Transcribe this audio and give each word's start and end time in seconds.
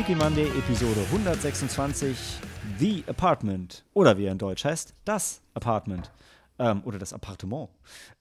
Sneaky 0.00 0.14
Monday, 0.14 0.46
Episode 0.58 0.98
126, 1.12 2.16
The 2.78 3.04
Apartment. 3.06 3.84
Oder 3.92 4.16
wie 4.16 4.24
er 4.24 4.32
in 4.32 4.38
Deutsch 4.38 4.64
heißt, 4.64 4.94
das 5.04 5.42
Apartment. 5.52 6.10
Ähm, 6.58 6.80
oder 6.86 6.98
das 6.98 7.12
Appartement. 7.12 7.68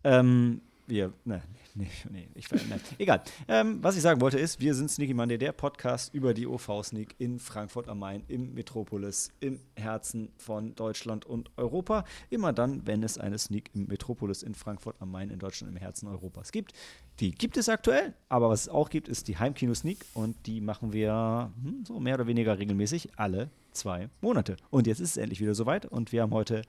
Ähm, 0.04 0.60
wir, 0.88 1.14
ne, 1.23 1.42
nee, 1.76 1.88
nee, 2.09 2.28
ich 2.34 2.52
ne, 2.52 2.80
egal. 2.98 3.22
Ähm, 3.48 3.78
was 3.82 3.96
ich 3.96 4.02
sagen 4.02 4.22
wollte 4.22 4.40
ist, 4.40 4.59
wir 4.59 4.73
sind 4.73 4.90
Sneaky 4.90 5.14
Monday, 5.14 5.38
der 5.38 5.52
Podcast 5.52 6.14
über 6.14 6.34
die 6.34 6.48
OV-Sneak 6.48 7.16
in 7.20 7.40
Frankfurt 7.40 7.88
am 7.88 8.00
Main, 8.00 8.23
im 8.28 8.54
Metropolis, 8.54 9.32
im 9.40 9.59
Herzen 9.76 10.30
von 10.38 10.73
Deutschland 10.76 11.26
und 11.26 11.52
Europa. 11.58 12.05
Immer 12.30 12.54
dann, 12.54 12.88
wenn 12.88 13.04
es 13.04 13.18
eine 13.18 13.38
Sneak 13.38 13.70
im 13.76 13.86
Metropolis 13.88 14.42
in 14.42 14.55
Frankfurt 14.55 14.95
am 15.00 15.12
Main 15.12 15.30
in 15.30 15.40
Deutschland 15.40 15.72
im 15.72 15.78
Herzen 15.78 16.08
Europas 16.08 16.52
gibt. 16.52 16.73
Die 17.20 17.32
gibt 17.32 17.58
es 17.58 17.70
aktuell, 17.70 18.14
aber 18.30 18.50
was 18.50 18.62
es 18.62 18.70
auch 18.70 18.90
gibt, 18.90 19.08
ist 19.08 19.28
die 19.28 19.38
Heimkino-Sneak 19.38 20.06
und 20.14 20.36
die 20.48 20.62
machen 20.62 20.94
wir 20.94 21.52
hm, 21.62 21.86
so 21.86 22.00
mehr 22.00 22.16
oder 22.16 22.28
weniger 22.28 22.58
regelmäßig 22.58 23.09
alle 23.17 23.50
zwei 23.72 24.09
Monate. 24.22 24.58
Und 24.70 24.88
jetzt 24.88 25.00
ist 25.00 25.12
es 25.12 25.17
endlich 25.17 25.40
wieder 25.40 25.53
soweit 25.53 25.86
und 25.86 26.12
wir 26.12 26.22
haben 26.22 26.34
heute 26.34 26.64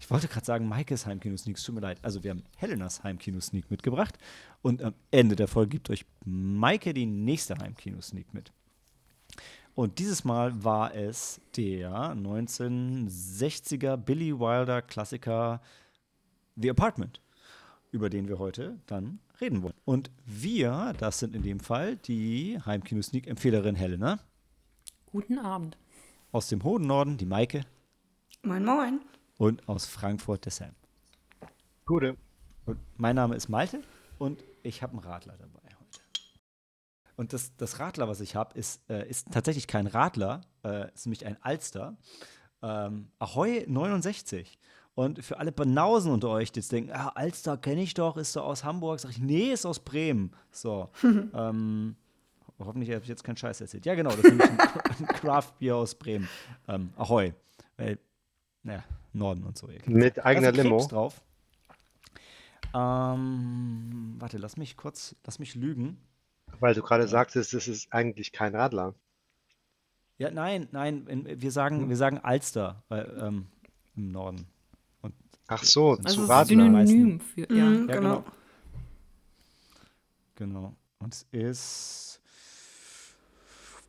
ich 0.00 0.10
wollte 0.10 0.26
gerade 0.28 0.46
sagen, 0.46 0.66
Maikes 0.66 1.06
Heimkino-Sneak, 1.06 1.62
tut 1.62 1.74
mir 1.74 1.82
leid. 1.82 1.98
Also 2.02 2.24
wir 2.24 2.30
haben 2.30 2.42
Helenas 2.56 3.04
Heimkino-Sneak 3.04 3.70
mitgebracht 3.70 4.16
und 4.62 4.82
am 4.82 4.94
Ende 5.10 5.36
der 5.36 5.46
Folge 5.46 5.72
gibt 5.72 5.90
euch 5.90 6.06
Maike 6.24 6.94
die 6.94 7.04
nächste 7.04 7.56
Heimkino-Sneak 7.58 8.32
mit. 8.32 8.50
Und 9.74 9.98
dieses 9.98 10.24
Mal 10.24 10.64
war 10.64 10.94
es 10.94 11.40
der 11.54 12.14
1960er 12.14 13.98
Billy 13.98 14.36
Wilder 14.38 14.80
Klassiker 14.82 15.60
The 16.56 16.70
Apartment, 16.70 17.20
über 17.92 18.08
den 18.08 18.26
wir 18.26 18.38
heute 18.38 18.78
dann 18.86 19.20
reden 19.40 19.62
wollen. 19.62 19.74
Und 19.84 20.10
wir, 20.24 20.94
das 20.98 21.18
sind 21.18 21.36
in 21.36 21.42
dem 21.42 21.60
Fall 21.60 21.96
die 21.96 22.58
Heimkino-Sneak-Empfehlerin 22.64 23.74
Helena. 23.74 24.18
Guten 25.06 25.38
Abend. 25.38 25.76
Aus 26.32 26.48
dem 26.48 26.64
hohen 26.64 26.86
Norden 26.86 27.18
die 27.18 27.26
Maike. 27.26 27.66
Moin, 28.42 28.64
moin 28.64 29.00
und 29.40 29.66
aus 29.70 29.86
Frankfurt 29.86 30.44
der 30.44 30.52
Sam. 30.52 30.74
Gute. 31.86 32.14
Und 32.66 32.78
mein 32.98 33.16
Name 33.16 33.34
ist 33.34 33.48
Malte 33.48 33.82
und 34.18 34.44
ich 34.62 34.82
habe 34.82 34.92
einen 34.92 35.00
Radler 35.00 35.34
dabei 35.38 35.62
heute. 35.62 36.00
Und 37.16 37.32
das, 37.32 37.56
das 37.56 37.78
Radler, 37.80 38.06
was 38.06 38.20
ich 38.20 38.36
habe, 38.36 38.56
ist, 38.58 38.82
äh, 38.90 39.08
ist 39.08 39.28
tatsächlich 39.32 39.66
kein 39.66 39.86
Radler, 39.86 40.42
äh, 40.62 40.92
ist 40.92 41.06
nämlich 41.06 41.24
ein 41.24 41.38
Alster. 41.40 41.96
Ähm, 42.62 43.08
Ahoi 43.18 43.64
69. 43.66 44.58
Und 44.94 45.24
für 45.24 45.38
alle 45.38 45.52
Banausen 45.52 46.12
unter 46.12 46.28
euch, 46.28 46.52
die 46.52 46.60
jetzt 46.60 46.70
denken, 46.70 46.92
ah, 46.92 47.12
Alster 47.14 47.56
kenne 47.56 47.80
ich 47.80 47.94
doch, 47.94 48.18
ist 48.18 48.34
so 48.34 48.42
aus 48.42 48.62
Hamburg, 48.62 49.00
sage 49.00 49.14
ich, 49.14 49.20
nee, 49.20 49.52
ist 49.52 49.64
aus 49.64 49.80
Bremen. 49.80 50.36
So. 50.50 50.90
ähm, 51.02 51.96
hoffentlich 52.58 52.90
habe 52.90 53.02
ich 53.02 53.08
jetzt 53.08 53.24
keinen 53.24 53.38
Scheiß 53.38 53.62
erzählt. 53.62 53.86
Ja, 53.86 53.94
genau, 53.94 54.10
das 54.10 54.18
ist 54.18 54.24
nämlich 54.24 54.50
ein, 54.50 54.58
ein 54.98 55.06
Craft 55.06 55.52
Beer 55.58 55.76
aus 55.76 55.94
Bremen. 55.94 56.28
Ähm, 56.68 56.92
Ahoi. 56.98 57.32
Weil, 57.78 57.98
naja, 58.62 58.84
Norden 59.12 59.44
und 59.44 59.56
so. 59.56 59.68
Mit 59.86 60.24
eigener 60.24 60.52
Limo. 60.52 60.76
Krebs 60.76 60.88
drauf. 60.88 61.20
Ähm, 62.72 64.16
warte, 64.18 64.38
lass 64.38 64.56
mich 64.56 64.76
kurz, 64.76 65.16
lass 65.24 65.38
mich 65.38 65.54
lügen. 65.54 65.98
Weil 66.60 66.74
du 66.74 66.82
gerade 66.82 67.08
sagtest, 67.08 67.54
es 67.54 67.68
ist 67.68 67.92
eigentlich 67.92 68.32
kein 68.32 68.54
Radler. 68.54 68.94
Ja, 70.18 70.30
nein, 70.30 70.68
nein, 70.72 71.06
wir 71.40 71.50
sagen, 71.50 71.80
hm. 71.80 71.88
wir 71.88 71.96
sagen 71.96 72.18
Alster 72.18 72.82
weil, 72.88 73.18
ähm, 73.20 73.46
im 73.96 74.12
Norden. 74.12 74.46
Und 75.00 75.14
Ach 75.48 75.64
so, 75.64 75.92
also 75.92 76.22
zu 76.22 76.28
Radler. 76.28 76.44
Synonym 76.44 77.20
für, 77.20 77.52
ja. 77.52 77.64
Mhm, 77.64 77.88
ja, 77.88 77.94
genau. 77.96 78.24
Genau. 80.36 80.74
Und 80.98 81.14
es 81.14 81.26
ist, 81.32 82.20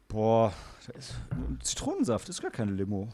boah, 0.07 0.53
da 0.87 0.93
ist 0.93 1.15
Zitronensaft, 1.61 2.29
ist 2.29 2.41
gar 2.41 2.51
keine 2.51 2.71
Limo 2.71 3.09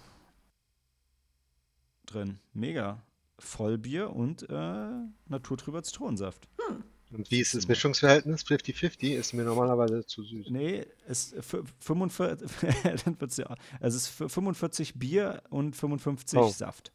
drin. 2.07 2.40
Mega. 2.53 3.03
Vollbier 3.40 4.16
und 4.16 4.50
äh, 4.50 4.88
naturtrüber 5.28 5.84
Zitronensaft. 5.84 6.47
Hm. 6.68 6.84
Und 7.12 7.31
wie 7.31 7.40
ist 7.40 7.56
das 7.56 7.68
Mischungsverhältnis? 7.68 8.44
50-50 8.44 9.16
ist 9.16 9.34
mir 9.34 9.44
normalerweise 9.44 10.06
zu 10.06 10.23
süß. 10.23 10.50
Nee, 10.50 10.85
es, 11.07 11.34
45, 11.79 12.50
dann 13.06 13.22
wird's 13.22 13.38
ja, 13.38 13.56
es 13.79 13.95
ist 13.95 14.07
45 14.09 14.95
Bier 15.00 15.41
und 15.50 15.75
55 15.75 16.40
oh. 16.40 16.50
Saft. 16.50 16.91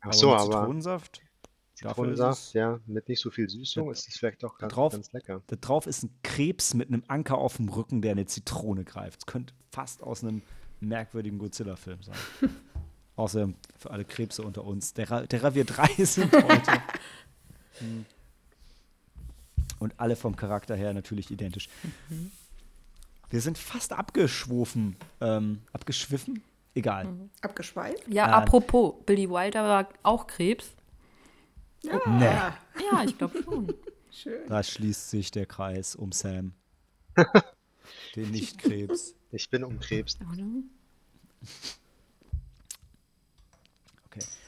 Ach 0.00 0.12
so, 0.12 0.32
aber 0.32 0.60
Zitronensaft. 0.60 1.20
Zitronensaft, 1.74 2.54
ja, 2.54 2.80
mit 2.86 3.08
nicht 3.08 3.20
so 3.20 3.30
viel 3.30 3.48
Süßung 3.48 3.86
da, 3.86 3.92
ist 3.92 4.08
es 4.08 4.16
vielleicht 4.16 4.42
doch 4.42 4.56
ganz, 4.58 4.72
drauf, 4.72 4.92
ganz 4.92 5.12
lecker. 5.12 5.42
Da 5.46 5.56
drauf 5.56 5.86
ist 5.86 6.02
ein 6.02 6.10
Krebs 6.22 6.72
mit 6.74 6.88
einem 6.88 7.02
Anker 7.08 7.38
auf 7.38 7.56
dem 7.56 7.68
Rücken, 7.68 8.00
der 8.00 8.12
eine 8.12 8.26
Zitrone 8.26 8.84
greift. 8.84 9.20
Es 9.20 9.26
könnte 9.26 9.54
fast 9.70 10.02
aus 10.02 10.22
einem 10.22 10.42
merkwürdigen 10.80 11.38
Godzilla-Film 11.38 12.02
sein. 12.02 12.16
Außer 13.20 13.52
für 13.76 13.90
alle 13.90 14.06
Krebse 14.06 14.42
unter 14.42 14.64
uns. 14.64 14.94
Der, 14.94 15.26
der 15.26 15.42
Ravier 15.42 15.66
3 15.66 15.86
sind 16.04 16.32
heute. 16.32 16.72
Hm. 17.78 18.06
Und 19.78 19.92
alle 19.98 20.16
vom 20.16 20.36
Charakter 20.36 20.74
her 20.74 20.94
natürlich 20.94 21.30
identisch. 21.30 21.68
Mhm. 22.08 22.30
Wir 23.28 23.42
sind 23.42 23.58
fast 23.58 23.92
abgeschwofen. 23.92 24.96
Ähm, 25.20 25.60
abgeschwiffen? 25.70 26.42
Egal. 26.74 27.04
Mhm. 27.04 27.30
Abgeschweift? 27.42 28.08
Ja, 28.08 28.26
äh, 28.26 28.32
apropos, 28.32 28.94
Billy 29.04 29.28
Wilder 29.28 29.64
war 29.64 29.88
auch 30.02 30.26
Krebs. 30.26 30.72
Ja, 31.82 32.00
nee. 32.06 32.24
ja 32.24 33.04
ich 33.04 33.18
glaube 33.18 33.42
schon. 33.42 33.74
Schön. 34.10 34.48
Da 34.48 34.62
schließt 34.62 35.10
sich 35.10 35.30
der 35.30 35.44
Kreis 35.44 35.94
um 35.94 36.12
Sam. 36.12 36.54
Den 38.16 38.30
Nicht-Krebs. 38.30 39.14
Ich 39.30 39.50
bin 39.50 39.62
um 39.62 39.78
Krebs. 39.78 40.18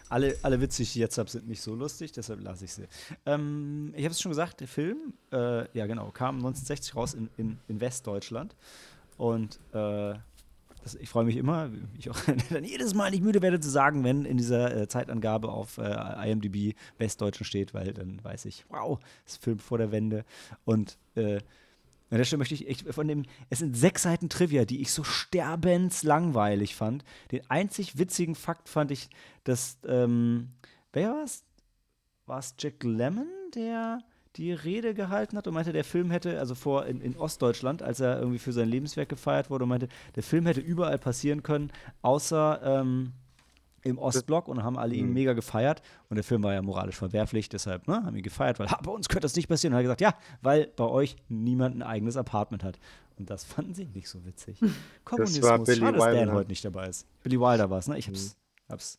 Alle, 0.09 0.37
alle 0.43 0.61
Witze, 0.61 0.79
die 0.79 0.83
ich 0.83 0.95
jetzt 0.95 1.17
habe, 1.17 1.31
sind 1.31 1.49
nicht 1.49 1.63
so 1.63 1.75
lustig, 1.75 2.13
deshalb 2.13 2.43
lasse 2.43 2.65
ich 2.67 2.73
sie. 2.73 2.87
Ähm, 3.25 3.95
ich 3.97 4.05
habe 4.05 4.13
es 4.13 4.21
schon 4.21 4.31
gesagt, 4.31 4.61
der 4.61 4.69
Film, 4.69 5.15
äh, 5.33 5.67
ja 5.77 5.87
genau, 5.87 6.11
kam 6.11 6.37
1960 6.37 6.97
raus 6.97 7.15
in, 7.15 7.31
in, 7.37 7.59
in 7.69 7.81
Westdeutschland. 7.81 8.55
Und 9.17 9.59
äh, 9.73 10.15
das, 10.83 10.97
ich 10.97 11.09
freue 11.09 11.25
mich 11.25 11.37
immer, 11.37 11.71
ich 11.97 12.11
auch 12.11 12.19
dann 12.51 12.65
jedes 12.65 12.95
Mal 12.95 13.11
nicht 13.11 13.23
müde 13.23 13.41
werde 13.41 13.61
zu 13.61 13.71
sagen, 13.71 14.05
wenn 14.05 14.25
in 14.25 14.37
dieser 14.37 14.77
äh, 14.77 14.89
Zeitangabe 14.89 15.49
auf 15.49 15.79
äh, 15.79 16.31
IMDb 16.31 16.77
Westdeutschen 16.99 17.47
steht, 17.47 17.73
weil 17.73 17.93
dann 17.93 18.23
weiß 18.23 18.45
ich, 18.47 18.65
wow, 18.69 18.99
das 19.25 19.35
ist 19.35 19.45
Film 19.45 19.59
vor 19.59 19.79
der 19.79 19.93
Wende. 19.93 20.25
Und 20.65 20.99
äh, 21.15 21.39
an 22.13 22.19
der 22.19 22.27
Stelle 22.27 22.39
möchte 22.39 22.55
ich, 22.55 22.69
ich 22.69 22.85
von 22.95 23.09
dem, 23.09 23.25
es 23.49 23.61
sind 23.61 23.75
sechs 23.75 24.03
Seiten 24.03 24.29
Trivia, 24.29 24.67
die 24.67 24.83
ich 24.83 24.93
so 24.93 25.03
sterbenslangweilig 25.03 26.75
fand. 26.75 27.05
Den 27.31 27.41
einzig 27.51 27.97
witzigen 27.97 28.35
Fakt 28.35 28.69
fand 28.69 28.91
ich, 28.91 29.09
dass, 29.45 29.79
ähm, 29.87 30.51
wer 30.93 31.15
war 31.15 31.25
es? 31.25 31.43
War 32.27 32.39
es 32.39 32.55
Jack 32.59 32.85
Lemmon, 32.85 33.27
der 33.55 34.01
die 34.37 34.53
Rede 34.53 34.93
gehalten 34.93 35.39
hat 35.39 35.47
und 35.47 35.55
meinte, 35.55 35.73
der 35.73 35.85
Film 35.85 36.11
hätte, 36.11 36.39
also 36.39 36.55
vor 36.55 36.85
in, 36.85 37.01
in, 37.01 37.17
Ostdeutschland, 37.17 37.83
als 37.83 38.01
er 38.01 38.19
irgendwie 38.19 38.39
für 38.39 38.53
sein 38.53 38.69
Lebenswerk 38.69 39.09
gefeiert 39.09 39.49
wurde, 39.49 39.65
und 39.65 39.71
meinte, 39.71 39.89
der 40.15 40.23
Film 40.23 40.45
hätte 40.45 40.61
überall 40.61 40.99
passieren 40.99 41.43
können, 41.43 41.73
außer 42.03 42.61
ähm, 42.63 43.15
im 43.85 43.99
Ostblock 43.99 44.49
und 44.49 44.63
haben 44.63 44.79
alle 44.79 44.95
ihn 44.95 45.09
mhm. 45.09 45.15
mega 45.15 45.33
gefeiert. 45.33 45.83
Und 46.09 46.17
der 46.17 46.25
Film 46.25 46.43
war 46.43 46.55
ja 46.55 46.63
moralisch 46.63 46.97
verwerflich, 46.97 47.49
deshalb 47.49 47.89
ne, 47.89 48.03
haben 48.05 48.17
ihn 48.17 48.23
gefeiert, 48.23 48.59
weil 48.59 48.69
bei 48.83 48.91
uns 48.91 49.09
könnte 49.09 49.23
das 49.23 49.37
nicht 49.37 49.49
passieren. 49.49 49.73
Und 49.75 49.77
er 49.77 49.91
hat 49.91 49.99
gesagt, 49.99 50.01
ja, 50.01 50.15
weil 50.41 50.69
bei 50.69 50.85
euch 50.85 51.17
niemand 51.29 51.77
ein 51.77 51.83
eigenes 51.83 52.17
Apartment 52.17 52.65
hat. 52.65 52.79
Und 53.19 53.31
das 53.31 53.45
fanden 53.45 53.75
sie 53.75 53.87
nicht 53.87 54.09
so 54.09 54.25
witzig. 54.25 54.59
Kommunismus. 55.05 55.41
Das 55.41 55.51
war 55.51 55.59
Billy 55.59 55.79
Schade, 55.81 55.99
dass 55.99 56.15
Dan 56.15 56.33
heute 56.33 56.49
nicht 56.49 56.65
dabei 56.65 56.89
ist. 56.89 57.07
Billy 57.23 57.39
Wilder 57.39 57.71
war 57.71 57.79
es, 57.79 57.89
ne? 57.89 57.99
Ich 57.99 58.09
hab's, 58.09 58.37
mhm. 58.69 58.73
hab's, 58.73 58.99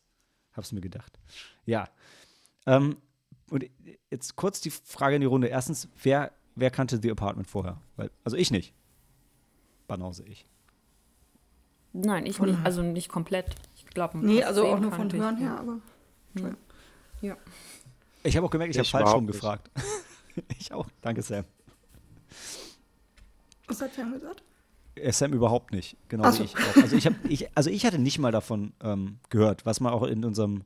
hab's 0.52 0.72
mir 0.72 0.80
gedacht. 0.80 1.18
Ja. 1.64 1.88
Ähm, 2.66 2.96
und 3.50 3.66
jetzt 4.10 4.36
kurz 4.36 4.60
die 4.60 4.70
Frage 4.70 5.16
in 5.16 5.20
die 5.20 5.26
Runde. 5.26 5.48
Erstens, 5.48 5.88
wer, 6.02 6.32
wer 6.54 6.70
kannte 6.70 6.98
The 7.00 7.10
Apartment 7.10 7.48
vorher? 7.48 7.80
Weil, 7.96 8.10
also 8.22 8.36
ich 8.36 8.50
nicht. 8.50 8.74
Banause 9.86 10.24
ich. 10.24 10.46
Nein, 11.92 12.26
ich 12.26 12.40
nicht, 12.40 12.58
also 12.64 12.82
nicht 12.82 13.08
komplett 13.08 13.54
glaube, 13.94 14.18
Nee, 14.18 14.42
also 14.42 14.66
auch 14.66 14.80
nur 14.80 14.92
von 14.92 15.12
Hören 15.12 15.36
her, 15.38 15.58
aber. 15.58 15.80
Hm. 16.34 16.56
Ja. 17.20 17.36
Ich 18.22 18.36
habe 18.36 18.46
auch 18.46 18.50
gemerkt, 18.50 18.74
ich, 18.74 18.80
ich 18.80 18.92
habe 18.92 19.04
falsch 19.04 19.16
rum 19.16 19.26
gefragt. 19.26 19.70
ich 20.58 20.72
auch. 20.72 20.86
Danke, 21.00 21.22
Sam. 21.22 21.44
Was 23.66 23.80
hat 23.80 23.94
Sam 23.94 24.12
gesagt? 24.12 24.42
Äh, 24.94 25.12
Sam 25.12 25.32
überhaupt 25.32 25.72
nicht, 25.72 25.96
genau 26.08 26.30
so. 26.30 26.40
wie 26.40 26.44
ich 26.44 26.56
auch. 26.56 26.82
Also 26.82 26.96
ich, 26.96 27.06
hab, 27.06 27.12
ich, 27.28 27.56
also 27.56 27.70
ich 27.70 27.86
hatte 27.86 27.98
nicht 27.98 28.18
mal 28.18 28.32
davon 28.32 28.72
ähm, 28.82 29.18
gehört, 29.30 29.66
was 29.66 29.80
man 29.80 29.92
auch 29.92 30.02
in 30.02 30.24
unserem 30.24 30.64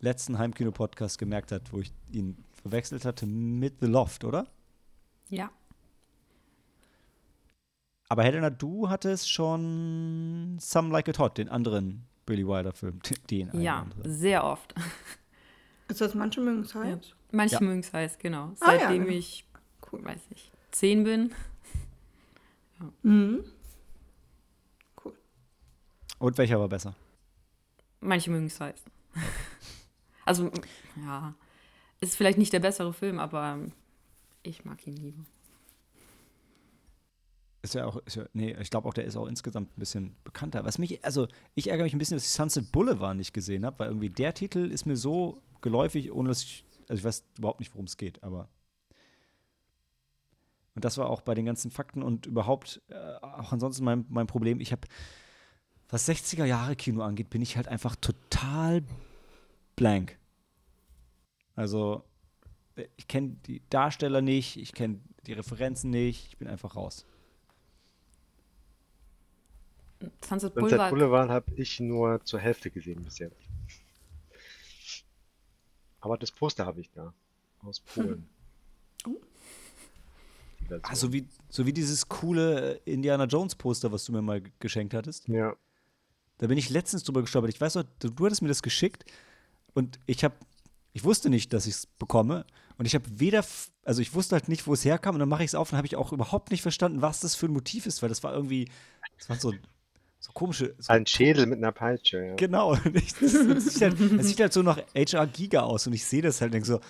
letzten 0.00 0.38
Heimkino-Podcast 0.38 1.18
gemerkt 1.18 1.52
hat, 1.52 1.72
wo 1.72 1.80
ich 1.80 1.92
ihn 2.10 2.44
verwechselt 2.62 3.04
hatte 3.04 3.26
mit 3.26 3.80
The 3.80 3.86
Loft, 3.86 4.24
oder? 4.24 4.46
Ja. 5.28 5.50
Aber 8.08 8.24
Helena, 8.24 8.50
du 8.50 8.88
hattest 8.88 9.30
schon 9.30 10.56
Some 10.60 10.90
Like 10.90 11.08
It 11.08 11.18
Hot, 11.18 11.38
den 11.38 11.48
anderen 11.48 12.06
Billy 12.30 12.46
Wilder-Film, 12.46 13.00
den 13.30 13.50
einen. 13.50 13.60
Ja, 13.60 13.84
sehr 14.04 14.44
oft. 14.44 14.72
Ist 15.88 16.00
das 16.00 16.14
manche 16.14 16.40
mögen 16.40 16.60
es 16.60 16.72
heiß? 16.72 17.08
Ja. 17.08 17.16
Manche 17.32 17.56
ja. 17.56 17.60
mögen 17.60 17.80
es 17.80 17.92
heiß, 17.92 18.18
genau. 18.18 18.52
Ah, 18.60 18.66
Seitdem 18.66 19.06
ja. 19.06 19.12
ich, 19.18 19.44
cool, 19.90 20.04
weiß 20.04 20.20
ich, 20.30 20.52
zehn 20.70 21.02
bin. 21.02 21.32
Ja. 22.78 22.92
Mhm. 23.02 23.44
Cool. 25.04 25.12
Und 26.20 26.38
welcher 26.38 26.60
war 26.60 26.68
besser? 26.68 26.94
Manche 28.00 28.30
mögen 28.30 28.46
es 28.46 28.60
heiß. 28.60 28.82
Also, 30.26 30.48
ja, 30.94 31.34
ist 32.00 32.14
vielleicht 32.14 32.38
nicht 32.38 32.52
der 32.52 32.60
bessere 32.60 32.92
Film, 32.92 33.18
aber 33.18 33.58
ich 34.44 34.64
mag 34.64 34.86
ihn 34.86 34.94
lieber. 34.96 35.24
Ist 37.62 37.74
ja 37.74 37.84
auch, 37.86 37.96
ist 38.06 38.16
ja, 38.16 38.24
nee, 38.32 38.56
ich 38.58 38.70
glaube 38.70 38.88
auch, 38.88 38.94
der 38.94 39.04
ist 39.04 39.16
auch 39.16 39.26
insgesamt 39.26 39.76
ein 39.76 39.80
bisschen 39.80 40.16
bekannter. 40.24 40.64
Was 40.64 40.78
mich, 40.78 41.04
also 41.04 41.28
ich 41.54 41.68
ärgere 41.68 41.84
mich 41.84 41.92
ein 41.92 41.98
bisschen, 41.98 42.16
dass 42.16 42.24
ich 42.24 42.32
Sunset 42.32 42.72
Boulevard 42.72 43.16
nicht 43.16 43.34
gesehen 43.34 43.66
habe, 43.66 43.78
weil 43.80 43.88
irgendwie 43.88 44.08
der 44.08 44.32
Titel 44.32 44.70
ist 44.70 44.86
mir 44.86 44.96
so 44.96 45.42
geläufig, 45.60 46.10
ohne 46.10 46.30
dass 46.30 46.42
ich, 46.42 46.64
also 46.88 47.00
ich 47.00 47.04
weiß 47.04 47.24
überhaupt 47.36 47.60
nicht, 47.60 47.74
worum 47.74 47.84
es 47.84 47.98
geht, 47.98 48.22
aber. 48.22 48.48
Und 50.74 50.84
das 50.86 50.96
war 50.96 51.10
auch 51.10 51.20
bei 51.20 51.34
den 51.34 51.44
ganzen 51.44 51.70
Fakten 51.70 52.02
und 52.02 52.24
überhaupt 52.26 52.80
äh, 52.88 52.94
auch 53.20 53.52
ansonsten 53.52 53.84
mein, 53.84 54.06
mein 54.08 54.26
Problem. 54.26 54.60
Ich 54.60 54.72
habe, 54.72 54.88
was 55.90 56.08
60er 56.08 56.46
Jahre 56.46 56.76
Kino 56.76 57.02
angeht, 57.02 57.28
bin 57.28 57.42
ich 57.42 57.56
halt 57.56 57.68
einfach 57.68 57.96
total 57.96 58.82
blank. 59.76 60.18
Also, 61.56 62.04
ich 62.96 63.08
kenne 63.08 63.36
die 63.46 63.60
Darsteller 63.68 64.22
nicht, 64.22 64.56
ich 64.56 64.72
kenne 64.72 65.00
die 65.26 65.34
Referenzen 65.34 65.90
nicht, 65.90 66.28
ich 66.28 66.38
bin 66.38 66.48
einfach 66.48 66.76
raus. 66.76 67.04
Sunset 70.26 70.54
Boulevard, 70.54 70.70
Sunset 70.70 70.90
Boulevard 70.90 71.30
habe 71.30 71.52
ich 71.56 71.80
nur 71.80 72.24
zur 72.24 72.40
Hälfte 72.40 72.70
gesehen 72.70 73.02
bis 73.04 73.18
jetzt. 73.18 73.36
Aber 76.00 76.16
das 76.16 76.30
Poster 76.30 76.66
habe 76.66 76.80
ich 76.80 76.90
da. 76.92 77.12
Aus 77.62 77.80
Polen. 77.80 78.28
Hm. 79.04 79.12
Oh. 79.12 79.20
Ah, 80.82 80.94
so, 80.94 81.12
wie, 81.12 81.26
so 81.48 81.66
wie 81.66 81.72
dieses 81.72 82.08
coole 82.08 82.80
Indiana 82.84 83.24
Jones 83.24 83.54
Poster, 83.54 83.90
was 83.92 84.04
du 84.04 84.12
mir 84.12 84.22
mal 84.22 84.40
geschenkt 84.60 84.94
hattest. 84.94 85.28
Ja. 85.28 85.56
Da 86.38 86.46
bin 86.46 86.56
ich 86.56 86.70
letztens 86.70 87.02
drüber 87.02 87.20
gestolpert. 87.20 87.50
Ich 87.52 87.60
weiß 87.60 87.74
noch, 87.74 87.84
du, 87.98 88.08
du 88.08 88.24
hattest 88.24 88.40
mir 88.40 88.48
das 88.48 88.62
geschickt 88.62 89.04
und 89.74 89.98
ich 90.06 90.24
habe, 90.24 90.36
ich 90.92 91.04
wusste 91.04 91.28
nicht, 91.28 91.52
dass 91.52 91.66
ich 91.66 91.74
es 91.74 91.86
bekomme. 91.86 92.46
Und 92.78 92.86
ich 92.86 92.94
habe 92.94 93.04
weder, 93.10 93.44
also 93.84 94.00
ich 94.00 94.14
wusste 94.14 94.36
halt 94.36 94.48
nicht, 94.48 94.66
wo 94.66 94.72
es 94.72 94.84
herkam. 94.84 95.16
Und 95.16 95.18
dann 95.18 95.28
mache 95.28 95.44
ich 95.44 95.48
es 95.48 95.54
auf 95.54 95.70
und 95.72 95.76
habe 95.76 95.86
ich 95.86 95.96
auch 95.96 96.12
überhaupt 96.12 96.50
nicht 96.50 96.62
verstanden, 96.62 97.02
was 97.02 97.20
das 97.20 97.34
für 97.34 97.46
ein 97.46 97.52
Motiv 97.52 97.84
ist, 97.84 98.00
weil 98.00 98.08
das 98.08 98.22
war 98.22 98.32
irgendwie, 98.32 98.70
das 99.18 99.28
war 99.28 99.36
so 99.36 99.52
so 100.20 100.32
komische. 100.32 100.74
So 100.78 100.92
ein 100.92 101.06
Schädel 101.06 101.46
mit 101.46 101.58
einer 101.58 101.72
Peitsche, 101.72 102.24
ja. 102.24 102.34
Genau. 102.36 102.74
das, 102.84 103.14
das, 103.18 103.64
sieht 103.64 103.82
halt, 103.82 104.18
das, 104.18 104.26
sieht 104.26 104.40
halt, 104.40 104.52
so 104.52 104.62
nach 104.62 104.78
HR 104.94 105.26
Giga 105.26 105.62
aus 105.62 105.86
und 105.86 105.94
ich 105.94 106.04
sehe 106.04 106.22
das 106.22 106.40
halt 106.40 106.50
und 106.50 106.54
denke 106.54 106.68
so, 106.68 106.80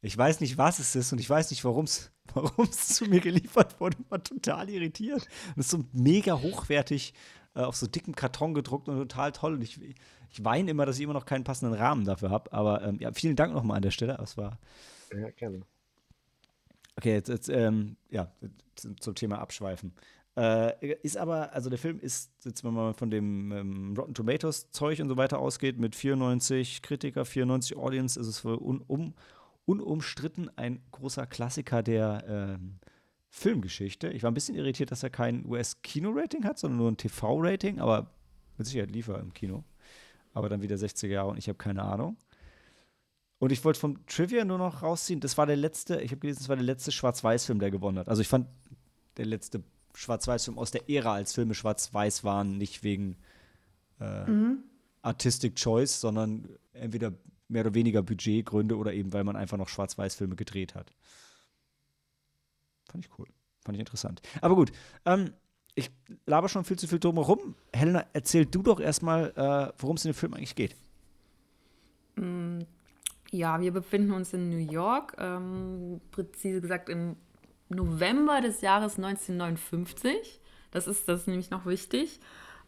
ich 0.00 0.16
weiß 0.16 0.40
nicht, 0.40 0.56
was 0.56 0.78
es 0.78 0.94
ist 0.94 1.12
und 1.12 1.18
ich 1.18 1.28
weiß 1.28 1.50
nicht, 1.50 1.64
warum 1.64 1.84
es 1.84 2.10
zu 2.88 3.06
mir 3.06 3.20
geliefert 3.20 3.80
wurde. 3.80 3.96
Ich 4.00 4.10
war 4.10 4.22
total 4.22 4.68
irritiert. 4.68 5.26
Und 5.56 5.60
es 5.60 5.66
ist 5.66 5.70
so 5.70 5.84
mega 5.92 6.40
hochwertig 6.40 7.14
äh, 7.54 7.60
auf 7.60 7.74
so 7.76 7.86
dicken 7.86 8.14
Karton 8.14 8.54
gedruckt 8.54 8.88
und 8.88 8.98
total 8.98 9.32
toll. 9.32 9.54
Und 9.54 9.62
ich, 9.62 9.80
ich 9.80 10.44
weine 10.44 10.70
immer, 10.70 10.84
dass 10.84 10.96
ich 10.96 11.02
immer 11.02 11.14
noch 11.14 11.24
keinen 11.24 11.44
passenden 11.44 11.74
Rahmen 11.74 12.04
dafür 12.04 12.30
habe. 12.30 12.52
Aber 12.52 12.82
ähm, 12.82 12.98
ja, 13.00 13.12
vielen 13.12 13.34
Dank 13.34 13.54
nochmal 13.54 13.76
an 13.76 13.82
der 13.82 13.92
Stelle. 13.92 14.18
Es 14.22 14.36
war. 14.36 14.58
Ja, 15.10 15.30
gerne. 15.30 15.62
Okay, 16.96 17.14
jetzt, 17.14 17.28
jetzt 17.28 17.48
ähm, 17.48 17.96
ja, 18.10 18.30
zum 19.00 19.14
Thema 19.14 19.38
Abschweifen. 19.38 19.94
Äh, 20.36 20.94
ist 21.02 21.16
aber, 21.16 21.52
also 21.52 21.70
der 21.70 21.78
Film 21.78 22.00
ist, 22.00 22.32
jetzt 22.44 22.64
wenn 22.64 22.74
man 22.74 22.94
von 22.94 23.10
dem 23.10 23.52
ähm, 23.52 23.94
Rotten 23.96 24.14
Tomatoes 24.14 24.70
Zeug 24.70 25.00
und 25.00 25.08
so 25.08 25.16
weiter 25.16 25.38
ausgeht, 25.38 25.78
mit 25.78 25.94
94 25.94 26.82
Kritiker, 26.82 27.24
94 27.24 27.76
Audience, 27.76 28.18
ist 28.18 28.26
es 28.26 28.44
un, 28.44 28.82
um, 28.88 29.14
unumstritten 29.64 30.50
ein 30.56 30.80
großer 30.90 31.26
Klassiker 31.26 31.84
der 31.84 32.24
ähm, 32.26 32.80
Filmgeschichte. 33.30 34.08
Ich 34.10 34.24
war 34.24 34.30
ein 34.30 34.34
bisschen 34.34 34.56
irritiert, 34.56 34.90
dass 34.90 35.04
er 35.04 35.10
kein 35.10 35.46
US-Kino-Rating 35.46 36.44
hat, 36.44 36.58
sondern 36.58 36.78
nur 36.78 36.90
ein 36.90 36.96
TV-Rating, 36.96 37.78
aber 37.78 38.10
mit 38.58 38.66
Sicherheit 38.66 38.90
lief 38.90 39.08
er 39.08 39.20
im 39.20 39.32
Kino. 39.34 39.62
Aber 40.32 40.48
dann 40.48 40.62
wieder 40.62 40.76
60er 40.76 41.06
Jahre 41.08 41.30
und 41.30 41.38
ich 41.38 41.48
habe 41.48 41.58
keine 41.58 41.82
Ahnung. 41.82 42.16
Und 43.38 43.52
ich 43.52 43.64
wollte 43.64 43.78
vom 43.78 44.04
Trivia 44.06 44.44
nur 44.44 44.58
noch 44.58 44.82
rausziehen, 44.82 45.20
das 45.20 45.38
war 45.38 45.46
der 45.46 45.56
letzte, 45.56 46.00
ich 46.00 46.10
habe 46.10 46.20
gelesen, 46.20 46.40
das 46.40 46.48
war 46.48 46.56
der 46.56 46.64
letzte 46.64 46.90
Schwarz-Weiß-Film, 46.90 47.60
der 47.60 47.70
gewonnen 47.70 47.98
hat. 47.98 48.08
Also 48.08 48.22
ich 48.22 48.28
fand 48.28 48.48
der 49.16 49.26
letzte 49.26 49.62
Schwarz-Weiß-Film 49.94 50.58
aus 50.58 50.70
der 50.70 50.88
Ära, 50.90 51.14
als 51.14 51.32
Filme 51.32 51.54
schwarz-weiß 51.54 52.24
waren, 52.24 52.58
nicht 52.58 52.82
wegen 52.82 53.16
äh, 54.00 54.28
mhm. 54.28 54.64
Artistic 55.02 55.56
Choice, 55.56 56.00
sondern 56.00 56.48
entweder 56.72 57.12
mehr 57.48 57.62
oder 57.62 57.74
weniger 57.74 58.02
Budgetgründe 58.02 58.76
oder 58.76 58.92
eben, 58.92 59.12
weil 59.12 59.24
man 59.24 59.36
einfach 59.36 59.56
noch 59.56 59.68
Schwarz-Weiß-Filme 59.68 60.36
gedreht 60.36 60.74
hat. 60.74 60.92
Fand 62.90 63.04
ich 63.04 63.18
cool. 63.18 63.26
Fand 63.64 63.76
ich 63.76 63.80
interessant. 63.80 64.20
Aber 64.40 64.54
gut, 64.56 64.72
ähm, 65.04 65.32
ich 65.74 65.90
laber 66.26 66.48
schon 66.48 66.64
viel 66.64 66.78
zu 66.78 66.86
viel 66.86 66.98
drum 66.98 67.16
herum. 67.16 67.54
Helena, 67.72 68.06
erzähl 68.12 68.46
du 68.46 68.62
doch 68.62 68.80
erstmal, 68.80 69.30
äh, 69.36 69.72
worum 69.78 69.96
es 69.96 70.04
in 70.04 70.12
dem 70.12 70.16
Film 70.16 70.34
eigentlich 70.34 70.54
geht. 70.54 70.76
Mm, 72.16 72.60
ja, 73.30 73.60
wir 73.60 73.72
befinden 73.72 74.12
uns 74.12 74.32
in 74.32 74.50
New 74.50 74.70
York, 74.70 75.16
ähm, 75.18 76.00
präzise 76.10 76.60
gesagt 76.60 76.88
im 76.88 77.16
November 77.74 78.40
des 78.40 78.60
Jahres 78.60 78.96
1959. 78.96 80.40
Das 80.70 80.86
ist, 80.86 81.08
das 81.08 81.20
ist 81.20 81.28
nämlich 81.28 81.50
noch 81.50 81.66
wichtig. 81.66 82.20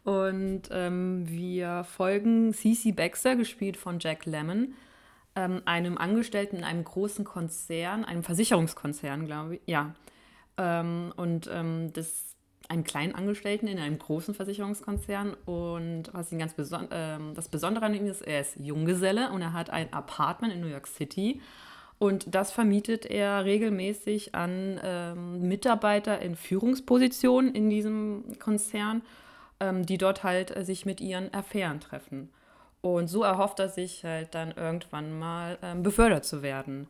Und 0.04 0.62
ähm, 0.70 1.28
wir 1.28 1.84
folgen 1.84 2.52
Cece 2.52 2.94
Baxter, 2.94 3.34
gespielt 3.34 3.76
von 3.76 3.98
Jack 3.98 4.24
Lemmon, 4.24 4.74
ähm, 5.34 5.62
einem 5.64 5.98
Angestellten 5.98 6.56
in 6.56 6.64
einem 6.64 6.84
großen 6.84 7.24
Konzern, 7.24 8.04
einem 8.04 8.22
Versicherungskonzern, 8.22 9.26
glaube 9.26 9.56
ich. 9.56 9.62
Ja. 9.66 9.94
Ähm, 10.58 11.12
und 11.16 11.50
ähm, 11.52 11.92
das, 11.92 12.36
einem 12.68 12.84
kleinen 12.84 13.14
Angestellten 13.14 13.66
in 13.66 13.80
einem 13.80 13.98
großen 13.98 14.34
Versicherungskonzern. 14.34 15.34
Und 15.44 16.04
was 16.12 16.30
ihn 16.30 16.38
ganz 16.38 16.54
beson 16.54 16.86
ähm, 16.92 17.34
das 17.34 17.48
Besondere 17.48 17.86
an 17.86 17.94
ihm 17.94 18.06
ist, 18.06 18.22
er 18.22 18.42
ist 18.42 18.56
Junggeselle 18.60 19.32
und 19.32 19.42
er 19.42 19.52
hat 19.52 19.70
ein 19.70 19.92
Apartment 19.92 20.54
in 20.54 20.60
New 20.60 20.68
York 20.68 20.86
City 20.86 21.40
und 21.98 22.34
das 22.34 22.52
vermietet 22.52 23.06
er 23.06 23.44
regelmäßig 23.44 24.34
an 24.34 24.78
ähm, 24.84 25.48
Mitarbeiter 25.48 26.20
in 26.20 26.36
Führungspositionen 26.36 27.54
in 27.54 27.70
diesem 27.70 28.38
Konzern, 28.38 29.02
ähm, 29.60 29.86
die 29.86 29.96
dort 29.96 30.22
halt 30.22 30.54
äh, 30.54 30.64
sich 30.64 30.84
mit 30.84 31.00
ihren 31.00 31.32
Affären 31.32 31.80
treffen. 31.80 32.30
Und 32.82 33.08
so 33.08 33.22
erhofft 33.22 33.58
er 33.60 33.70
sich 33.70 34.04
halt 34.04 34.34
dann 34.34 34.52
irgendwann 34.52 35.18
mal 35.18 35.58
ähm, 35.62 35.82
befördert 35.82 36.26
zu 36.26 36.42
werden. 36.42 36.86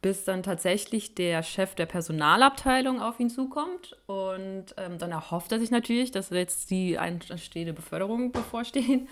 Bis 0.00 0.24
dann 0.24 0.44
tatsächlich 0.44 1.16
der 1.16 1.42
Chef 1.42 1.74
der 1.74 1.86
Personalabteilung 1.86 3.02
auf 3.02 3.18
ihn 3.18 3.30
zukommt. 3.30 3.96
Und 4.06 4.66
ähm, 4.76 4.98
dann 4.98 5.10
erhofft 5.10 5.50
er 5.50 5.58
sich 5.58 5.72
natürlich, 5.72 6.12
dass 6.12 6.30
jetzt 6.30 6.70
die 6.70 6.98
einstehende 6.98 7.72
Beförderung 7.72 8.30
bevorsteht. 8.30 9.08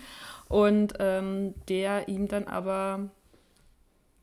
Und 0.47 0.93
ähm, 0.99 1.55
der 1.67 2.07
ihm 2.07 2.29
dann 2.29 2.47
aber 2.47 3.09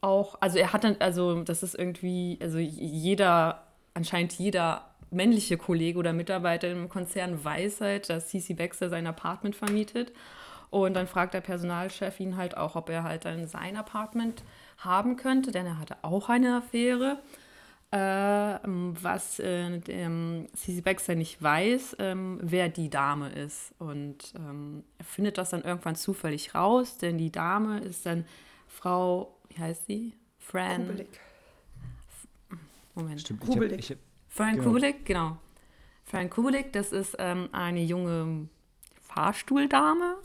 auch, 0.03 0.37
also 0.41 0.59
er 0.59 0.73
hat 0.73 0.85
dann, 0.85 0.97
also 0.99 1.43
das 1.43 1.63
ist 1.63 1.75
irgendwie, 1.79 2.39
also 2.43 2.59
jeder, 2.59 3.67
anscheinend 3.95 4.33
jeder 4.35 4.91
männliche 5.11 5.57
Kollege 5.57 5.99
oder 5.99 6.13
Mitarbeiter 6.13 6.71
im 6.71 6.89
Konzern 6.89 7.43
weiß 7.43 7.81
halt, 7.81 8.11
dass 8.11 8.29
CC 8.29 8.55
Baxter 8.55 8.91
sein 8.91 9.07
Apartment 9.07 9.57
vermietet. 9.57 10.13
Und 10.71 10.95
dann 10.95 11.07
fragt 11.07 11.35
der 11.35 11.43
Personalchef 11.43 12.19
ihn 12.19 12.37
halt 12.37 12.57
auch, 12.57 12.77
ob 12.77 12.89
er 12.89 13.05
halt 13.05 13.27
dann 13.27 13.47
sein 13.47 13.77
Apartment 13.77 14.43
haben 14.79 15.17
könnte, 15.17 15.53
denn 15.53 15.67
er 15.67 15.79
hatte 15.79 15.97
auch 16.03 16.29
eine 16.29 16.57
Affäre. 16.57 17.19
Äh, 17.91 18.59
was 18.65 19.39
äh, 19.39 19.81
ähm, 19.89 20.49
CC 20.55 20.81
Baxter 20.81 21.15
nicht 21.15 21.43
weiß, 21.43 21.97
ähm, 21.99 22.39
wer 22.41 22.71
die 22.71 22.89
Dame 22.89 23.29
ist. 23.29 23.75
Und 23.79 24.33
ähm, 24.35 24.83
er 24.97 25.05
findet 25.05 25.37
das 25.37 25.51
dann 25.51 25.63
irgendwann 25.63 25.95
zufällig 25.95 26.55
raus, 26.55 26.97
denn 26.97 27.19
die 27.19 27.31
Dame 27.31 27.81
ist 27.81 28.07
dann 28.07 28.25
Frau 28.67 29.37
wie 29.53 29.61
heißt 29.61 29.87
sie? 29.87 30.15
Fran. 30.39 30.87
Kubelik. 30.87 31.21
Moment. 32.95 33.21
Stimmt, 33.21 33.41
Kubelik. 33.41 33.79
Ich 33.79 33.91
hab, 33.91 33.97
ich 33.97 33.99
hab, 33.99 33.99
Fran 34.29 34.53
genau. 34.53 34.65
Kubelik, 34.65 35.05
genau. 35.05 35.37
Fran 36.05 36.31
Kubelik, 36.31 36.73
das 36.73 36.93
ist 36.93 37.17
ähm, 37.19 37.49
eine 37.53 37.83
junge 37.83 38.49
Fahrstuhldame. 39.01 40.17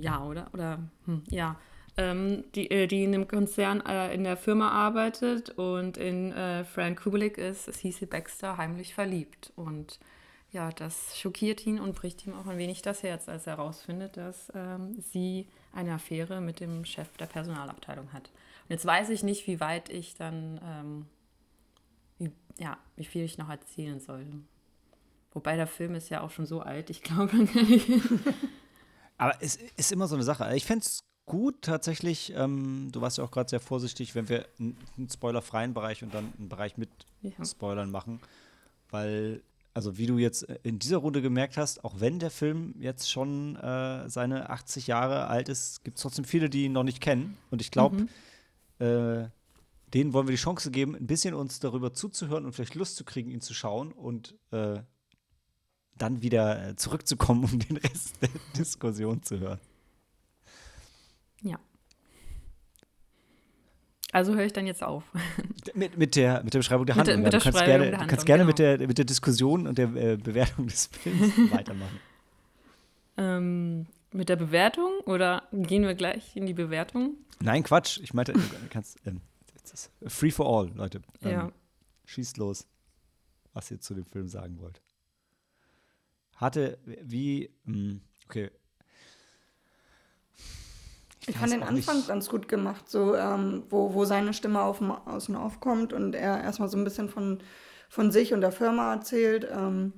Ja, 0.00 0.24
oder? 0.24 0.48
Oder, 0.52 0.78
hm, 1.04 1.22
ja. 1.28 1.56
Ähm, 1.98 2.44
die, 2.54 2.70
äh, 2.70 2.86
die 2.86 3.04
in 3.04 3.12
dem 3.12 3.26
Konzern 3.26 3.80
äh, 3.86 4.12
in 4.14 4.24
der 4.24 4.36
Firma 4.36 4.70
arbeitet 4.70 5.50
und 5.50 5.96
in 5.96 6.30
äh, 6.32 6.64
Fran 6.64 6.94
Kubelik 6.94 7.38
ist 7.38 7.72
Cece 7.72 8.06
Baxter 8.06 8.58
heimlich 8.58 8.94
verliebt. 8.94 9.52
Und 9.56 9.98
ja, 10.50 10.70
das 10.70 11.18
schockiert 11.18 11.66
ihn 11.66 11.80
und 11.80 11.94
bricht 11.94 12.26
ihm 12.26 12.34
auch 12.34 12.46
ein 12.46 12.58
wenig 12.58 12.82
das 12.82 13.02
Herz, 13.02 13.28
als 13.28 13.46
er 13.46 13.56
herausfindet, 13.56 14.18
dass 14.18 14.52
ähm, 14.54 14.94
sie 15.00 15.48
eine 15.76 15.94
Affäre 15.94 16.40
mit 16.40 16.60
dem 16.60 16.84
Chef 16.84 17.08
der 17.18 17.26
Personalabteilung 17.26 18.12
hat. 18.12 18.30
Und 18.64 18.70
jetzt 18.70 18.84
weiß 18.84 19.10
ich 19.10 19.22
nicht, 19.22 19.46
wie 19.46 19.60
weit 19.60 19.88
ich 19.88 20.14
dann, 20.14 20.60
ähm, 20.64 21.06
wie, 22.18 22.32
ja, 22.58 22.78
wie 22.96 23.04
viel 23.04 23.24
ich 23.24 23.38
noch 23.38 23.48
erzählen 23.48 24.00
soll. 24.00 24.26
Wobei 25.32 25.56
der 25.56 25.66
Film 25.66 25.94
ist 25.94 26.08
ja 26.08 26.22
auch 26.22 26.30
schon 26.30 26.46
so 26.46 26.60
alt, 26.60 26.90
ich 26.90 27.02
glaube. 27.02 27.30
Aber 29.18 29.34
es 29.40 29.56
ist 29.76 29.92
immer 29.92 30.08
so 30.08 30.14
eine 30.14 30.24
Sache. 30.24 30.54
Ich 30.56 30.64
fände 30.64 30.84
es 30.84 31.04
gut 31.26 31.62
tatsächlich, 31.62 32.32
ähm, 32.34 32.90
du 32.92 33.00
warst 33.00 33.18
ja 33.18 33.24
auch 33.24 33.30
gerade 33.30 33.50
sehr 33.50 33.60
vorsichtig, 33.60 34.14
wenn 34.14 34.28
wir 34.28 34.46
einen 34.58 35.08
spoilerfreien 35.12 35.74
Bereich 35.74 36.02
und 36.02 36.14
dann 36.14 36.32
einen 36.38 36.48
Bereich 36.48 36.78
mit 36.78 36.88
ja. 37.22 37.44
Spoilern 37.44 37.90
machen, 37.90 38.20
weil 38.90 39.42
also 39.76 39.98
wie 39.98 40.06
du 40.06 40.16
jetzt 40.16 40.44
in 40.62 40.78
dieser 40.78 40.96
Runde 40.96 41.20
gemerkt 41.20 41.58
hast, 41.58 41.84
auch 41.84 42.00
wenn 42.00 42.18
der 42.18 42.30
Film 42.30 42.74
jetzt 42.78 43.10
schon 43.10 43.56
äh, 43.56 44.08
seine 44.08 44.48
80 44.48 44.86
Jahre 44.86 45.26
alt 45.26 45.50
ist, 45.50 45.84
gibt 45.84 45.98
es 45.98 46.02
trotzdem 46.02 46.24
viele, 46.24 46.48
die 46.48 46.64
ihn 46.64 46.72
noch 46.72 46.82
nicht 46.82 47.02
kennen. 47.02 47.36
Und 47.50 47.60
ich 47.60 47.70
glaube, 47.70 47.96
mhm. 47.98 48.08
äh, 48.78 49.28
denen 49.92 50.14
wollen 50.14 50.28
wir 50.28 50.32
die 50.32 50.40
Chance 50.40 50.70
geben, 50.70 50.96
ein 50.96 51.06
bisschen 51.06 51.34
uns 51.34 51.60
darüber 51.60 51.92
zuzuhören 51.92 52.46
und 52.46 52.54
vielleicht 52.54 52.74
Lust 52.74 52.96
zu 52.96 53.04
kriegen, 53.04 53.30
ihn 53.30 53.42
zu 53.42 53.52
schauen 53.52 53.92
und 53.92 54.34
äh, 54.50 54.80
dann 55.98 56.22
wieder 56.22 56.68
äh, 56.68 56.76
zurückzukommen, 56.76 57.44
um 57.52 57.58
den 57.58 57.76
Rest 57.76 58.14
der 58.22 58.30
Diskussion 58.56 59.22
zu 59.22 59.40
hören. 59.40 59.60
Ja. 61.42 61.58
Also 64.16 64.34
höre 64.34 64.46
ich 64.46 64.54
dann 64.54 64.66
jetzt 64.66 64.82
auf. 64.82 65.04
Mit, 65.74 65.98
mit, 65.98 66.16
der, 66.16 66.42
mit 66.42 66.54
der 66.54 66.60
Beschreibung 66.60 66.86
der 66.86 66.96
Handlung. 66.96 67.20
Mit, 67.20 67.34
der, 67.34 67.38
mit 67.38 67.44
der 67.44 67.52
du 67.52 67.58
kannst 67.58 67.66
gerne, 67.66 67.84
Handlung, 67.84 68.08
kannst 68.08 68.24
gerne 68.24 68.42
genau. 68.44 68.46
mit, 68.46 68.58
der, 68.58 68.86
mit 68.86 68.96
der 68.96 69.04
Diskussion 69.04 69.66
und 69.66 69.76
der 69.76 69.94
äh, 69.94 70.16
Bewertung 70.16 70.68
des 70.68 70.86
Films 70.86 71.36
weitermachen. 71.50 72.00
Ähm, 73.18 73.86
mit 74.12 74.30
der 74.30 74.36
Bewertung 74.36 75.00
oder 75.04 75.42
gehen 75.52 75.82
wir 75.82 75.94
gleich 75.94 76.34
in 76.34 76.46
die 76.46 76.54
Bewertung? 76.54 77.16
Nein, 77.40 77.62
Quatsch. 77.62 77.98
Ich 78.02 78.14
meinte, 78.14 78.32
du 78.32 78.40
kannst. 78.70 78.96
Ähm, 79.04 79.20
free 80.06 80.30
for 80.30 80.46
all, 80.46 80.70
Leute. 80.74 81.02
Ähm, 81.20 81.30
ja. 81.30 81.52
Schießt 82.06 82.38
los, 82.38 82.66
was 83.52 83.70
ihr 83.70 83.80
zu 83.80 83.92
dem 83.92 84.06
Film 84.06 84.28
sagen 84.28 84.60
wollt. 84.60 84.80
Hatte, 86.36 86.78
wie, 87.02 87.50
mh, 87.64 87.74
hm, 87.74 88.00
okay, 88.24 88.50
ich 91.26 91.36
fand 91.36 91.52
den 91.52 91.62
Anfang 91.62 91.96
nicht. 91.96 92.08
ganz 92.08 92.28
gut 92.28 92.48
gemacht, 92.48 92.88
so 92.88 93.14
ähm, 93.14 93.64
wo, 93.68 93.94
wo 93.94 94.04
seine 94.04 94.32
Stimme 94.32 94.60
auf, 94.60 94.80
außen 94.80 95.34
aufkommt 95.34 95.92
und 95.92 96.14
er 96.14 96.42
erstmal 96.42 96.68
so 96.68 96.76
ein 96.76 96.84
bisschen 96.84 97.08
von, 97.08 97.40
von 97.88 98.10
sich 98.10 98.32
und 98.32 98.40
der 98.40 98.52
Firma 98.52 98.92
erzählt 98.92 99.46
ähm, 99.50 99.92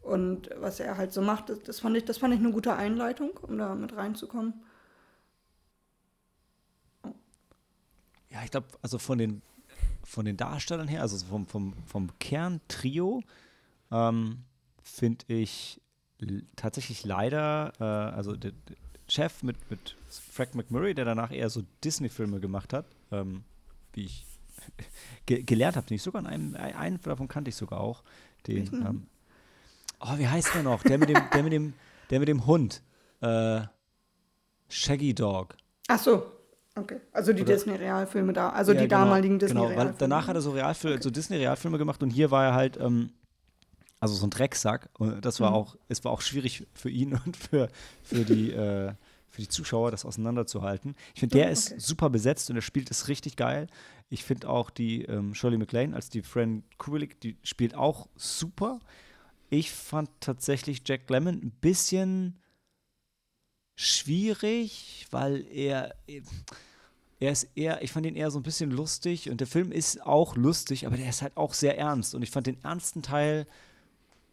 und 0.00 0.50
was 0.58 0.80
er 0.80 0.96
halt 0.96 1.12
so 1.12 1.22
macht. 1.22 1.48
Das, 1.48 1.62
das, 1.62 1.80
fand 1.80 1.96
ich, 1.96 2.04
das 2.04 2.18
fand 2.18 2.34
ich 2.34 2.40
eine 2.40 2.52
gute 2.52 2.74
Einleitung, 2.74 3.30
um 3.42 3.58
da 3.58 3.74
mit 3.74 3.96
reinzukommen. 3.96 4.54
Ja, 8.30 8.42
ich 8.44 8.50
glaube, 8.50 8.68
also 8.80 8.98
von 8.98 9.18
den, 9.18 9.42
von 10.04 10.24
den 10.24 10.36
Darstellern 10.36 10.88
her, 10.88 11.02
also 11.02 11.24
vom, 11.26 11.46
vom, 11.46 11.74
vom 11.86 12.10
Kerntrio, 12.18 13.22
ähm, 13.90 14.44
finde 14.82 15.24
ich 15.28 15.80
tatsächlich 16.56 17.04
leider, 17.04 17.72
äh, 17.80 17.84
also 17.84 18.36
der, 18.36 18.52
Chef 19.08 19.42
mit, 19.42 19.56
mit 19.70 19.96
Frank 20.18 20.54
McMurray, 20.54 20.94
der 20.94 21.04
danach 21.04 21.30
eher 21.30 21.50
so 21.50 21.62
Disney-Filme 21.84 22.40
gemacht 22.40 22.72
hat, 22.72 22.86
ähm, 23.10 23.44
wie 23.92 24.04
ich 24.06 24.26
ge 25.26 25.42
gelernt 25.42 25.76
habe, 25.76 25.86
nicht 25.90 26.02
sogar 26.02 26.24
einen, 26.24 26.56
einen 26.56 27.00
davon 27.00 27.28
kannte 27.28 27.48
ich 27.50 27.56
sogar 27.56 27.80
auch. 27.80 28.02
Den, 28.46 28.66
ähm, 28.72 29.06
oh, 30.00 30.18
wie 30.18 30.28
heißt 30.28 30.54
der 30.54 30.62
noch? 30.62 30.82
Der 30.82 30.98
mit 30.98 31.08
dem, 31.08 31.18
der 31.32 31.42
mit 31.42 31.52
dem, 31.52 31.74
der 32.10 32.18
mit 32.20 32.28
dem 32.28 32.46
Hund. 32.46 32.82
Äh, 33.20 33.62
Shaggy 34.68 35.14
Dog. 35.14 35.56
Ach 35.88 35.98
so. 35.98 36.26
Okay, 36.74 37.00
also 37.12 37.34
die 37.34 37.44
Disney-Realfilme 37.44 38.32
da, 38.32 38.48
also 38.48 38.72
ja, 38.72 38.80
die 38.80 38.88
genau, 38.88 39.04
damaligen 39.04 39.38
Disney-Realfilme. 39.38 39.82
Genau, 39.82 39.90
weil 39.90 39.98
danach 39.98 40.26
hat 40.26 40.36
er 40.36 40.40
so, 40.40 40.52
Realfil 40.52 40.92
okay. 40.92 41.02
so 41.02 41.10
Disney-Realfilme 41.10 41.76
gemacht 41.76 42.02
und 42.02 42.08
hier 42.08 42.30
war 42.30 42.46
er 42.46 42.54
halt, 42.54 42.78
ähm, 42.78 43.12
also 44.00 44.14
so 44.14 44.26
ein 44.26 44.30
Drecksack. 44.30 44.88
Und 44.94 45.22
das 45.22 45.38
war 45.40 45.50
mhm. 45.50 45.56
auch, 45.56 45.76
es 45.88 46.02
war 46.04 46.12
auch 46.12 46.22
schwierig 46.22 46.66
für 46.72 46.88
ihn 46.88 47.20
und 47.26 47.36
für, 47.36 47.68
für 48.02 48.24
die, 48.24 48.52
äh, 48.52 48.94
für 49.32 49.40
die 49.40 49.48
Zuschauer, 49.48 49.90
das 49.90 50.04
auseinanderzuhalten. 50.04 50.94
Ich 51.14 51.20
finde, 51.20 51.38
der 51.38 51.46
okay. 51.46 51.52
ist 51.52 51.80
super 51.80 52.08
besetzt 52.08 52.48
und 52.50 52.56
er 52.56 52.62
spielt 52.62 52.90
es 52.90 53.08
richtig 53.08 53.36
geil. 53.36 53.66
Ich 54.08 54.22
finde 54.22 54.48
auch 54.48 54.70
die 54.70 55.02
ähm, 55.06 55.34
Shirley 55.34 55.58
MacLaine 55.58 55.96
als 55.96 56.08
die 56.08 56.22
Friend 56.22 56.62
Kubelik, 56.78 57.20
die 57.20 57.36
spielt 57.42 57.74
auch 57.74 58.08
super. 58.14 58.78
Ich 59.50 59.72
fand 59.72 60.08
tatsächlich 60.20 60.82
Jack 60.86 61.10
Lemmon 61.10 61.40
ein 61.42 61.50
bisschen 61.50 62.38
schwierig, 63.76 65.06
weil 65.10 65.44
er 65.50 65.96
er 67.18 67.32
ist 67.32 67.48
eher, 67.54 67.82
ich 67.82 67.92
fand 67.92 68.04
ihn 68.06 68.16
eher 68.16 68.30
so 68.30 68.38
ein 68.38 68.42
bisschen 68.42 68.70
lustig 68.70 69.30
und 69.30 69.40
der 69.40 69.46
Film 69.46 69.72
ist 69.72 70.04
auch 70.04 70.36
lustig, 70.36 70.86
aber 70.86 70.96
der 70.96 71.08
ist 71.08 71.22
halt 71.22 71.36
auch 71.36 71.54
sehr 71.54 71.78
ernst 71.78 72.14
und 72.14 72.22
ich 72.22 72.30
fand 72.30 72.46
den 72.46 72.62
ernsten 72.62 73.02
Teil 73.02 73.46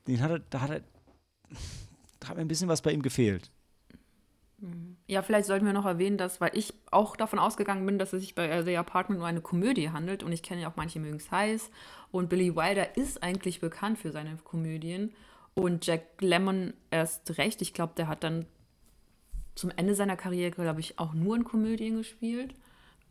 den 0.09 0.21
hat 0.21 0.31
er, 0.31 0.39
da 0.39 0.61
hat 0.61 0.69
er, 0.71 0.81
da 2.19 2.29
hat 2.29 2.35
mir 2.35 2.41
ein 2.41 2.47
bisschen 2.47 2.67
was 2.67 2.81
bei 2.81 2.91
ihm 2.91 3.01
gefehlt. 3.01 3.51
Ja, 5.07 5.21
vielleicht 5.21 5.47
sollten 5.47 5.65
wir 5.65 5.73
noch 5.73 5.85
erwähnen, 5.85 6.17
dass, 6.17 6.41
weil 6.41 6.51
ich 6.53 6.73
auch 6.91 7.15
davon 7.15 7.39
ausgegangen 7.39 7.85
bin, 7.85 7.97
dass 7.97 8.13
es 8.13 8.21
sich 8.21 8.35
bei 8.35 8.61
The 8.63 8.77
Apartment 8.77 9.19
um 9.19 9.25
eine 9.25 9.41
Komödie 9.41 9.89
handelt 9.89 10.23
und 10.23 10.31
ich 10.31 10.43
kenne 10.43 10.61
ja 10.61 10.69
auch 10.69 10.75
manche 10.75 10.99
mögen 10.99 11.17
es 11.17 11.31
heiß 11.31 11.71
und 12.11 12.29
Billy 12.29 12.55
Wilder 12.55 12.97
ist 12.97 13.23
eigentlich 13.23 13.61
bekannt 13.61 13.97
für 13.97 14.11
seine 14.11 14.35
Komödien 14.43 15.13
und 15.53 15.85
Jack 15.85 16.21
Lemmon 16.21 16.73
erst 16.91 17.37
recht. 17.37 17.61
Ich 17.61 17.73
glaube, 17.73 17.93
der 17.95 18.07
hat 18.07 18.23
dann 18.23 18.45
zum 19.55 19.71
Ende 19.75 19.95
seiner 19.95 20.15
Karriere, 20.15 20.51
glaube 20.51 20.79
ich, 20.79 20.99
auch 20.99 21.13
nur 21.13 21.35
in 21.35 21.43
Komödien 21.43 21.97
gespielt, 21.97 22.53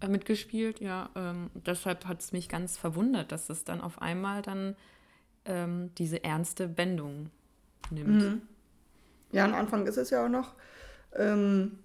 äh, 0.01 0.09
mitgespielt. 0.09 0.81
Ja, 0.81 1.11
ähm, 1.15 1.51
deshalb 1.55 2.07
hat 2.07 2.21
es 2.21 2.33
mich 2.33 2.49
ganz 2.49 2.79
verwundert, 2.79 3.33
dass 3.33 3.51
es 3.51 3.65
dann 3.65 3.81
auf 3.81 4.01
einmal 4.01 4.43
dann 4.43 4.77
ähm, 5.45 5.91
diese 5.99 6.25
ernste 6.25 6.77
Wendung 6.79 7.31
nimmt. 7.91 8.23
Mhm. 8.23 8.43
Ja, 9.33 9.45
am 9.45 9.55
Anfang 9.55 9.87
ist 9.87 9.99
es 9.99 10.11
ja 10.11 10.25
auch 10.25 10.31
noch 10.31 10.55
ähm, 11.15 11.79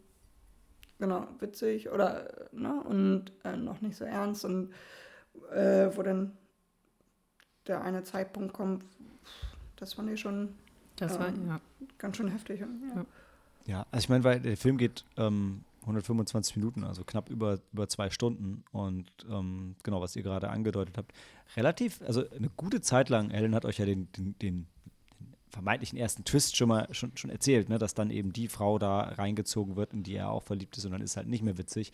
genau 1.00 1.28
witzig 1.40 1.90
oder 1.90 2.48
ne, 2.52 2.82
und 2.84 3.32
äh, 3.44 3.56
noch 3.56 3.82
nicht 3.82 3.98
so 3.98 4.06
ernst 4.06 4.46
und 4.46 4.74
äh, 5.52 5.90
wo 5.96 6.04
dann 6.04 6.38
der 7.68 7.82
eine 7.82 8.04
Zeitpunkt 8.04 8.54
kommt, 8.54 8.84
das 9.78 9.94
fand 9.94 10.10
ich 10.10 10.20
schon 10.20 10.56
das 10.96 11.20
war, 11.20 11.30
ähm, 11.30 11.48
ja. 11.48 11.62
ganz 11.98 12.18
schön 12.18 12.28
heftig. 12.30 12.62
Ja, 12.62 13.06
ja 13.66 13.86
also 13.92 14.04
ich 14.04 14.10
meine, 14.10 14.24
weil 14.24 14.40
der 14.40 14.58
Film 14.58 14.78
geht 14.78 15.06
ähm, 15.18 15.64
125 15.82 16.56
Minuten, 16.58 16.84
also 16.84 17.04
knapp 17.04 17.30
über, 17.30 17.60
über 17.72 17.88
zwei 17.88 18.10
Stunden. 18.10 18.64
Und 18.72 19.10
ähm, 19.30 19.76
genau, 19.84 20.02
was 20.02 20.16
ihr 20.16 20.24
gerade 20.24 20.50
angedeutet 20.50 20.98
habt, 20.98 21.14
relativ, 21.56 22.02
also 22.02 22.30
eine 22.30 22.50
gute 22.56 22.82
Zeit 22.82 23.10
lang, 23.10 23.32
Ellen 23.32 23.56
hat 23.56 23.66
euch 23.66 23.80
ja 23.80 23.86
den, 23.86 24.12
den, 24.14 24.38
den 24.40 24.68
vermeintlichen 25.54 25.98
ersten 25.98 26.26
Twist 26.26 26.58
schon 26.58 26.68
mal 26.68 26.88
schon, 26.92 27.16
schon 27.16 27.30
erzählt, 27.30 27.70
ne, 27.70 27.78
dass 27.78 27.94
dann 27.94 28.10
eben 28.10 28.34
die 28.34 28.48
Frau 28.48 28.80
da 28.80 29.02
reingezogen 29.02 29.76
wird, 29.76 29.94
in 29.94 30.04
die 30.04 30.16
er 30.16 30.32
auch 30.32 30.44
verliebt 30.44 30.78
ist 30.78 30.86
und 30.86 30.92
dann 30.92 31.02
ist 31.02 31.16
halt 31.16 31.28
nicht 31.28 31.44
mehr 31.44 31.58
witzig. 31.58 31.94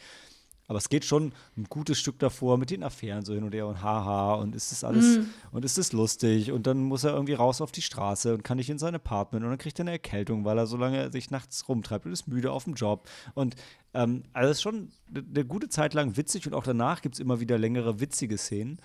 Aber 0.68 0.78
es 0.78 0.90
geht 0.90 1.04
schon 1.04 1.34
ein 1.58 1.64
gutes 1.64 1.98
Stück 1.98 2.20
davor 2.20 2.60
mit 2.60 2.70
den 2.70 2.84
Affären 2.84 3.26
so 3.26 3.34
hin 3.34 3.44
und 3.44 3.56
her 3.56 3.66
und 3.66 3.82
haha 3.82 4.36
und 4.36 4.56
ist 4.56 4.72
das 4.72 4.84
alles 4.84 5.18
mhm. 5.18 5.30
und 5.52 5.66
ist 5.66 5.80
es 5.80 5.94
lustig 5.94 6.52
und 6.52 6.68
dann 6.68 6.84
muss 6.84 7.04
er 7.04 7.14
irgendwie 7.14 7.34
raus 7.34 7.60
auf 7.60 7.72
die 7.72 7.82
Straße 7.82 8.36
und 8.36 8.44
kann 8.44 8.58
nicht 8.58 8.70
in 8.70 8.78
sein 8.78 8.94
Apartment 8.94 9.44
und 9.44 9.50
dann 9.50 9.58
kriegt 9.58 9.80
er 9.80 9.84
eine 9.84 9.92
Erkältung, 9.92 10.46
weil 10.46 10.60
er 10.60 10.68
so 10.68 10.78
lange 10.78 11.12
sich 11.12 11.32
nachts 11.32 11.68
rumtreibt 11.68 12.06
und 12.06 12.12
ist 12.12 12.28
müde 12.28 12.52
auf 12.52 12.66
dem 12.66 12.76
Job 12.76 13.10
und 13.34 13.56
ähm, 13.96 14.24
also 14.32 14.52
ist 14.52 14.62
schon 14.62 14.92
eine 15.14 15.44
gute 15.44 15.70
Zeit 15.70 15.96
lang 15.96 16.18
witzig 16.18 16.46
und 16.46 16.54
auch 16.54 16.64
danach 16.64 17.02
gibt 17.02 17.16
es 17.16 17.20
immer 17.20 17.40
wieder 17.40 17.58
längere 17.58 18.00
witzige 18.00 18.38
Szenen, 18.38 18.80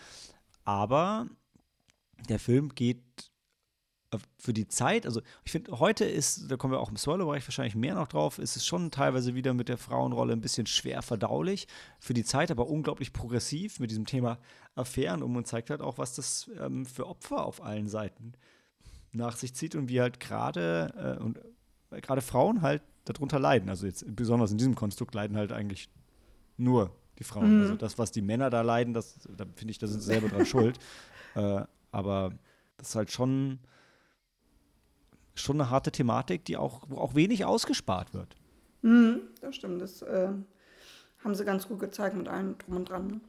aber 0.65 1.27
der 2.31 2.39
Film 2.39 2.75
geht 2.75 3.31
für 4.39 4.53
die 4.53 4.69
Zeit, 4.69 5.07
also 5.07 5.21
ich 5.45 5.53
finde, 5.53 5.79
heute 5.79 6.05
ist, 6.05 6.51
da 6.51 6.57
kommen 6.57 6.73
wir 6.73 6.81
auch 6.81 6.91
im 6.91 6.97
Spoiler-Bereich 6.97 7.47
wahrscheinlich 7.47 7.75
mehr 7.75 7.95
noch 7.95 8.09
drauf, 8.09 8.39
ist 8.39 8.57
es 8.57 8.67
schon 8.67 8.91
teilweise 8.91 9.35
wieder 9.35 9.55
mit 9.55 9.69
der 9.69 9.79
Frauenrolle 9.79 10.33
ein 10.33 10.41
bisschen 10.41 10.67
schwer 10.67 11.03
verdaulich. 11.03 11.67
Für 11.99 12.15
die 12.15 12.25
Zeit 12.25 12.51
aber 12.51 12.69
unglaublich 12.69 13.13
progressiv 13.13 13.81
mit 13.81 13.91
diesem 13.91 14.07
Thema 14.07 14.39
Affären 14.75 15.23
um 15.23 15.37
und 15.37 15.47
zeigt 15.47 15.71
halt 15.71 15.81
auch, 15.81 15.99
was 15.99 16.15
das 16.15 16.51
ähm, 16.61 16.87
für 16.87 17.07
Opfer 17.07 17.45
auf 17.45 17.63
allen 17.63 17.89
Seiten 17.89 18.33
nach 19.13 19.37
sich 19.37 19.55
zieht 19.55 19.75
und 19.75 19.89
wie 19.89 20.01
halt 20.01 20.21
gerade 20.21 21.17
äh, 21.19 21.23
und 21.23 21.39
äh, 21.91 22.01
gerade 22.01 22.21
Frauen 22.21 22.63
halt 22.63 22.83
darunter 23.05 23.39
leiden. 23.39 23.69
Also 23.69 23.87
jetzt 23.87 24.05
besonders 24.17 24.51
in 24.51 24.59
diesem 24.59 24.75
Konstrukt 24.75 25.15
leiden 25.15 25.37
halt 25.37 25.53
eigentlich 25.53 25.89
nur 26.57 26.91
die 27.19 27.25
Frauen. 27.25 27.57
Mhm. 27.57 27.63
Also 27.63 27.75
das, 27.77 27.99
was 27.99 28.11
die 28.13 28.23
Männer 28.23 28.51
da 28.51 28.63
leiden, 28.63 28.95
das, 28.95 29.29
da 29.37 29.45
finde 29.55 29.71
ich, 29.71 29.79
da 29.79 29.87
sind 29.87 30.01
sie 30.01 30.07
selber 30.07 30.29
dran 30.29 30.47
schuld. 30.47 30.79
Äh, 31.35 31.63
aber 31.93 32.33
das 32.77 32.91
ist 32.91 32.95
halt 32.97 33.13
schon 33.13 33.61
schon 35.35 35.61
eine 35.61 35.71
harte 35.71 35.91
Thematik, 35.93 36.45
die 36.45 36.57
auch, 36.57 36.83
wo 36.89 36.99
auch 36.99 37.15
wenig 37.15 37.45
ausgespart 37.45 38.15
wird. 38.15 38.37
Mhm, 38.83 39.23
das 39.41 39.57
stimmt. 39.57 39.81
Das 39.81 40.03
äh, 40.03 40.29
haben 41.23 41.35
sie 41.35 41.45
ganz 41.45 41.69
gut 41.69 41.81
gezeigt 41.81 42.17
mit 42.17 42.29
allem 42.29 42.59
drum 42.59 42.77
und 42.77 42.89
dran. 42.89 43.07
Ne? 43.09 43.21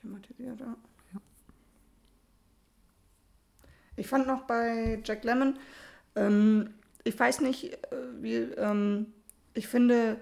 Thematisiert, 0.00 0.60
ja. 0.60 0.76
ja. 1.14 1.20
Ich 3.96 4.06
fand 4.06 4.26
noch 4.26 4.42
bei 4.42 5.00
Jack 5.04 5.24
Lemmon, 5.24 5.58
ähm, 6.16 6.74
ich 7.04 7.18
weiß 7.18 7.40
nicht, 7.40 7.72
äh, 7.72 7.78
wie, 8.20 8.36
ähm, 8.36 9.12
ich 9.54 9.68
finde, 9.68 10.20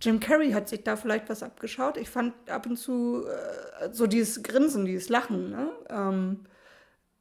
Jim 0.00 0.20
Carrey 0.20 0.52
hat 0.52 0.68
sich 0.68 0.84
da 0.84 0.96
vielleicht 0.96 1.28
was 1.28 1.42
abgeschaut. 1.42 1.96
Ich 1.96 2.10
fand 2.10 2.34
ab 2.50 2.66
und 2.66 2.76
zu 2.76 3.24
äh, 3.26 3.92
so 3.92 4.06
dieses 4.06 4.42
Grinsen, 4.42 4.84
dieses 4.84 5.08
Lachen, 5.08 5.50
ne? 5.50 5.70
Ähm, 5.88 6.40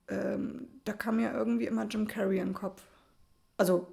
ähm, 0.07 0.67
da 0.83 0.93
kam 0.93 1.17
mir 1.17 1.31
irgendwie 1.31 1.65
immer 1.65 1.85
Jim 1.85 2.07
Carrey 2.07 2.39
in 2.39 2.49
den 2.49 2.53
Kopf. 2.53 2.81
Also, 3.57 3.87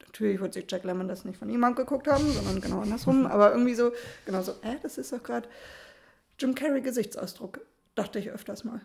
natürlich 0.00 0.40
wird 0.40 0.54
sich 0.54 0.66
Jack 0.68 0.84
Lemmon 0.84 1.08
das 1.08 1.24
nicht 1.24 1.38
von 1.38 1.48
jemandem 1.50 1.84
geguckt 1.84 2.08
haben, 2.08 2.30
sondern 2.32 2.60
genau 2.60 2.80
andersrum, 2.80 3.26
aber 3.30 3.52
irgendwie 3.52 3.74
so, 3.74 3.92
genau 4.26 4.42
so, 4.42 4.52
äh, 4.62 4.76
das 4.82 4.98
ist 4.98 5.12
doch 5.12 5.22
gerade 5.22 5.48
Jim 6.38 6.54
Carrey 6.54 6.80
Gesichtsausdruck, 6.80 7.60
dachte 7.94 8.18
ich 8.18 8.30
öfters 8.30 8.64
mal. 8.64 8.80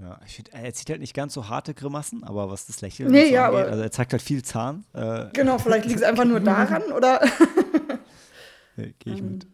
Ja, 0.00 0.20
ich 0.26 0.36
finde, 0.36 0.52
er 0.52 0.74
zieht 0.74 0.90
halt 0.90 1.00
nicht 1.00 1.14
ganz 1.14 1.32
so 1.32 1.48
harte 1.48 1.72
Grimassen, 1.72 2.22
aber 2.22 2.50
was 2.50 2.66
das 2.66 2.82
Lächeln 2.82 3.10
nee, 3.10 3.30
ja, 3.30 3.48
angeht, 3.48 3.66
also 3.66 3.82
er 3.82 3.90
zeigt 3.90 4.12
halt 4.12 4.20
viel 4.20 4.42
Zahn. 4.42 4.84
Äh, 4.92 5.28
genau, 5.32 5.58
vielleicht 5.58 5.86
liegt 5.86 6.00
es 6.00 6.04
einfach 6.04 6.26
nur 6.26 6.40
daran, 6.40 6.82
oder? 6.92 7.20
Gehe 8.76 8.92
ich 9.04 9.22
mit. 9.22 9.46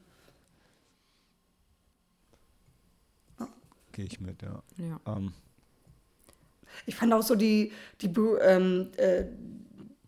Gehe 3.92 4.06
ich 4.06 4.20
mit, 4.20 4.42
ja. 4.42 4.62
Ja. 4.78 5.00
Ähm, 5.06 5.32
Ich 6.87 6.96
fand 6.96 7.12
auch 7.12 7.22
so 7.22 7.34
die, 7.34 7.72
die, 8.00 8.08
Bü 8.08 8.38
ähm, 8.40 8.88
äh, 8.96 9.25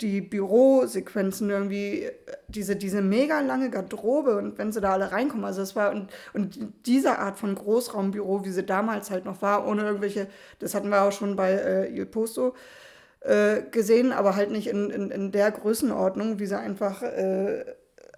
die 0.00 0.20
Bürosequenzen 0.20 1.50
irgendwie, 1.50 2.04
äh, 2.04 2.12
diese, 2.48 2.76
diese 2.76 3.02
mega 3.02 3.40
lange 3.40 3.70
Garderobe 3.70 4.36
und 4.36 4.58
wenn 4.58 4.72
sie 4.72 4.80
da 4.80 4.92
alle 4.92 5.12
reinkommen, 5.12 5.44
also 5.44 5.62
es 5.62 5.76
war, 5.76 5.92
und, 5.92 6.10
und 6.32 6.58
diese 6.86 7.18
Art 7.18 7.38
von 7.38 7.54
Großraumbüro, 7.54 8.44
wie 8.44 8.50
sie 8.50 8.64
damals 8.64 9.10
halt 9.10 9.24
noch 9.24 9.42
war, 9.42 9.66
ohne 9.66 9.82
irgendwelche, 9.82 10.26
das 10.58 10.74
hatten 10.74 10.88
wir 10.88 11.02
auch 11.02 11.12
schon 11.12 11.36
bei 11.36 11.52
äh, 11.52 11.96
Il 11.96 12.06
Posto 12.06 12.54
äh, 13.20 13.62
gesehen, 13.70 14.12
aber 14.12 14.36
halt 14.36 14.50
nicht 14.50 14.66
in, 14.66 14.90
in, 14.90 15.10
in 15.10 15.32
der 15.32 15.50
Größenordnung, 15.50 16.38
wie 16.38 16.46
sie 16.46 16.58
einfach 16.58 17.02
äh, 17.02 17.64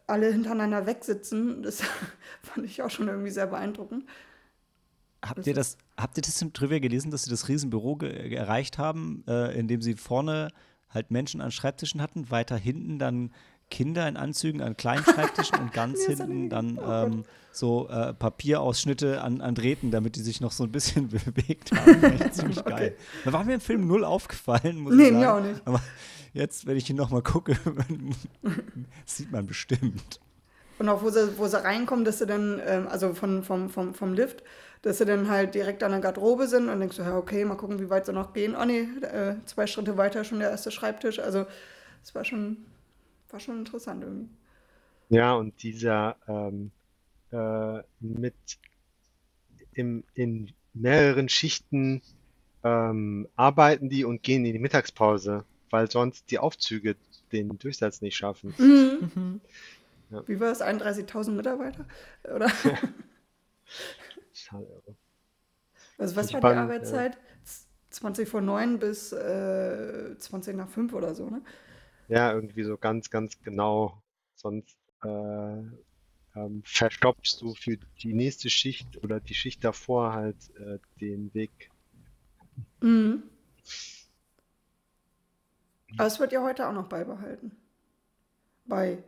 alle 0.07 0.33
hintereinander 0.33 0.87
wegsitzen. 0.87 1.63
Das 1.63 1.83
fand 2.43 2.67
ich 2.67 2.83
auch 2.83 2.91
schon 2.91 3.09
irgendwie 3.09 3.31
sehr 3.31 3.47
beeindruckend. 3.47 4.05
Habt, 5.29 5.47
ihr 5.47 5.55
das, 5.55 5.77
habt 5.97 6.17
ihr 6.17 6.23
das 6.23 6.41
im 6.43 6.53
Trivia 6.53 6.79
gelesen, 6.79 7.11
dass 7.11 7.25
sie 7.25 7.31
das 7.31 7.49
Riesenbüro 7.49 7.97
ge 7.97 8.35
erreicht 8.35 8.79
haben, 8.79 9.25
äh, 9.29 9.59
indem 9.59 9.83
sie 9.83 9.95
vorne 9.95 10.49
halt 10.89 11.11
Menschen 11.11 11.41
an 11.41 11.51
Schreibtischen 11.51 12.01
hatten, 12.01 12.31
weiter 12.31 12.57
hinten 12.57 12.99
dann 12.99 13.33
Kinder 13.71 14.09
in 14.09 14.17
Anzügen 14.17 14.63
an 14.63 14.77
kleinen 14.77 15.05
Schreibtischen 15.15 15.59
und 15.59 15.73
ganz 15.73 16.05
hinten 16.05 16.49
dann 16.49 16.79
ähm, 16.89 17.25
so 17.53 17.89
äh, 17.89 18.15
Papierausschnitte 18.15 19.23
an, 19.23 19.41
an 19.41 19.55
Drähten, 19.55 19.91
damit 19.91 20.17
die 20.17 20.21
sich 20.21 20.41
noch 20.41 20.53
so 20.53 20.65
ein 20.65 20.73
bisschen 20.73 21.09
bewegt 21.35 21.73
haben. 21.73 22.03
Echt 22.05 22.35
ziemlich 22.35 22.65
geil. 22.65 22.97
Da 23.25 23.33
war 23.33 23.45
mir 23.45 23.55
im 23.55 23.61
Film 23.61 23.87
null 23.87 24.05
aufgefallen, 24.05 24.79
muss 24.79 24.95
Nee, 24.95 25.05
ich 25.05 25.09
sagen. 25.09 25.21
mir 25.21 25.33
auch 25.33 25.41
nicht. 25.41 25.63
Aber 25.67 25.81
jetzt, 26.33 26.67
wenn 26.67 26.77
ich 26.77 26.89
ihn 26.89 26.97
noch 26.97 27.11
mal 27.11 27.23
gucke, 27.23 27.57
sieht 29.05 29.33
man 29.33 29.47
bestimmt. 29.47 30.21
Und 30.79 30.89
auch 30.89 31.03
wo 31.03 31.11
sie, 31.11 31.39
wo 31.39 31.47
sie 31.47 31.63
reinkommen, 31.63 32.05
dass 32.05 32.19
sie 32.19 32.27
dann, 32.27 32.61
ähm, 32.67 32.87
also 32.89 33.15
von, 33.15 33.43
vom, 33.43 33.71
vom, 33.71 33.95
vom 33.95 34.13
Lift, 34.13 34.43
dass 34.87 34.99
sie 34.99 35.05
dann 35.05 35.29
halt 35.29 35.57
direkt 35.57 35.83
an 35.83 35.91
der 35.91 35.99
Garderobe 35.99 36.47
sind 36.47 36.69
und 36.69 36.79
denkst 36.79 36.97
du, 36.97 37.03
ja, 37.03 37.19
okay, 37.19 37.45
mal 37.45 37.57
gucken, 37.57 37.81
wie 37.81 37.91
weit 37.91 38.07
sie 38.07 38.13
noch 38.13 38.33
gehen. 38.33 38.55
Oh 38.55 38.65
nee, 38.65 38.83
äh, 39.03 39.35
zwei 39.45 39.67
Schritte 39.67 39.97
weiter 39.97 40.23
schon 40.23 40.39
der 40.39 40.51
erste 40.51 40.71
Schreibtisch. 40.71 41.19
Also 41.19 41.45
es 42.05 42.15
war 42.15 42.25
schon, 42.25 42.59
war 43.31 43.41
schon 43.41 43.59
interessant 43.59 44.05
irgendwie. 44.05 44.29
Ja, 45.09 45.35
und 45.35 45.61
dieser 45.61 46.15
ähm, 46.29 46.71
äh, 47.33 47.83
mit 47.99 48.35
im, 49.73 50.05
in 50.15 50.53
mehreren 50.73 51.29
Schichten 51.29 52.01
ähm, 52.63 53.27
arbeiten 53.35 53.89
die 53.89 54.05
und 54.05 54.23
gehen 54.23 54.47
in 54.47 54.53
die 54.53 54.61
Mittagspause, 54.61 55.45
weil 55.71 55.91
sonst 55.91 56.31
die 56.31 56.39
Aufzüge 56.39 56.95
den 57.33 57.59
Durchsatz 57.59 58.03
nicht 58.03 58.17
schaffen. 58.17 58.55
Mhm. 58.57 59.41
Wie 60.29 60.39
war 60.39 60.53
es? 60.53 60.63
31.000 60.63 61.33
Mitarbeiter? 61.33 61.87
Oder? 62.33 62.53
Total 64.49 64.63
irre. 64.63 64.97
Also 65.99 66.17
was 66.17 66.27
Ich 66.27 66.35
war 66.35 66.41
fand, 66.41 66.55
die 66.55 66.59
äh, 66.59 66.61
Arbeitszeit? 66.63 67.19
20 67.91 68.29
vor 68.29 68.41
9 68.41 68.79
bis 68.79 69.13
äh, 69.13 70.17
20 70.19 70.57
nach 70.57 70.69
5 70.69 70.93
oder 70.93 71.15
so, 71.15 71.31
ne? 71.31 71.43
Ja, 72.09 72.33
irgendwie 72.33 72.65
so 72.65 72.77
ganz, 72.77 73.11
ganz 73.11 73.41
genau. 73.43 74.03
Sonst 74.35 74.77
äh, 75.03 75.09
ähm, 76.37 76.63
verstoppst 76.65 77.41
du 77.41 77.55
für 77.55 77.79
die 78.03 78.15
nächste 78.15 78.51
Schicht 78.51 79.03
oder 79.03 79.21
die 79.21 79.35
Schicht 79.35 79.65
davor 79.65 80.13
halt 80.13 80.51
äh, 80.57 80.79
den 81.01 81.33
Weg. 81.35 81.71
Mhm. 82.83 83.23
Aber 85.99 86.07
es 86.07 86.19
wird 86.21 86.33
ja 86.33 86.43
heute 86.43 86.67
auch 86.69 86.73
noch 86.73 86.89
beibehalten. 86.89 87.53
Bei 88.67 89.03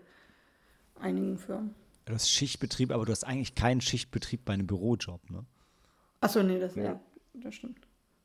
einigen 1.01 1.39
Firmen. 1.39 1.75
Du 2.09 2.15
hast 2.15 2.31
Schichtbetrieb, 2.31 2.91
aber 2.91 3.05
du 3.05 3.13
hast 3.13 3.25
eigentlich 3.25 3.55
keinen 3.55 3.83
Schichtbetrieb 3.83 4.47
bei 4.47 4.55
einem 4.55 4.67
Bürojob, 4.67 5.29
ne? 5.29 5.45
Achso, 6.21 6.43
nee, 6.43 6.59
das, 6.59 6.75
Ja. 6.75 6.83
ja, 6.85 7.01
das 7.35 7.55
stimmt. 7.55 7.77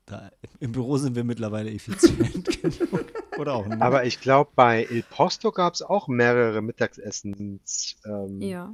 Da, 0.05 0.31
Im 0.61 0.71
Büro 0.71 0.95
sind 0.97 1.15
wir 1.15 1.25
mittlerweile 1.25 1.69
effizient 1.69 2.45
genug. 2.61 3.03
Oder 3.37 3.55
auch 3.55 3.65
nicht. 3.65 3.81
Aber 3.81 4.05
ich 4.05 4.21
glaube, 4.21 4.51
bei 4.55 4.85
Il 4.89 5.03
Posto 5.03 5.51
gab 5.51 5.73
es 5.73 5.81
auch 5.81 6.07
mehrere 6.07 6.61
Mittagessens. 6.61 7.97
Ähm, 8.05 8.41
Ja. 8.41 8.73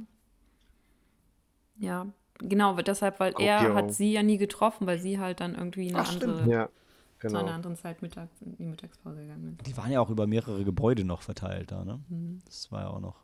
Ja, 1.80 2.06
genau, 2.38 2.76
deshalb, 2.76 3.18
weil 3.18 3.32
er 3.38 3.56
Gruppierung. 3.58 3.76
hat 3.76 3.94
sie 3.94 4.12
ja 4.12 4.22
nie 4.22 4.38
getroffen, 4.38 4.86
weil 4.86 5.00
sie 5.00 5.18
halt 5.18 5.40
dann 5.40 5.54
irgendwie 5.56 5.88
eine 5.88 6.00
Ach, 6.02 6.12
andere, 6.12 6.48
ja, 6.48 6.66
zu 6.66 6.72
genau. 7.18 7.38
einer 7.40 7.54
anderen 7.54 7.74
Zeit 7.76 8.00
mittags 8.02 8.40
in 8.42 8.54
die 8.56 8.64
Mittagspause 8.66 9.22
gegangen 9.22 9.42
sind. 9.42 9.66
Die 9.66 9.76
waren 9.76 9.90
ja 9.90 10.00
auch 10.00 10.10
über 10.10 10.26
mehrere 10.28 10.62
Gebäude 10.62 11.04
noch 11.04 11.22
verteilt 11.22 11.72
da, 11.72 11.84
ne? 11.84 11.98
Das 12.44 12.70
war 12.70 12.82
ja 12.82 12.88
auch 12.90 13.00
noch 13.00 13.16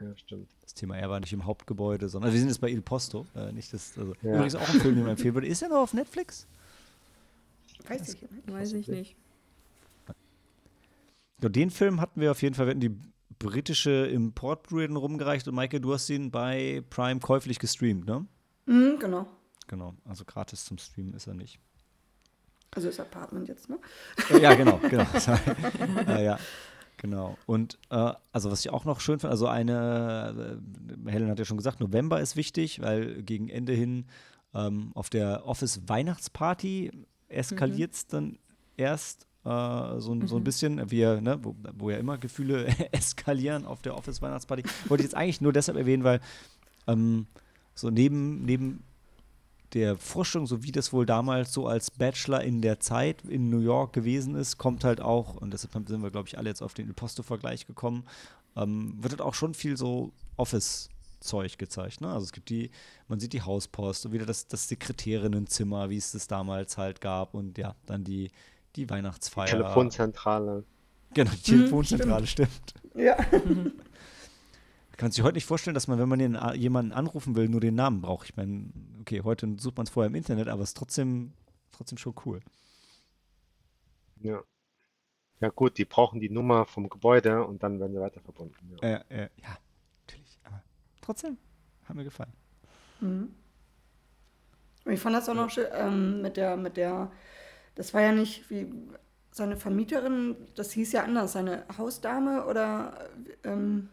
Ja, 0.00 0.16
stimmt. 0.16 0.48
das 0.62 0.74
Thema. 0.74 0.96
Er 0.96 1.10
war 1.10 1.18
nicht 1.20 1.32
im 1.32 1.44
Hauptgebäude, 1.44 2.08
sondern 2.08 2.32
wir 2.32 2.38
sind 2.38 2.48
jetzt 2.48 2.60
bei 2.60 2.70
Il 2.70 2.82
Posto. 2.82 3.26
Äh, 3.34 3.52
nicht 3.52 3.72
das, 3.72 3.98
also, 3.98 4.14
Ja. 4.22 4.34
Übrigens 4.34 4.54
auch 4.54 4.68
ein 4.68 4.80
Film, 4.80 4.94
den 4.94 5.02
man 5.04 5.12
empfehlen 5.12 5.34
würde. 5.34 5.46
Ist 5.48 5.62
er 5.62 5.68
noch 5.70 5.78
auf 5.78 5.94
Netflix? 5.94 6.46
Weiß 7.88 8.14
ich 8.14 8.22
nicht. 8.22 8.32
Weiß 8.52 8.72
ich 8.72 8.88
nicht. 8.88 9.16
Ja, 11.40 11.48
den 11.48 11.70
Film 11.70 12.00
hatten 12.00 12.20
wir 12.20 12.30
auf 12.30 12.42
jeden 12.42 12.54
Fall, 12.54 12.66
wir 12.66 12.70
hatten 12.70 12.80
die 12.80 12.96
britische 13.38 14.06
Import-Blu-ray 14.06 14.86
rumgereicht 14.92 15.46
und 15.46 15.54
Maike, 15.54 15.80
du 15.80 15.94
hast 15.94 16.10
ihn 16.10 16.30
bei 16.30 16.82
Prime 16.90 17.20
käuflich 17.20 17.58
gestreamt, 17.60 18.06
ne? 18.06 18.26
Mhm, 18.66 18.98
genau. 18.98 19.26
Genau, 19.68 19.94
also 20.04 20.24
gratis 20.24 20.64
zum 20.64 20.78
Streamen 20.78 21.14
ist 21.14 21.26
er 21.26 21.34
nicht. 21.34 21.60
Also 22.72 22.88
das 22.88 22.98
Apartment 23.00 23.48
jetzt, 23.48 23.68
ne? 23.68 23.78
Ja, 24.40 24.54
genau, 24.54 24.78
genau. 24.78 25.04
Sorry. 25.18 25.38
äh, 26.08 26.24
ja, 26.24 26.38
genau. 26.98 27.36
Und 27.46 27.78
äh, 27.90 28.12
also 28.32 28.50
was 28.50 28.60
ich 28.60 28.70
auch 28.70 28.84
noch 28.84 29.00
schön 29.00 29.18
finde, 29.18 29.30
also 29.30 29.46
eine, 29.46 30.58
äh, 31.06 31.10
Helen 31.10 31.30
hat 31.30 31.38
ja 31.38 31.44
schon 31.44 31.56
gesagt, 31.56 31.80
November 31.80 32.20
ist 32.20 32.36
wichtig, 32.36 32.80
weil 32.82 33.22
gegen 33.22 33.48
Ende 33.48 33.72
hin 33.72 34.04
ähm, 34.54 34.90
auf 34.94 35.08
der 35.10 35.46
Office 35.46 35.80
Weihnachtsparty 35.88 36.90
eskaliert 37.28 37.94
es 37.94 38.06
dann 38.06 38.38
erst 38.76 39.26
äh, 39.44 39.48
so, 40.00 40.12
ein- 40.12 40.26
so 40.26 40.36
ein 40.36 40.44
bisschen, 40.44 40.90
wir, 40.90 41.20
ne, 41.20 41.38
wo, 41.42 41.54
wo 41.76 41.90
ja 41.90 41.96
immer 41.98 42.18
Gefühle 42.18 42.66
eskalieren 42.92 43.64
auf 43.66 43.82
der 43.82 43.96
Office 43.96 44.20
Weihnachtsparty. 44.22 44.64
Wollte 44.88 45.02
ich 45.02 45.06
jetzt 45.10 45.14
eigentlich 45.16 45.40
nur 45.40 45.52
deshalb 45.52 45.78
erwähnen, 45.78 46.04
weil 46.04 46.20
ähm, 46.86 47.26
so 47.74 47.90
neben, 47.90 48.44
neben 48.44 48.82
der 49.74 49.96
Forschung, 49.96 50.46
so 50.46 50.62
wie 50.62 50.72
das 50.72 50.92
wohl 50.92 51.06
damals 51.06 51.52
so 51.52 51.66
als 51.66 51.90
Bachelor 51.90 52.42
in 52.42 52.62
der 52.62 52.80
Zeit 52.80 53.22
in 53.22 53.50
New 53.50 53.60
York 53.60 53.92
gewesen 53.92 54.34
ist, 54.34 54.58
kommt 54.58 54.84
halt 54.84 55.00
auch, 55.00 55.36
und 55.36 55.52
deshalb 55.52 55.72
sind 55.88 56.02
wir, 56.02 56.10
glaube 56.10 56.28
ich, 56.28 56.38
alle 56.38 56.48
jetzt 56.48 56.62
auf 56.62 56.74
den 56.74 56.88
Imposter-Vergleich 56.88 57.66
gekommen, 57.66 58.04
ähm, 58.56 58.94
wird 58.98 59.12
halt 59.12 59.22
auch 59.22 59.34
schon 59.34 59.54
viel 59.54 59.76
so 59.76 60.12
Office-Zeug 60.36 61.58
gezeigt. 61.58 62.00
Ne? 62.00 62.08
Also 62.08 62.24
es 62.24 62.32
gibt 62.32 62.48
die, 62.48 62.70
man 63.08 63.20
sieht 63.20 63.32
die 63.32 63.42
Hauspost 63.42 64.06
und 64.06 64.12
wieder 64.12 64.26
das, 64.26 64.46
das 64.46 64.68
Sekretärinnenzimmer, 64.68 65.90
wie 65.90 65.96
es 65.96 66.12
das 66.12 66.26
damals 66.26 66.78
halt 66.78 67.00
gab 67.00 67.34
und 67.34 67.58
ja, 67.58 67.74
dann 67.86 68.04
die, 68.04 68.30
die 68.76 68.88
Weihnachtsfeier. 68.88 69.46
Telefonzentrale. 69.46 70.64
Genau, 71.14 71.30
die 71.30 71.42
Telefonzentrale, 71.42 72.26
stimmt. 72.26 72.74
Ja. 72.94 73.16
Kann 74.98 75.06
man 75.06 75.12
sich 75.12 75.22
heute 75.22 75.36
nicht 75.36 75.46
vorstellen, 75.46 75.74
dass 75.74 75.86
man, 75.86 75.98
wenn 76.00 76.08
man 76.08 76.18
den, 76.18 76.34
a- 76.36 76.54
jemanden 76.54 76.92
anrufen 76.92 77.36
will, 77.36 77.48
nur 77.48 77.60
den 77.60 77.76
Namen 77.76 78.00
braucht. 78.02 78.28
Ich 78.28 78.36
meine, 78.36 78.70
okay, 79.00 79.22
heute 79.22 79.48
sucht 79.58 79.76
man 79.76 79.86
es 79.86 79.90
vorher 79.92 80.08
im 80.08 80.16
Internet, 80.16 80.48
aber 80.48 80.62
es 80.62 80.70
ist 80.70 80.76
trotzdem, 80.76 81.32
trotzdem 81.70 81.98
schon 81.98 82.14
cool. 82.26 82.40
Ja. 84.20 84.42
Ja, 85.40 85.50
gut, 85.50 85.78
die 85.78 85.84
brauchen 85.84 86.18
die 86.18 86.28
Nummer 86.28 86.66
vom 86.66 86.88
Gebäude 86.88 87.46
und 87.46 87.62
dann 87.62 87.78
werden 87.78 87.92
sie 87.92 88.00
weiter 88.00 88.20
verbunden. 88.20 88.76
Ja. 88.82 88.88
Äh, 88.88 89.04
äh, 89.08 89.28
ja, 89.40 89.56
natürlich. 90.00 90.40
Aber 90.42 90.64
trotzdem, 91.00 91.38
hat 91.84 91.94
mir 91.94 92.02
gefallen. 92.02 92.32
Und 93.00 93.32
ich 94.84 94.98
fand 94.98 95.14
das 95.14 95.28
auch 95.28 95.34
noch 95.34 95.48
schön 95.48 95.68
ähm, 95.72 96.22
mit 96.22 96.36
der, 96.36 96.56
mit 96.56 96.76
der, 96.76 97.12
das 97.76 97.94
war 97.94 98.00
ja 98.02 98.10
nicht 98.10 98.50
wie 98.50 98.66
seine 99.30 99.56
Vermieterin, 99.56 100.34
das 100.56 100.72
hieß 100.72 100.90
ja 100.90 101.04
anders, 101.04 101.34
seine 101.34 101.64
Hausdame 101.78 102.44
oder 102.46 103.08
ähm, 103.44 103.90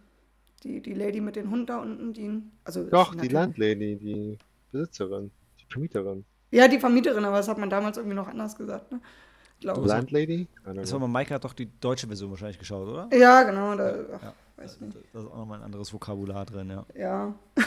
die, 0.63 0.82
die 0.82 0.94
Lady 0.94 1.22
mit 1.22 1.36
den 1.36 1.50
Hund 1.50 1.70
da 1.70 1.78
unten, 1.82 2.13
die, 2.13 2.41
also 2.63 2.84
Doch, 2.89 3.13
die 3.15 3.28
Landlady, 3.28 3.96
die 3.98 4.38
Besitzerin, 4.72 5.32
die 5.60 5.65
Vermieterin. 5.72 6.26
Ja, 6.52 6.68
die 6.68 6.80
Vermieterin, 6.80 7.26
aber 7.26 7.38
das 7.38 7.48
hat 7.48 7.58
man 7.58 7.70
damals 7.70 7.98
irgendwie 7.98 8.15
noch 8.15 8.28
anders 8.28 8.56
gesagt, 8.56 8.91
ne? 8.91 9.00
Glaube. 9.62 9.88
Landlady? 9.88 10.48
Das 10.76 10.91
war 10.91 11.00
mal, 11.00 11.08
Maike 11.08 11.34
hat 11.34 11.44
doch 11.46 11.54
die 11.54 11.70
deutsche 11.80 12.08
Version 12.08 12.30
wahrscheinlich 12.30 12.60
geschaut, 12.60 12.88
oder? 12.88 13.10
Ja, 13.18 13.44
genau, 13.44 13.76
da, 13.76 13.96
ach, 14.15 14.22
Ja. 14.22 14.34
weiß 14.58 14.82
nicht. 14.82 14.98
Da 15.13 15.20
ist 15.20 15.26
auch 15.28 15.38
nochmal 15.38 15.60
ein 15.60 15.65
anderes 15.65 15.94
Vokabular 15.94 16.46
drin, 16.46 16.70
ja. 16.70 16.86
Ja. 16.96 17.34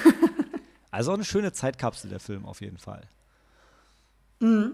Also 0.90 1.11
auch 1.11 1.16
eine 1.16 1.24
schöne 1.24 1.53
Zeitkapsel, 1.53 2.09
der 2.09 2.18
Film, 2.18 2.46
auf 2.46 2.62
jeden 2.62 2.79
Fall. 2.79 3.03
Mhm. 4.40 4.72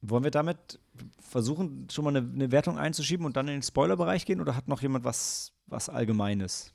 Wollen 0.00 0.24
wir 0.24 0.30
damit 0.30 0.78
versuchen, 1.20 1.88
schon 1.90 2.04
mal 2.04 2.16
eine, 2.16 2.30
eine 2.30 2.52
Wertung 2.52 2.78
einzuschieben 2.78 3.26
und 3.26 3.36
dann 3.36 3.48
in 3.48 3.54
den 3.54 3.62
Spoilerbereich 3.62 4.24
gehen 4.24 4.40
oder 4.40 4.54
hat 4.54 4.68
noch 4.68 4.80
jemand 4.80 5.04
was, 5.04 5.52
was 5.66 5.88
Allgemeines? 5.88 6.72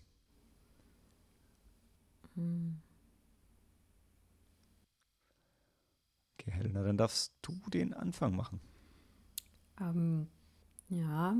Okay, 6.36 6.52
Helena, 6.52 6.84
dann 6.84 6.98
darfst 6.98 7.34
du 7.42 7.54
den 7.70 7.94
Anfang 7.94 8.36
machen. 8.36 8.60
Ähm, 9.80 10.28
ja. 10.90 11.36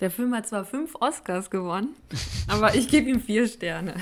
Der 0.00 0.10
Film 0.10 0.34
hat 0.34 0.46
zwar 0.46 0.64
fünf 0.64 0.94
Oscars 0.94 1.50
gewonnen, 1.50 1.94
aber 2.48 2.74
ich 2.74 2.88
gebe 2.88 3.10
ihm 3.10 3.20
vier 3.20 3.48
Sterne. 3.48 3.94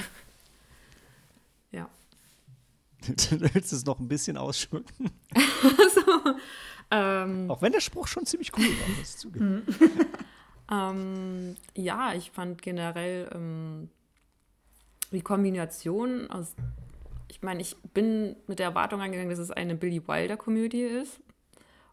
Du 3.31 3.41
willst 3.41 3.73
es 3.73 3.85
noch 3.85 3.99
ein 4.01 4.09
bisschen 4.09 4.37
ausschmücken? 4.37 5.11
also, 5.35 6.37
ähm, 6.91 7.51
Auch 7.51 7.63
wenn 7.63 7.73
der 7.73 7.81
Spruch 7.81 8.07
schon 8.07 8.27
ziemlich 8.27 8.53
cool 8.57 8.65
war, 8.65 8.89
muss 8.99 9.11
ich 9.11 9.17
zugeben. 9.17 9.63
Ähm, 10.71 11.57
ja, 11.77 12.13
ich 12.15 12.31
fand 12.33 12.61
generell 12.61 13.31
ähm, 13.33 13.89
die 15.13 15.21
Kombination 15.21 16.29
aus. 16.31 16.57
Ich 17.29 17.43
meine, 17.43 17.61
ich 17.61 17.77
bin 17.95 18.37
mit 18.47 18.59
der 18.59 18.67
Erwartung 18.67 19.01
angegangen, 19.01 19.31
dass 19.31 19.39
es 19.39 19.51
eine 19.51 19.77
Billy 19.77 20.07
Wilder-Komödie 20.07 20.83
ist. 20.83 21.21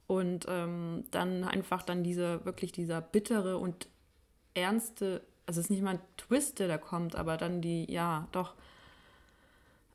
Und 0.08 0.46
ähm, 0.50 1.06
dann 1.12 1.44
einfach 1.44 1.84
dann 1.84 2.04
diese, 2.04 2.44
wirklich 2.46 2.72
dieser 2.72 3.00
bittere 3.02 3.58
und 3.58 3.88
ernste, 4.54 5.22
also 5.46 5.60
es 5.60 5.68
ist 5.68 5.70
nicht 5.70 5.82
mal 5.82 5.96
ein 5.96 6.02
Twist, 6.18 6.60
der 6.60 6.68
da 6.68 6.78
kommt, 6.78 7.16
aber 7.16 7.38
dann 7.38 7.62
die, 7.62 7.92
ja, 7.92 8.28
doch, 8.32 8.54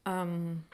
ähm, 0.07 0.65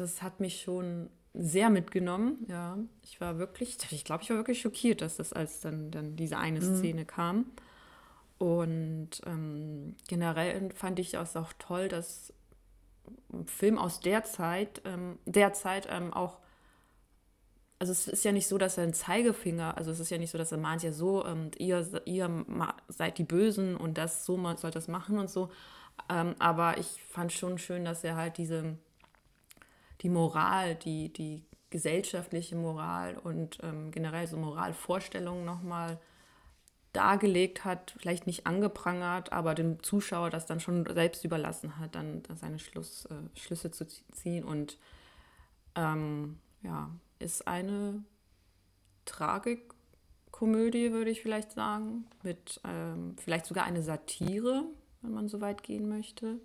das 0.00 0.22
hat 0.22 0.40
mich 0.40 0.62
schon 0.62 1.10
sehr 1.34 1.70
mitgenommen, 1.70 2.44
ja. 2.48 2.78
Ich 3.02 3.20
war 3.20 3.38
wirklich, 3.38 3.78
ich 3.90 4.04
glaube, 4.04 4.22
ich 4.22 4.30
war 4.30 4.36
wirklich 4.38 4.60
schockiert, 4.60 5.02
dass 5.02 5.16
das 5.16 5.32
als 5.32 5.60
dann, 5.60 5.90
dann 5.90 6.16
diese 6.16 6.38
eine 6.38 6.60
Szene 6.60 7.04
kam. 7.04 7.46
Und 8.38 9.10
ähm, 9.26 9.96
generell 10.06 10.70
fand 10.72 10.98
ich 10.98 11.14
es 11.14 11.36
auch 11.36 11.52
toll, 11.58 11.88
dass 11.88 12.32
ein 13.32 13.46
Film 13.46 13.78
aus 13.78 14.00
der 14.00 14.24
Zeit, 14.24 14.82
ähm, 14.84 15.18
der 15.26 15.52
Zeit 15.52 15.88
ähm, 15.90 16.12
auch, 16.12 16.38
also 17.78 17.92
es 17.92 18.08
ist 18.08 18.24
ja 18.24 18.32
nicht 18.32 18.46
so, 18.46 18.58
dass 18.58 18.76
er 18.76 18.84
einen 18.84 18.94
Zeigefinger, 18.94 19.76
also 19.76 19.90
es 19.90 20.00
ist 20.00 20.10
ja 20.10 20.18
nicht 20.18 20.30
so, 20.30 20.38
dass 20.38 20.52
er 20.52 20.58
mahnt 20.58 20.82
ja 20.82 20.92
so, 20.92 21.24
ähm, 21.26 21.50
ihr, 21.58 21.86
ihr 22.04 22.46
seid 22.88 23.18
die 23.18 23.24
Bösen 23.24 23.76
und 23.76 23.98
das 23.98 24.24
so, 24.24 24.36
man 24.36 24.56
soll 24.56 24.70
das 24.70 24.88
machen 24.88 25.18
und 25.18 25.30
so. 25.30 25.50
Ähm, 26.08 26.34
aber 26.38 26.78
ich 26.78 27.02
fand 27.08 27.32
schon 27.32 27.58
schön, 27.58 27.84
dass 27.84 28.04
er 28.04 28.16
halt 28.16 28.38
diese, 28.38 28.78
die 30.00 30.08
Moral, 30.08 30.74
die, 30.74 31.12
die 31.12 31.44
gesellschaftliche 31.70 32.56
Moral 32.56 33.18
und 33.18 33.58
ähm, 33.62 33.90
generell 33.90 34.26
so 34.26 34.36
Moralvorstellungen 34.36 35.44
nochmal 35.44 35.98
dargelegt 36.92 37.64
hat, 37.64 37.94
vielleicht 37.98 38.26
nicht 38.26 38.46
angeprangert, 38.46 39.32
aber 39.32 39.54
dem 39.54 39.82
Zuschauer 39.82 40.30
das 40.30 40.46
dann 40.46 40.60
schon 40.60 40.86
selbst 40.86 41.24
überlassen 41.24 41.78
hat, 41.78 41.94
dann 41.94 42.22
seine 42.34 42.58
Schluss, 42.58 43.04
äh, 43.06 43.38
Schlüsse 43.38 43.70
zu 43.70 43.86
ziehen. 43.86 44.44
Und 44.44 44.78
ähm, 45.74 46.38
ja, 46.62 46.90
ist 47.18 47.46
eine 47.46 48.02
Tragikkomödie, 49.04 50.92
würde 50.92 51.10
ich 51.10 51.22
vielleicht 51.22 51.52
sagen, 51.52 52.06
mit 52.22 52.60
ähm, 52.64 53.16
vielleicht 53.18 53.46
sogar 53.46 53.64
eine 53.64 53.82
Satire, 53.82 54.64
wenn 55.02 55.12
man 55.12 55.28
so 55.28 55.40
weit 55.40 55.62
gehen 55.62 55.88
möchte. 55.88 56.40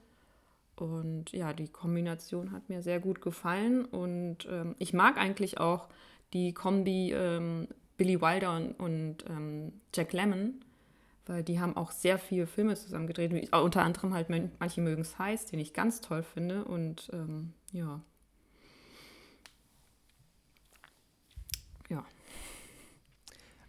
Und 0.83 1.31
ja, 1.31 1.53
die 1.53 1.67
Kombination 1.69 2.51
hat 2.51 2.67
mir 2.69 2.81
sehr 2.81 2.99
gut 2.99 3.21
gefallen 3.21 3.85
und 3.85 4.47
ähm, 4.51 4.75
ich 4.79 4.93
mag 4.93 5.17
eigentlich 5.17 5.57
auch 5.59 5.87
die 6.33 6.53
Kombi 6.53 7.13
ähm, 7.13 7.67
Billy 7.95 8.19
Wilder 8.21 8.57
und, 8.57 8.73
und 8.79 9.25
ähm, 9.29 9.71
Jack 9.95 10.11
Lemmon, 10.13 10.55
weil 11.25 11.43
die 11.43 11.59
haben 11.61 11.77
auch 11.77 11.91
sehr 11.91 12.19
viele 12.19 12.47
Filme 12.47 12.75
zusammen 12.75 13.07
gedreht. 13.07 13.31
Äh, 13.53 13.57
Unter 13.57 13.83
anderem 13.83 14.13
halt 14.13 14.29
Man- 14.29 14.51
Manche 14.59 14.81
mögen 14.81 15.03
es 15.03 15.17
heiß, 15.19 15.45
den 15.47 15.59
ich 15.59 15.73
ganz 15.73 16.01
toll 16.01 16.23
finde. 16.23 16.65
Und 16.65 17.09
ähm, 17.13 17.53
ja. 17.71 18.01
Ja. 21.89 22.03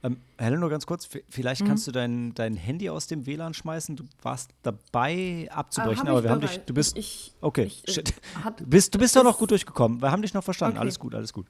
Ähm, 0.05 0.19
Helena, 0.37 0.61
nur 0.61 0.69
ganz 0.71 0.85
kurz, 0.87 1.09
vielleicht 1.31 1.63
Mhm. 1.63 1.67
kannst 1.67 1.87
du 1.87 1.91
dein, 1.93 2.35
dein 2.35 2.55
Handy 2.57 2.91
aus 2.91 3.07
dem 3.07 3.25
WLAN 3.27 3.55
schmeißen. 3.55 3.97
Du 3.97 4.05
warst 4.23 4.51
dabei 4.63 5.49
abzubrechen, 5.51 6.01
Ah, 6.01 6.03
hab 6.03 6.09
aber 6.11 6.19
ich 6.19 6.25
wir 6.25 6.31
haben 6.31 6.41
bereit. 6.41 6.57
dich, 6.59 6.65
du 6.67 6.75
bist, 6.75 6.99
Ich, 6.99 7.33
okay, 7.41 7.63
ich, 7.65 7.89
äh, 7.89 7.93
shit. 7.93 8.13
hat, 8.45 8.61
Du 8.61 8.67
bist, 8.67 8.95
du 8.95 8.99
bist 8.99 9.17
doch 9.17 9.25
noch 9.25 9.39
gut 9.39 9.51
durchgekommen. 9.51 10.03
Wir 10.03 10.11
haben 10.13 10.21
dich 10.23 10.35
noch 10.35 10.45
verstanden. 10.45 10.77
Okay. 10.77 10.83
Alles 10.83 10.99
gut, 10.99 11.15
alles 11.15 11.33
gut. 11.33 11.47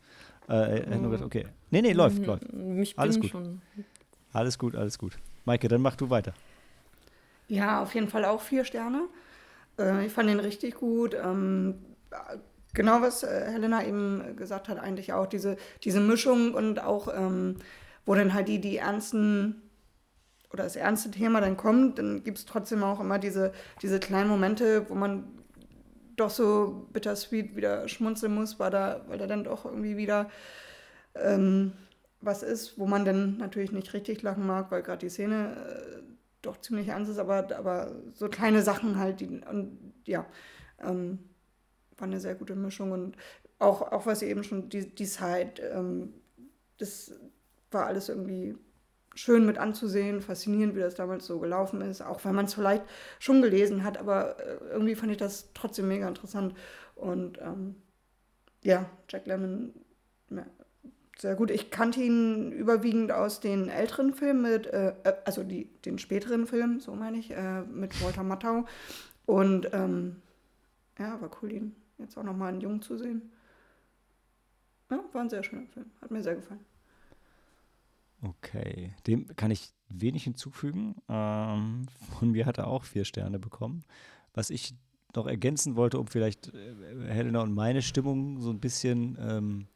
Äh, 0.49 0.79
äh, 0.83 0.99
nur 0.99 1.11
gesagt, 1.11 1.27
okay. 1.27 1.47
Nee, 1.71 1.83
nee, 1.83 1.93
läuft, 1.93 2.19
Mhm, 2.21 2.25
läuft. 2.27 2.53
Mich 2.53 2.99
Alles 2.99 3.17
bin 3.17 3.23
gut. 3.23 3.31
schon. 3.31 3.63
Alles 4.33 4.59
gut, 4.59 4.77
alles 4.77 4.99
gut. 4.99 5.19
Maike, 5.47 5.67
dann 5.69 5.83
mach 5.83 5.97
du 5.97 6.09
weiter. 6.11 6.33
Ja, 7.49 7.83
auf 7.83 7.95
jeden 7.95 8.09
Fall 8.09 8.25
auch 8.25 8.41
vier 8.41 8.65
Sterne. 8.65 9.09
Äh, 9.79 10.07
ich 10.07 10.13
fand 10.13 10.29
den 10.29 10.39
richtig 10.41 10.77
gut. 10.77 11.15
Ähm, 11.15 11.75
genau, 12.73 13.01
was 13.03 13.23
äh, 13.25 13.51
Helena 13.53 13.85
eben 13.85 14.37
gesagt 14.37 14.69
hat, 14.69 14.79
eigentlich 14.79 15.13
auch 15.13 15.27
diese, 15.27 15.57
diese 15.83 16.01
Mischung 16.01 16.55
und 16.55 16.81
auch, 16.81 17.09
ähm, 17.13 17.57
wo 18.05 18.15
dann 18.15 18.35
halt 18.35 18.49
die, 18.49 18.61
die 18.61 18.77
ernsten 18.77 19.63
oder 20.53 20.65
das 20.65 20.77
ernste 20.77 21.11
Thema 21.11 21.41
dann 21.41 21.57
kommt, 21.57 21.99
dann 21.99 22.23
gibt 22.23 22.39
es 22.39 22.45
trotzdem 22.45 22.83
auch 22.85 23.01
immer 23.01 23.19
diese, 23.19 23.53
diese 23.83 23.99
kleinen 23.99 24.29
Momente, 24.29 24.89
wo 24.89 24.95
man 24.95 25.25
doch 26.17 26.31
so 26.31 26.89
bittersweet 26.93 27.57
wieder 27.57 27.89
schmunzeln 27.89 28.35
muss, 28.35 28.61
weil 28.61 28.71
da, 28.71 29.05
weil 29.09 29.19
da 29.19 29.27
dann 29.27 29.45
doch 29.45 29.65
irgendwie 29.65 29.97
wieder 29.97 30.31
ähm, 31.17 31.73
was 32.21 32.43
ist, 32.43 32.79
wo 32.79 32.87
man 32.87 33.05
dann 33.05 33.37
natürlich 33.37 33.73
nicht 33.73 33.93
richtig 33.95 34.23
lachen 34.23 34.47
mag, 34.47 34.71
weil 34.71 34.83
gerade 34.83 34.99
die 34.99 35.11
Szene 35.11 35.57
äh, 35.57 36.03
doch 36.43 36.61
ziemlich 36.61 36.89
ernst 36.89 37.11
ist, 37.11 37.19
aber, 37.19 37.49
aber 37.57 37.93
so 38.15 38.29
kleine 38.29 38.63
Sachen 38.63 38.99
halt, 38.99 39.21
die, 39.21 39.27
und 39.27 39.95
ja, 40.07 40.27
ähm, 40.81 41.19
war 41.97 42.07
eine 42.07 42.21
sehr 42.21 42.35
gute 42.35 42.57
Mischung 42.57 42.93
und 42.93 43.17
auch, 43.59 43.83
auch 43.93 44.07
was 44.07 44.23
eben 44.23 44.45
schon, 44.45 44.69
die, 44.69 44.95
die 44.95 45.07
Zeit, 45.07 45.61
ähm, 45.73 46.15
das 46.79 47.13
war 47.75 47.87
alles 47.87 48.09
irgendwie 48.09 48.57
schön 49.15 49.47
mit 49.47 49.59
anzusehen, 49.59 50.23
faszinierend, 50.23 50.75
wie 50.75 50.81
das 50.81 50.95
damals 50.95 51.27
so 51.27 51.39
gelaufen 51.39 51.81
ist, 51.81 52.01
auch 52.01 52.25
wenn 52.25 52.35
man 52.35 52.47
es 52.47 52.55
vielleicht 52.55 52.85
schon 53.19 53.43
gelesen 53.43 53.85
hat, 53.85 53.99
aber 53.99 54.41
äh, 54.41 54.59
irgendwie 54.73 54.95
fand 54.95 55.13
ich 55.13 55.19
das 55.19 55.51
trotzdem 55.55 55.89
mega 55.89 56.09
interessant 56.09 56.55
und 56.95 57.39
ähm, 57.41 57.77
ja, 58.63 58.87
Jack 59.09 59.27
Lemmon, 59.27 59.75
ja, 60.31 60.47
sehr 61.19 61.37
gut. 61.37 61.51
Ich 61.51 61.71
kannte 61.71 62.01
ihn 62.01 62.51
überwiegend 62.51 63.13
aus 63.13 63.41
den 63.41 63.69
älteren 63.69 64.15
Filmen 64.15 64.43
mit, 64.43 64.67
äh, 64.67 64.95
äh, 65.05 65.15
also 65.25 65.43
die, 65.43 65.67
den 65.85 65.99
späteren 65.99 66.47
Filmen, 66.47 66.81
so 66.81 66.95
meine 66.95 67.19
ich, 67.19 67.31
äh, 67.31 67.63
mit 67.63 68.03
Walter 68.03 68.23
Matthau. 68.23 68.65
Und 69.27 69.69
ähm, 69.73 70.17
ja, 70.99 71.21
war 71.21 71.31
cool, 71.43 71.53
ihn 71.53 71.77
jetzt 71.99 72.17
auch 72.19 72.25
nochmal 72.25 72.55
in 72.55 72.61
Jung 72.61 72.83
zu 72.83 72.99
sehen. 72.99 73.31
Ja, 74.91 75.03
war 75.13 75.23
ein 75.23 75.31
sehr 75.31 75.43
schöner 75.43 75.67
Film. 75.73 75.91
Hat 76.01 76.11
mir 76.11 76.23
sehr 76.23 76.35
gefallen. 76.35 76.65
Okay, 78.25 78.95
dem 79.07 79.27
kann 79.37 79.51
ich 79.51 79.73
wenig 79.89 80.25
hinzufügen. 80.25 80.97
Ähm, 81.09 81.87
von 82.19 82.31
mir 82.31 82.47
hat 82.47 82.59
er 82.59 82.69
auch 82.69 82.85
vier 82.85 83.05
Sterne 83.05 83.39
bekommen. 83.39 83.85
Was 84.33 84.51
ich 84.51 84.75
noch 85.15 85.27
ergänzen 85.27 85.77
wollte, 85.77 85.99
um 85.99 86.07
vielleicht 86.07 86.53
äh, 86.55 86.75
Helena 87.09 87.43
und 87.43 87.55
meine 87.55 87.83
Stimmung 87.83 88.41
so 88.41 88.51
ein 88.51 88.61
bisschen, 88.61 89.19
ähm, 89.21 89.67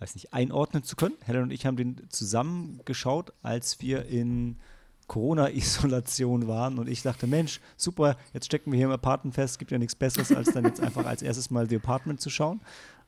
weiß 0.00 0.14
nicht, 0.14 0.32
einordnen 0.32 0.82
zu 0.82 0.96
können. 0.96 1.14
Helena 1.22 1.44
und 1.44 1.52
ich 1.52 1.64
haben 1.64 1.76
den 1.76 2.08
zusammen 2.08 2.80
geschaut, 2.84 3.32
als 3.42 3.80
wir 3.80 4.06
in 4.06 4.58
Corona-Isolation 5.06 6.46
waren 6.46 6.78
und 6.78 6.88
ich 6.88 7.02
dachte, 7.02 7.26
Mensch, 7.26 7.60
super, 7.76 8.16
jetzt 8.32 8.46
stecken 8.46 8.70
wir 8.70 8.76
hier 8.76 8.86
im 8.86 8.92
Apartment 8.92 9.34
fest, 9.34 9.58
gibt 9.58 9.70
ja 9.70 9.78
nichts 9.78 9.94
Besseres, 9.94 10.32
als 10.32 10.52
dann 10.52 10.64
jetzt 10.64 10.80
einfach 10.80 11.04
als 11.06 11.22
erstes 11.22 11.50
mal 11.50 11.68
The 11.68 11.76
Apartment 11.76 12.20
zu 12.20 12.30
schauen. 12.30 12.60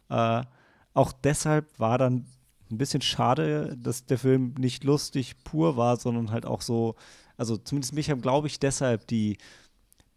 Äh, 0.09 0.42
auch 0.94 1.12
deshalb 1.12 1.79
war 1.79 1.98
dann 1.98 2.27
ein 2.73 2.79
bisschen 2.79 3.03
schade, 3.03 3.77
dass 3.79 4.07
der 4.07 4.19
Film 4.19 4.55
nicht 4.59 4.85
lustig 4.85 5.37
pur 5.45 5.77
war, 5.77 5.97
sondern 5.97 6.31
halt 6.31 6.47
auch 6.47 6.63
so, 6.63 6.97
also 7.37 7.57
zumindest 7.57 7.95
mich 7.95 8.11
haben, 8.11 8.23
glaube 8.23 8.47
ich, 8.47 8.59
deshalb 8.59 9.07
die, 9.07 9.37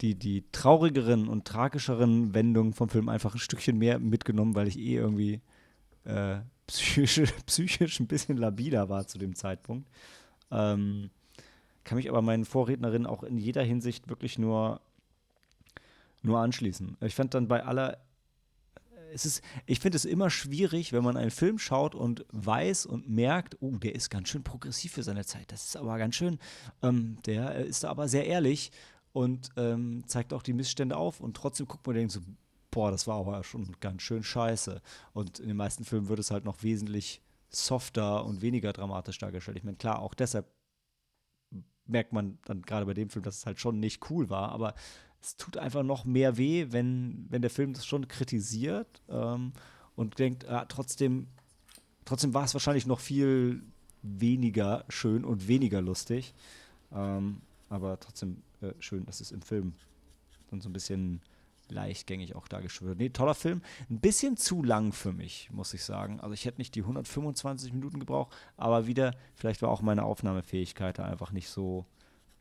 die, 0.00 0.14
die 0.14 0.44
traurigeren 0.52 1.28
und 1.28 1.46
tragischeren 1.46 2.34
Wendungen 2.34 2.72
vom 2.72 2.88
Film 2.88 3.08
einfach 3.08 3.34
ein 3.34 3.40
Stückchen 3.40 3.78
mehr 3.78 3.98
mitgenommen, 3.98 4.54
weil 4.54 4.68
ich 4.68 4.78
eh 4.78 4.94
irgendwie 4.96 5.40
äh, 6.04 6.38
psychisch, 6.66 7.30
psychisch 7.46 8.00
ein 8.00 8.06
bisschen 8.06 8.36
labiler 8.38 8.88
war 8.88 9.06
zu 9.06 9.18
dem 9.18 9.34
Zeitpunkt. 9.34 9.88
Ähm, 10.50 11.10
kann 11.84 11.96
mich 11.96 12.08
aber 12.08 12.22
meinen 12.22 12.44
Vorrednerinnen 12.44 13.06
auch 13.06 13.22
in 13.22 13.38
jeder 13.38 13.62
Hinsicht 13.62 14.08
wirklich 14.08 14.38
nur, 14.38 14.80
nur 16.22 16.40
anschließen. 16.40 16.96
Ich 17.02 17.14
fand 17.14 17.34
dann 17.34 17.48
bei 17.48 17.64
aller 17.64 17.98
es 19.16 19.24
ist, 19.24 19.42
ich 19.64 19.80
finde 19.80 19.96
es 19.96 20.04
immer 20.04 20.28
schwierig, 20.28 20.92
wenn 20.92 21.02
man 21.02 21.16
einen 21.16 21.30
Film 21.30 21.58
schaut 21.58 21.94
und 21.94 22.26
weiß 22.32 22.84
und 22.84 23.08
merkt, 23.08 23.56
oh, 23.60 23.78
der 23.78 23.94
ist 23.94 24.10
ganz 24.10 24.28
schön 24.28 24.44
progressiv 24.44 24.92
für 24.92 25.02
seine 25.02 25.24
Zeit. 25.24 25.50
Das 25.50 25.64
ist 25.64 25.76
aber 25.76 25.96
ganz 25.96 26.14
schön, 26.14 26.38
ähm, 26.82 27.18
der 27.24 27.56
ist 27.56 27.84
da 27.84 27.88
aber 27.88 28.08
sehr 28.08 28.26
ehrlich 28.26 28.72
und 29.12 29.48
ähm, 29.56 30.04
zeigt 30.06 30.34
auch 30.34 30.42
die 30.42 30.52
Missstände 30.52 30.98
auf 30.98 31.20
und 31.20 31.34
trotzdem 31.34 31.66
guckt 31.66 31.86
man 31.86 31.96
denkt 31.96 32.12
so, 32.12 32.20
boah, 32.70 32.90
das 32.90 33.06
war 33.06 33.16
aber 33.20 33.42
schon 33.42 33.74
ganz 33.80 34.02
schön 34.02 34.22
scheiße. 34.22 34.82
Und 35.14 35.38
in 35.38 35.48
den 35.48 35.56
meisten 35.56 35.86
Filmen 35.86 36.08
wird 36.08 36.18
es 36.18 36.30
halt 36.30 36.44
noch 36.44 36.62
wesentlich 36.62 37.22
softer 37.48 38.26
und 38.26 38.42
weniger 38.42 38.74
dramatisch 38.74 39.16
dargestellt. 39.16 39.56
Ich 39.56 39.64
meine, 39.64 39.78
klar, 39.78 40.00
auch 40.00 40.12
deshalb 40.12 40.46
merkt 41.86 42.12
man 42.12 42.38
dann 42.44 42.60
gerade 42.60 42.84
bei 42.84 42.92
dem 42.92 43.08
Film, 43.08 43.22
dass 43.22 43.38
es 43.38 43.46
halt 43.46 43.60
schon 43.60 43.80
nicht 43.80 44.10
cool 44.10 44.28
war, 44.28 44.52
aber 44.52 44.74
es 45.26 45.36
tut 45.36 45.56
einfach 45.56 45.82
noch 45.82 46.04
mehr 46.04 46.36
weh, 46.36 46.66
wenn, 46.70 47.26
wenn 47.28 47.42
der 47.42 47.50
Film 47.50 47.72
das 47.72 47.84
schon 47.84 48.06
kritisiert 48.06 49.02
ähm, 49.08 49.52
und 49.96 50.20
denkt, 50.20 50.48
ah, 50.48 50.66
trotzdem, 50.66 51.26
trotzdem 52.04 52.32
war 52.32 52.44
es 52.44 52.54
wahrscheinlich 52.54 52.86
noch 52.86 53.00
viel 53.00 53.64
weniger 54.02 54.84
schön 54.88 55.24
und 55.24 55.48
weniger 55.48 55.82
lustig. 55.82 56.32
Ähm, 56.92 57.42
aber 57.68 57.98
trotzdem 57.98 58.42
äh, 58.60 58.72
schön, 58.78 59.04
dass 59.04 59.20
es 59.20 59.32
im 59.32 59.42
Film 59.42 59.74
dann 60.50 60.60
so 60.60 60.68
ein 60.68 60.72
bisschen 60.72 61.20
leichtgängig 61.68 62.36
auch 62.36 62.46
dargestellt 62.46 62.90
wird. 62.90 62.98
Nee, 63.00 63.08
toller 63.08 63.34
Film. 63.34 63.62
Ein 63.90 63.98
bisschen 63.98 64.36
zu 64.36 64.62
lang 64.62 64.92
für 64.92 65.12
mich, 65.12 65.50
muss 65.50 65.74
ich 65.74 65.82
sagen. 65.82 66.20
Also 66.20 66.34
ich 66.34 66.44
hätte 66.44 66.58
nicht 66.58 66.76
die 66.76 66.82
125 66.82 67.72
Minuten 67.72 67.98
gebraucht, 67.98 68.32
aber 68.56 68.86
wieder, 68.86 69.10
vielleicht 69.34 69.60
war 69.62 69.70
auch 69.70 69.82
meine 69.82 70.04
Aufnahmefähigkeit 70.04 71.00
da 71.00 71.04
einfach 71.04 71.32
nicht 71.32 71.48
so, 71.48 71.84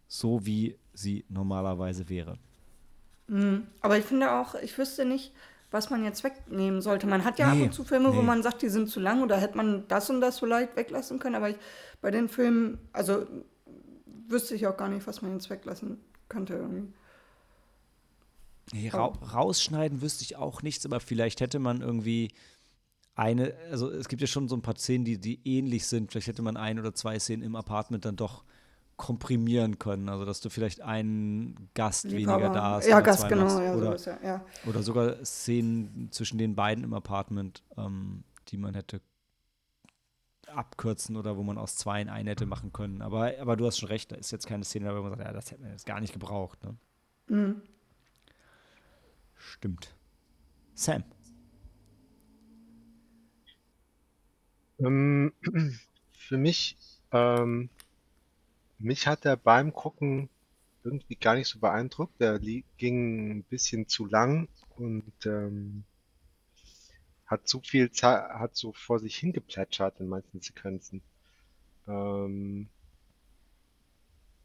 so 0.07 0.45
wie 0.45 0.77
sie 0.93 1.25
normalerweise 1.29 2.09
wäre. 2.09 2.37
Mhm. 3.27 3.67
Aber 3.81 3.97
ich 3.97 4.05
finde 4.05 4.31
auch, 4.31 4.55
ich 4.55 4.77
wüsste 4.77 5.05
nicht, 5.05 5.33
was 5.71 5.89
man 5.89 6.03
jetzt 6.03 6.23
wegnehmen 6.23 6.81
sollte. 6.81 7.07
Man 7.07 7.25
hat 7.25 7.39
ja 7.39 7.53
Nee, 7.53 7.61
ab 7.61 7.67
und 7.67 7.73
zu 7.73 7.83
Filme, 7.83 8.09
wo 8.13 8.21
nee. 8.21 8.25
man 8.27 8.43
sagt, 8.43 8.61
die 8.61 8.69
sind 8.69 8.89
zu 8.89 8.99
lang 8.99 9.23
oder 9.23 9.37
hätte 9.37 9.57
man 9.57 9.87
das 9.87 10.09
und 10.09 10.21
das 10.21 10.39
vielleicht 10.39 10.75
weglassen 10.75 11.19
können. 11.19 11.35
Aber 11.35 11.49
ich, 11.49 11.57
bei 12.01 12.11
den 12.11 12.29
Filmen, 12.29 12.77
also 12.93 13.25
wüsste 14.27 14.55
ich 14.55 14.67
auch 14.67 14.77
gar 14.77 14.89
nicht, 14.89 15.05
was 15.07 15.21
man 15.21 15.33
jetzt 15.33 15.49
weglassen 15.49 15.99
könnte. 16.29 16.53
Irgendwie. 16.53 16.87
Nee, 18.73 18.89
ra 18.89 19.07
rausschneiden 19.07 20.01
wüsste 20.01 20.23
ich 20.23 20.37
auch 20.37 20.61
nichts, 20.61 20.85
aber 20.85 20.99
vielleicht 20.99 21.41
hätte 21.41 21.59
man 21.59 21.81
irgendwie 21.81 22.31
eine, 23.15 23.53
also 23.71 23.89
es 23.89 24.07
gibt 24.07 24.21
ja 24.21 24.27
schon 24.27 24.47
so 24.47 24.55
ein 24.55 24.61
paar 24.61 24.75
Szenen, 24.75 25.05
die, 25.05 25.17
die 25.17 25.39
ähnlich 25.45 25.87
sind. 25.87 26.11
Vielleicht 26.11 26.27
hätte 26.27 26.41
man 26.41 26.57
ein 26.57 26.79
oder 26.79 26.93
zwei 26.93 27.19
Szenen 27.19 27.43
im 27.43 27.55
Apartment 27.55 28.05
dann 28.05 28.15
doch 28.15 28.43
komprimieren 28.97 29.77
können. 29.77 30.09
Also 30.09 30.25
dass 30.25 30.39
du 30.39 30.49
vielleicht 30.49 30.81
einen 30.81 31.69
Gast 31.73 32.05
weniger 32.05 32.37
Liebhaber. 32.37 32.53
da 32.53 32.71
hast. 32.71 32.87
Ja, 32.87 32.95
oder 32.95 33.05
Gast, 33.05 33.21
zwei 33.21 33.29
genau. 33.29 33.59
Ja, 33.59 33.73
oder, 33.73 33.85
sowas, 33.85 34.05
ja, 34.05 34.19
ja. 34.23 34.45
oder 34.65 34.83
sogar 34.83 35.25
Szenen 35.25 36.09
zwischen 36.11 36.37
den 36.37 36.55
beiden 36.55 36.83
im 36.83 36.93
Apartment, 36.93 37.63
ähm, 37.77 38.23
die 38.47 38.57
man 38.57 38.73
hätte 38.73 39.01
abkürzen 40.47 41.17
oder 41.17 41.35
wo 41.37 41.43
man 41.43 41.57
aus 41.57 41.75
zwei 41.75 42.01
in 42.01 42.09
einen 42.09 42.27
hätte 42.27 42.45
machen 42.45 42.71
können. 42.71 43.01
Aber, 43.01 43.33
aber 43.39 43.57
du 43.57 43.65
hast 43.65 43.79
schon 43.79 43.89
recht, 43.89 44.11
da 44.11 44.15
ist 44.15 44.31
jetzt 44.31 44.47
keine 44.47 44.63
Szene, 44.63 44.85
dabei, 44.85 44.99
wo 44.99 45.03
man 45.03 45.11
sagt, 45.11 45.23
ja, 45.23 45.33
das 45.33 45.51
hätte 45.51 45.61
man 45.61 45.71
jetzt 45.71 45.85
gar 45.85 45.99
nicht 45.99 46.13
gebraucht. 46.13 46.63
Ne? 46.63 46.77
Mhm. 47.27 47.61
Stimmt. 49.35 49.93
Sam. 50.73 51.03
Ähm, 54.79 55.33
für 56.13 56.37
mich, 56.37 56.77
ähm, 57.11 57.69
mich 58.79 59.07
hat 59.07 59.25
er 59.25 59.37
beim 59.37 59.73
Gucken 59.73 60.29
irgendwie 60.83 61.15
gar 61.15 61.35
nicht 61.35 61.47
so 61.47 61.59
beeindruckt. 61.59 62.19
Der 62.19 62.39
ging 62.39 63.31
ein 63.31 63.43
bisschen 63.43 63.87
zu 63.87 64.05
lang 64.05 64.47
und 64.77 65.13
ähm, 65.25 65.83
hat 67.25 67.47
zu 67.47 67.61
viel 67.61 67.91
Zeit, 67.91 68.29
hat 68.29 68.55
so 68.55 68.71
vor 68.73 68.99
sich 68.99 69.17
hingeplätschert 69.17 69.99
in 69.99 70.07
manchen 70.07 70.41
Sequenzen. 70.41 71.01
Ähm, 71.87 72.69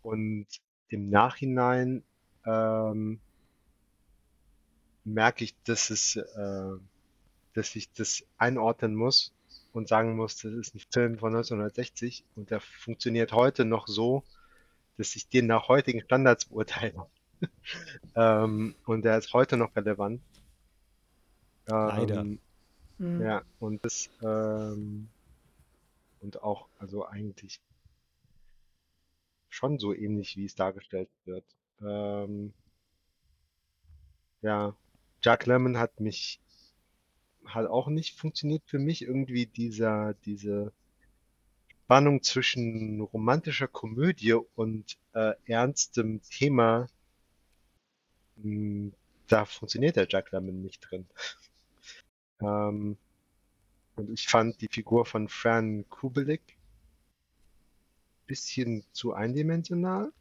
und 0.02 0.46
im 0.88 1.10
Nachhinein 1.10 2.02
ähm, 2.46 3.20
merke 5.04 5.44
ich, 5.44 5.54
dass 5.64 5.90
es, 5.90 6.16
äh, 6.16 6.72
dass 7.52 7.76
ich 7.76 7.92
das 7.92 8.24
einordnen 8.38 8.94
muss 8.94 9.34
und 9.72 9.88
sagen 9.88 10.16
muss, 10.16 10.36
das 10.36 10.52
ist 10.52 10.74
ein 10.74 10.80
Film 10.92 11.18
von 11.18 11.34
1960 11.34 12.24
und 12.36 12.50
der 12.50 12.60
funktioniert 12.60 13.32
heute 13.32 13.64
noch 13.64 13.86
so, 13.86 14.24
dass 14.96 15.16
ich 15.16 15.28
den 15.28 15.46
nach 15.46 15.68
heutigen 15.68 16.02
Standards 16.02 16.46
beurteile. 16.46 17.06
ähm, 18.14 18.74
und 18.86 19.04
der 19.04 19.18
ist 19.18 19.32
heute 19.32 19.56
noch 19.56 19.74
relevant. 19.76 20.20
Leider. 21.66 22.20
Ähm, 22.20 22.40
Mhm. 23.00 23.22
ja, 23.22 23.42
und 23.60 23.82
das, 23.82 24.10
ähm, 24.22 25.08
und 26.20 26.42
auch, 26.42 26.68
also 26.78 27.06
eigentlich 27.06 27.62
schon 29.48 29.78
so 29.78 29.94
ähnlich, 29.94 30.36
wie 30.36 30.44
es 30.44 30.54
dargestellt 30.54 31.08
wird. 31.24 31.44
Ähm, 31.80 32.52
ja, 34.42 34.76
Jack 35.22 35.46
Lemmon 35.46 35.78
hat 35.78 35.98
mich, 35.98 36.40
hat 37.44 37.66
auch 37.66 37.88
nicht 37.88 38.18
funktioniert 38.18 38.62
für 38.66 38.78
mich. 38.78 39.02
Irgendwie 39.02 39.46
dieser, 39.46 40.14
diese 40.24 40.72
Spannung 41.84 42.22
zwischen 42.22 43.00
romantischer 43.00 43.68
Komödie 43.68 44.34
und 44.34 44.96
äh, 45.12 45.32
ernstem 45.46 46.20
Thema, 46.22 46.88
mh, 48.36 48.92
da 49.28 49.44
funktioniert 49.44 49.96
der 49.96 50.06
Jack 50.08 50.32
Lemmon 50.32 50.62
nicht 50.62 50.80
drin. 50.80 51.06
Ähm, 52.40 52.96
und 53.96 54.10
ich 54.10 54.28
fand 54.28 54.60
die 54.60 54.68
Figur 54.68 55.04
von 55.04 55.28
Fran 55.28 55.88
Kubelik 55.88 56.56
bisschen 58.30 58.84
zu 58.92 59.12
eindimensional. 59.12 60.12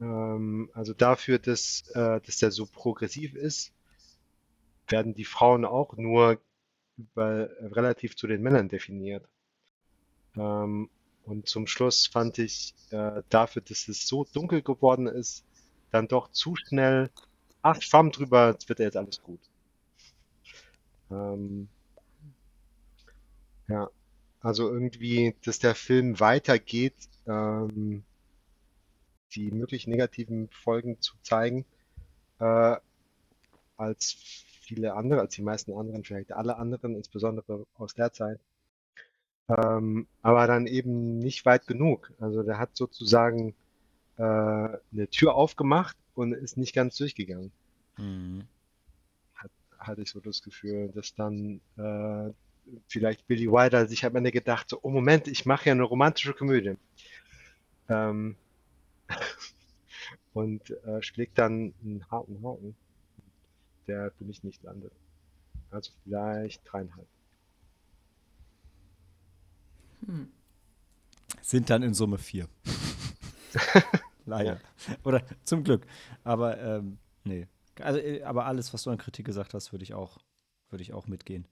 Ähm, 0.00 0.68
also 0.74 0.92
dafür, 0.94 1.38
dass, 1.38 1.88
äh, 1.94 2.20
dass 2.20 2.38
der 2.38 2.50
so 2.50 2.66
progressiv 2.66 3.36
ist, 3.36 3.72
werden 4.92 5.14
die 5.14 5.24
Frauen 5.24 5.64
auch 5.64 5.96
nur 5.96 6.40
über, 6.96 7.48
relativ 7.60 8.16
zu 8.16 8.26
den 8.26 8.42
Männern 8.42 8.68
definiert. 8.68 9.26
Ähm, 10.36 10.88
und 11.24 11.48
zum 11.48 11.66
Schluss 11.66 12.06
fand 12.06 12.38
ich 12.38 12.74
äh, 12.90 13.22
dafür, 13.28 13.62
dass 13.62 13.88
es 13.88 14.06
so 14.06 14.24
dunkel 14.32 14.62
geworden 14.62 15.06
ist, 15.06 15.44
dann 15.90 16.08
doch 16.08 16.30
zu 16.30 16.56
schnell, 16.56 17.10
ach, 17.62 17.80
Schwamm 17.80 18.10
drüber, 18.10 18.52
jetzt 18.52 18.68
wird 18.68 18.78
ja 18.78 18.86
jetzt 18.86 18.96
alles 18.96 19.22
gut. 19.22 19.40
Ähm, 21.10 21.68
ja, 23.68 23.90
also 24.40 24.68
irgendwie, 24.68 25.34
dass 25.44 25.58
der 25.58 25.74
Film 25.74 26.18
weitergeht, 26.18 26.96
ähm, 27.26 28.04
die 29.34 29.50
möglich 29.50 29.86
negativen 29.86 30.48
Folgen 30.50 31.00
zu 31.00 31.14
zeigen, 31.22 31.64
äh, 32.38 32.76
als 33.76 34.44
viele 34.74 34.94
andere, 34.94 35.20
als 35.20 35.34
die 35.34 35.42
meisten 35.42 35.72
anderen, 35.72 36.02
vielleicht 36.02 36.32
alle 36.32 36.56
anderen, 36.56 36.96
insbesondere 36.96 37.66
aus 37.76 37.94
der 37.94 38.12
Zeit. 38.12 38.40
Ähm, 39.48 40.06
aber 40.22 40.46
dann 40.46 40.66
eben 40.66 41.18
nicht 41.18 41.44
weit 41.44 41.66
genug. 41.66 42.12
Also 42.20 42.42
der 42.42 42.58
hat 42.58 42.74
sozusagen 42.74 43.54
äh, 44.16 44.22
eine 44.22 45.08
Tür 45.10 45.34
aufgemacht 45.34 45.96
und 46.14 46.32
ist 46.32 46.56
nicht 46.56 46.74
ganz 46.74 46.96
durchgegangen. 46.96 47.52
Mhm. 47.98 48.44
hatte 49.78 50.00
ich 50.00 50.10
so 50.10 50.20
das 50.20 50.42
Gefühl, 50.42 50.90
dass 50.94 51.14
dann 51.14 51.60
äh, 51.76 52.32
vielleicht 52.88 53.26
Billy 53.26 53.50
Wilder 53.50 53.86
sich 53.86 54.06
am 54.06 54.16
Ende 54.16 54.30
gedacht, 54.30 54.70
so, 54.70 54.78
oh 54.82 54.88
Moment, 54.88 55.28
ich 55.28 55.44
mache 55.44 55.66
ja 55.66 55.72
eine 55.72 55.82
romantische 55.82 56.32
Komödie. 56.32 56.76
Ähm, 57.90 58.36
und 60.32 60.70
äh, 60.86 61.02
schlägt 61.02 61.36
dann 61.38 61.74
einen 61.82 62.06
harten 62.10 62.42
Haken, 62.42 62.74
der 63.86 64.10
für 64.12 64.24
mich 64.24 64.42
nicht 64.42 64.62
landet. 64.62 64.92
Also 65.70 65.92
vielleicht 66.04 66.62
dreieinhalb. 66.64 67.08
Sind 71.40 71.70
dann 71.70 71.82
in 71.82 71.94
Summe 71.94 72.18
vier. 72.18 72.48
Leider. 74.26 74.60
Oder 75.04 75.22
zum 75.44 75.64
Glück. 75.64 75.86
Aber 76.24 76.58
ähm, 76.58 76.98
nee. 77.24 77.46
Also, 77.80 77.98
äh, 77.98 78.22
aber 78.22 78.46
alles, 78.46 78.72
was 78.74 78.82
du 78.82 78.90
an 78.90 78.98
Kritik 78.98 79.26
gesagt 79.26 79.54
hast, 79.54 79.72
würde 79.72 79.84
ich 79.84 79.94
auch, 79.94 80.18
würde 80.70 80.82
ich 80.82 80.92
auch 80.92 81.06
mitgehen. 81.06 81.46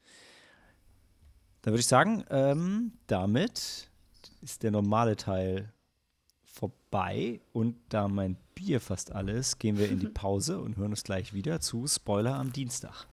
Dann 1.63 1.73
würde 1.73 1.81
ich 1.81 1.87
sagen, 1.87 2.25
ähm, 2.31 2.93
damit 3.07 3.91
ist 4.41 4.63
der 4.63 4.71
normale 4.71 5.17
Teil 5.17 5.73
vorbei 6.61 7.41
und 7.55 7.75
da 7.89 8.07
mein 8.07 8.37
Bier 8.55 8.81
fast 8.81 9.13
alle 9.13 9.33
ist, 9.33 9.59
gehen 9.59 9.79
wir 9.79 9.89
in 9.89 9.99
die 9.99 10.09
Pause 10.15 10.61
und 10.61 10.77
hören 10.77 10.91
uns 10.91 11.05
gleich 11.05 11.33
wieder 11.33 11.61
zu 11.61 11.87
Spoiler 11.87 12.35
am 12.35 12.53
Dienstag. 12.53 13.07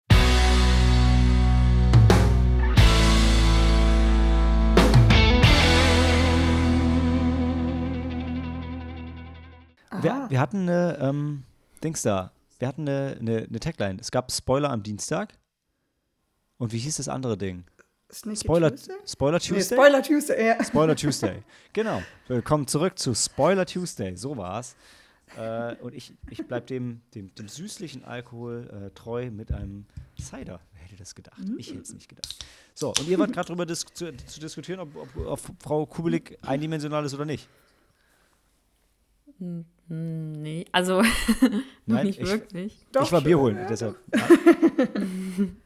Wir, 10.02 10.26
wir 10.28 10.40
hatten 10.40 10.68
eine, 10.68 10.98
ähm, 11.00 11.44
Dings 11.82 12.02
da, 12.02 12.32
wir 12.58 12.66
hatten 12.66 12.88
eine, 12.88 13.16
eine, 13.20 13.46
eine 13.48 13.60
Tagline. 13.60 14.00
Es 14.00 14.10
gab 14.10 14.32
Spoiler 14.32 14.70
am 14.70 14.82
Dienstag. 14.82 15.38
Und 16.58 16.72
wie 16.72 16.78
hieß 16.78 16.96
das 16.96 17.08
andere 17.08 17.38
Ding? 17.38 17.64
Sneaky 18.12 18.40
Spoiler 18.40 18.70
Tuesday? 18.70 18.94
Spoiler 19.04 19.38
Nee, 19.38 19.48
Tuesday? 19.48 19.76
Spoiler 19.76 20.02
Tuesday, 20.02 20.46
ja. 20.46 20.64
Spoiler 20.64 20.96
Tuesday. 20.96 21.42
Genau. 21.72 22.02
Willkommen 22.28 22.66
zurück 22.66 22.98
zu 22.98 23.14
Spoiler 23.14 23.66
Tuesday. 23.66 24.16
So 24.16 24.36
war's. 24.36 24.76
Äh, 25.36 25.74
und 25.76 25.92
ich, 25.94 26.14
ich 26.30 26.46
bleibe 26.46 26.66
dem, 26.66 27.00
dem, 27.14 27.34
dem 27.34 27.48
süßlichen 27.48 28.04
Alkohol 28.04 28.70
äh, 28.70 28.90
treu 28.94 29.30
mit 29.30 29.50
einem 29.52 29.86
Cider. 30.20 30.60
Wer 30.72 30.82
hätte 30.84 30.96
das 30.96 31.14
gedacht? 31.16 31.36
Ich 31.58 31.70
hätte 31.70 31.80
es 31.80 31.92
nicht 31.92 32.08
gedacht. 32.08 32.44
So, 32.74 32.90
und 32.90 33.08
ihr 33.08 33.18
wart 33.18 33.32
gerade 33.32 33.48
darüber 33.48 33.66
dis 33.66 33.80
zu, 33.92 34.16
zu 34.16 34.40
diskutieren, 34.40 34.80
ob, 34.80 34.94
ob, 34.96 35.08
ob 35.26 35.40
Frau 35.60 35.84
Kubelik 35.84 36.38
eindimensional 36.42 37.04
ist 37.04 37.14
oder 37.14 37.24
nicht. 37.24 37.48
Nee, 39.88 40.64
also 40.72 41.02
Nein, 41.86 42.06
nicht 42.06 42.20
ich- 42.20 42.26
wirklich. 42.28 42.86
Doch, 42.92 43.02
ich 43.02 43.12
war 43.12 43.20
Bier 43.20 43.38
holen, 43.38 43.56
ja, 43.56 43.66
deshalb. 43.66 43.96
Ja. 44.14 44.28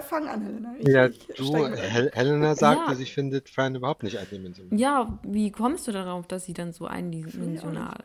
Fang 0.00 0.26
an, 0.28 0.42
Helena. 0.42 0.74
Ich, 0.78 0.88
Ja, 0.88 1.06
ich 1.08 1.26
du. 1.36 1.66
Hel 1.66 2.10
Helena 2.14 2.54
sagt, 2.54 2.80
Ja. 2.80 2.86
dass 2.88 3.00
ich 3.00 3.12
finde 3.12 3.42
Fran 3.44 3.74
überhaupt 3.74 4.02
nicht 4.02 4.16
eindimensional. 4.18 4.78
Ja, 4.78 5.18
wie 5.24 5.50
kommst 5.50 5.86
du 5.86 5.92
darauf, 5.92 6.26
dass 6.26 6.46
sie 6.46 6.54
dann 6.54 6.72
so 6.72 6.86
eindimensional? 6.86 8.02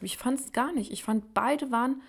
Ich 0.00 0.18
fand 0.18 0.38
es 0.38 0.52
gar 0.52 0.72
nicht. 0.72 0.92
Ich 0.92 1.02
fand, 1.02 1.34
beide 1.34 1.72
waren, 1.72 2.02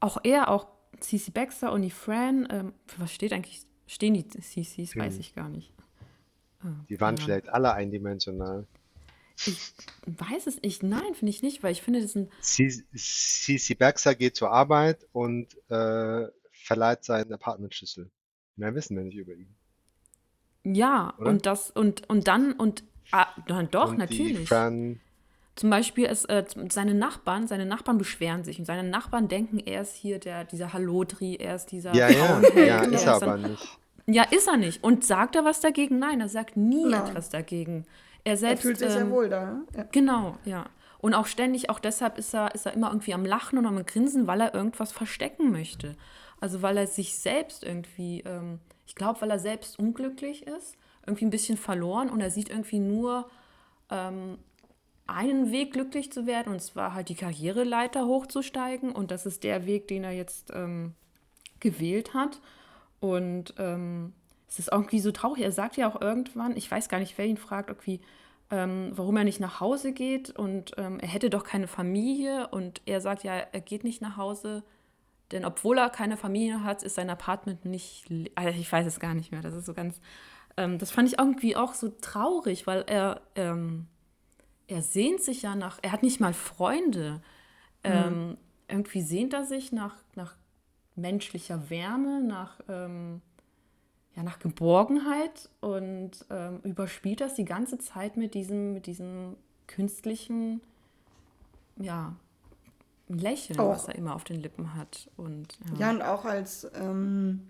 auch 0.00 0.18
er, 0.24 0.48
auch 0.50 0.66
Cici 1.00 1.30
Baxter 1.30 1.72
und 1.72 1.82
die 1.82 1.90
Fran, 1.90 2.48
ähm, 2.50 2.72
für 2.86 3.02
was 3.02 3.12
steht 3.12 3.32
eigentlich, 3.32 3.62
stehen 3.86 4.14
die 4.14 4.26
Cicis, 4.26 4.96
weiß 4.96 5.14
Hm. 5.14 5.20
ich 5.20 5.34
gar 5.34 5.48
nicht. 5.48 5.72
Die 6.88 7.00
waren 7.00 7.16
Ja. 7.16 7.22
vielleicht 7.24 7.48
alle 7.50 7.72
eindimensional. 7.74 8.66
Ich 9.36 9.74
weiß 10.06 10.46
es 10.46 10.62
nicht, 10.62 10.82
nein, 10.82 11.14
finde 11.14 11.28
ich 11.30 11.42
nicht, 11.42 11.62
weil 11.62 11.72
ich 11.72 11.82
finde, 11.82 12.00
das 12.00 12.12
sind, 12.12 12.32
Cici 12.42 13.74
Baxter 13.74 14.14
geht 14.14 14.34
zur 14.34 14.50
Arbeit 14.50 15.06
und 15.12 15.54
äh, 15.70 16.26
verleiht 16.50 17.04
seinen 17.04 17.32
Apartmentschlüssel. 17.34 18.10
Mehr 18.56 18.74
wissen 18.74 18.96
wir 18.96 19.04
nicht 19.04 19.16
über 19.16 19.32
ihn. 19.34 19.54
ja, 20.64 21.14
Oder? 21.18 21.30
und 21.30 21.46
das, 21.46 21.70
und, 21.70 22.08
und 22.08 22.26
dann, 22.28 22.52
und, 22.52 22.82
ah, 23.12 23.26
dann 23.46 23.70
doch, 23.70 23.90
und 23.90 23.98
natürlich. 23.98 24.48
Zum 25.54 25.70
Beispiel 25.70 26.04
ist, 26.04 26.26
äh, 26.26 26.44
seine 26.70 26.92
Nachbarn, 26.92 27.46
seine 27.46 27.64
Nachbarn 27.64 27.96
beschweren 27.96 28.44
sich 28.44 28.58
und 28.58 28.66
seine 28.66 28.86
Nachbarn 28.88 29.28
denken, 29.28 29.58
er 29.58 29.80
ist 29.82 29.94
hier 29.94 30.18
der, 30.18 30.44
dieser 30.44 30.74
Hallotri, 30.74 31.36
er 31.36 31.54
ist 31.56 31.66
dieser 31.72 31.94
ja, 31.94 32.08
ja, 32.10 32.40
ja, 32.54 32.82
er 32.82 32.92
ist 32.92 33.04
er 33.06 33.20
dann- 33.20 33.22
aber 33.30 33.48
nicht. 33.48 33.78
Ja, 34.08 34.22
ist 34.24 34.46
er 34.46 34.56
nicht. 34.58 34.84
Und 34.84 35.04
sagt 35.04 35.34
er 35.34 35.44
was 35.44 35.60
dagegen? 35.60 35.98
Nein, 35.98 36.20
er 36.20 36.28
sagt 36.28 36.56
nie 36.56 36.84
Nein. 36.84 37.06
etwas 37.08 37.28
dagegen. 37.30 37.86
Er 38.22 38.32
Er 38.32 38.36
selbst. 38.36 38.62
fühlt 38.62 38.78
sich 38.78 38.90
sehr 38.90 39.00
ähm, 39.00 39.10
wohl 39.10 39.28
da. 39.28 39.60
Ja. 39.76 39.84
Genau, 39.90 40.36
ja. 40.44 40.66
Und 40.98 41.14
auch 41.14 41.26
ständig, 41.26 41.70
auch 41.70 41.78
deshalb 41.80 42.16
ist 42.18 42.32
er, 42.34 42.54
ist 42.54 42.66
er 42.66 42.74
immer 42.74 42.88
irgendwie 42.90 43.14
am 43.14 43.24
Lachen 43.24 43.58
und 43.58 43.66
am 43.66 43.84
Grinsen, 43.84 44.26
weil 44.26 44.40
er 44.42 44.54
irgendwas 44.54 44.92
verstecken 44.92 45.50
möchte. 45.50 45.96
Also 46.40 46.62
weil 46.62 46.76
er 46.76 46.86
sich 46.86 47.18
selbst 47.18 47.64
irgendwie, 47.64 48.20
ähm, 48.20 48.60
ich 48.86 48.94
glaube, 48.94 49.20
weil 49.20 49.30
er 49.30 49.38
selbst 49.38 49.78
unglücklich 49.78 50.46
ist, 50.46 50.76
irgendwie 51.06 51.24
ein 51.24 51.30
bisschen 51.30 51.56
verloren 51.56 52.10
und 52.10 52.20
er 52.20 52.30
sieht 52.30 52.50
irgendwie 52.50 52.78
nur 52.78 53.28
ähm, 53.90 54.38
einen 55.06 55.52
Weg, 55.52 55.72
glücklich 55.72 56.12
zu 56.12 56.26
werden, 56.26 56.52
und 56.52 56.60
zwar 56.60 56.94
halt 56.94 57.08
die 57.08 57.14
Karriereleiter 57.14 58.06
hochzusteigen. 58.06 58.92
Und 58.92 59.10
das 59.10 59.26
ist 59.26 59.44
der 59.44 59.66
Weg, 59.66 59.88
den 59.88 60.04
er 60.04 60.12
jetzt 60.12 60.50
ähm, 60.52 60.94
gewählt 61.60 62.14
hat. 62.14 62.40
Und 62.98 63.54
ähm, 63.58 64.12
es 64.48 64.58
ist 64.58 64.72
irgendwie 64.72 65.00
so 65.00 65.12
traurig. 65.12 65.42
Er 65.42 65.52
sagt 65.52 65.76
ja 65.76 65.88
auch 65.88 66.00
irgendwann, 66.00 66.56
ich 66.56 66.70
weiß 66.70 66.88
gar 66.88 66.98
nicht, 66.98 67.16
wer 67.18 67.26
ihn 67.26 67.36
fragt, 67.36 67.70
irgendwie, 67.70 68.00
ähm, 68.50 68.92
warum 68.94 69.16
er 69.16 69.24
nicht 69.24 69.40
nach 69.40 69.60
Hause 69.60 69.92
geht. 69.92 70.30
Und 70.30 70.72
ähm, 70.76 70.98
er 70.98 71.08
hätte 71.08 71.30
doch 71.30 71.44
keine 71.44 71.68
Familie. 71.68 72.48
Und 72.48 72.82
er 72.86 73.00
sagt 73.00 73.22
ja, 73.22 73.34
er 73.34 73.60
geht 73.60 73.84
nicht 73.84 74.02
nach 74.02 74.16
Hause. 74.16 74.64
Denn 75.32 75.44
obwohl 75.44 75.78
er 75.78 75.90
keine 75.90 76.16
Familie 76.16 76.62
hat, 76.62 76.82
ist 76.82 76.94
sein 76.94 77.10
Apartment 77.10 77.64
nicht. 77.64 78.06
Also 78.34 78.58
ich 78.58 78.70
weiß 78.70 78.86
es 78.86 79.00
gar 79.00 79.14
nicht 79.14 79.32
mehr. 79.32 79.42
Das 79.42 79.54
ist 79.54 79.66
so 79.66 79.74
ganz. 79.74 80.00
Ähm, 80.56 80.78
das 80.78 80.90
fand 80.90 81.08
ich 81.08 81.18
irgendwie 81.18 81.56
auch 81.56 81.74
so 81.74 81.88
traurig, 81.88 82.66
weil 82.66 82.84
er. 82.86 83.20
Ähm, 83.34 83.86
er 84.68 84.82
sehnt 84.82 85.22
sich 85.22 85.42
ja 85.42 85.54
nach. 85.54 85.78
Er 85.82 85.92
hat 85.92 86.02
nicht 86.02 86.20
mal 86.20 86.34
Freunde. 86.34 87.22
Ähm, 87.84 88.36
irgendwie 88.68 89.02
sehnt 89.02 89.32
er 89.32 89.44
sich 89.44 89.72
nach, 89.72 89.96
nach 90.14 90.34
menschlicher 90.96 91.70
Wärme, 91.70 92.20
nach, 92.22 92.60
ähm, 92.68 93.20
ja, 94.16 94.22
nach 94.22 94.38
Geborgenheit 94.38 95.50
und 95.60 96.24
ähm, 96.30 96.60
überspielt 96.62 97.20
das 97.20 97.34
die 97.34 97.44
ganze 97.44 97.78
Zeit 97.78 98.16
mit 98.16 98.34
diesem, 98.34 98.72
mit 98.72 98.86
diesem 98.86 99.36
künstlichen, 99.66 100.62
ja, 101.76 102.16
Lächeln, 103.08 103.58
Auch. 103.60 103.70
was 103.74 103.88
er 103.88 103.94
immer 103.94 104.14
auf 104.14 104.24
den 104.24 104.40
Lippen 104.40 104.74
hat. 104.74 105.08
Und, 105.16 105.58
Ja, 105.78 105.90
und 105.90 106.02
auch 106.02 106.24
als, 106.24 106.66
ähm, 106.74 107.42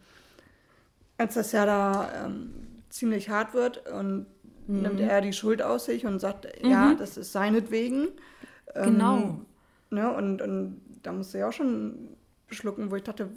als 1.19 1.35
das 1.35 1.53
ja 1.53 1.65
da 1.65 2.27
ähm, 2.27 2.53
ziemlich 2.91 3.31
hart 3.31 3.55
wird 3.55 3.89
und 3.91 4.27
Mhm. 4.69 4.83
nimmt 4.83 5.01
er 5.01 5.21
die 5.21 5.33
Schuld 5.33 5.63
aus 5.63 5.85
sich 5.85 6.07
und 6.07 6.19
sagt, 6.19 6.49
ja, 6.63 6.95
das 6.95 7.17
ist 7.17 7.31
seinetwegen. 7.33 8.09
Genau. 8.75 9.41
Ne, 9.91 10.13
und, 10.13 10.43
und 10.43 10.81
da 11.05 11.13
musste 11.13 11.39
ich 11.39 11.45
auch 11.45 11.53
schon 11.53 12.17
schlucken, 12.51 12.91
wo 12.91 12.97
ich 12.97 13.05
dachte, 13.05 13.31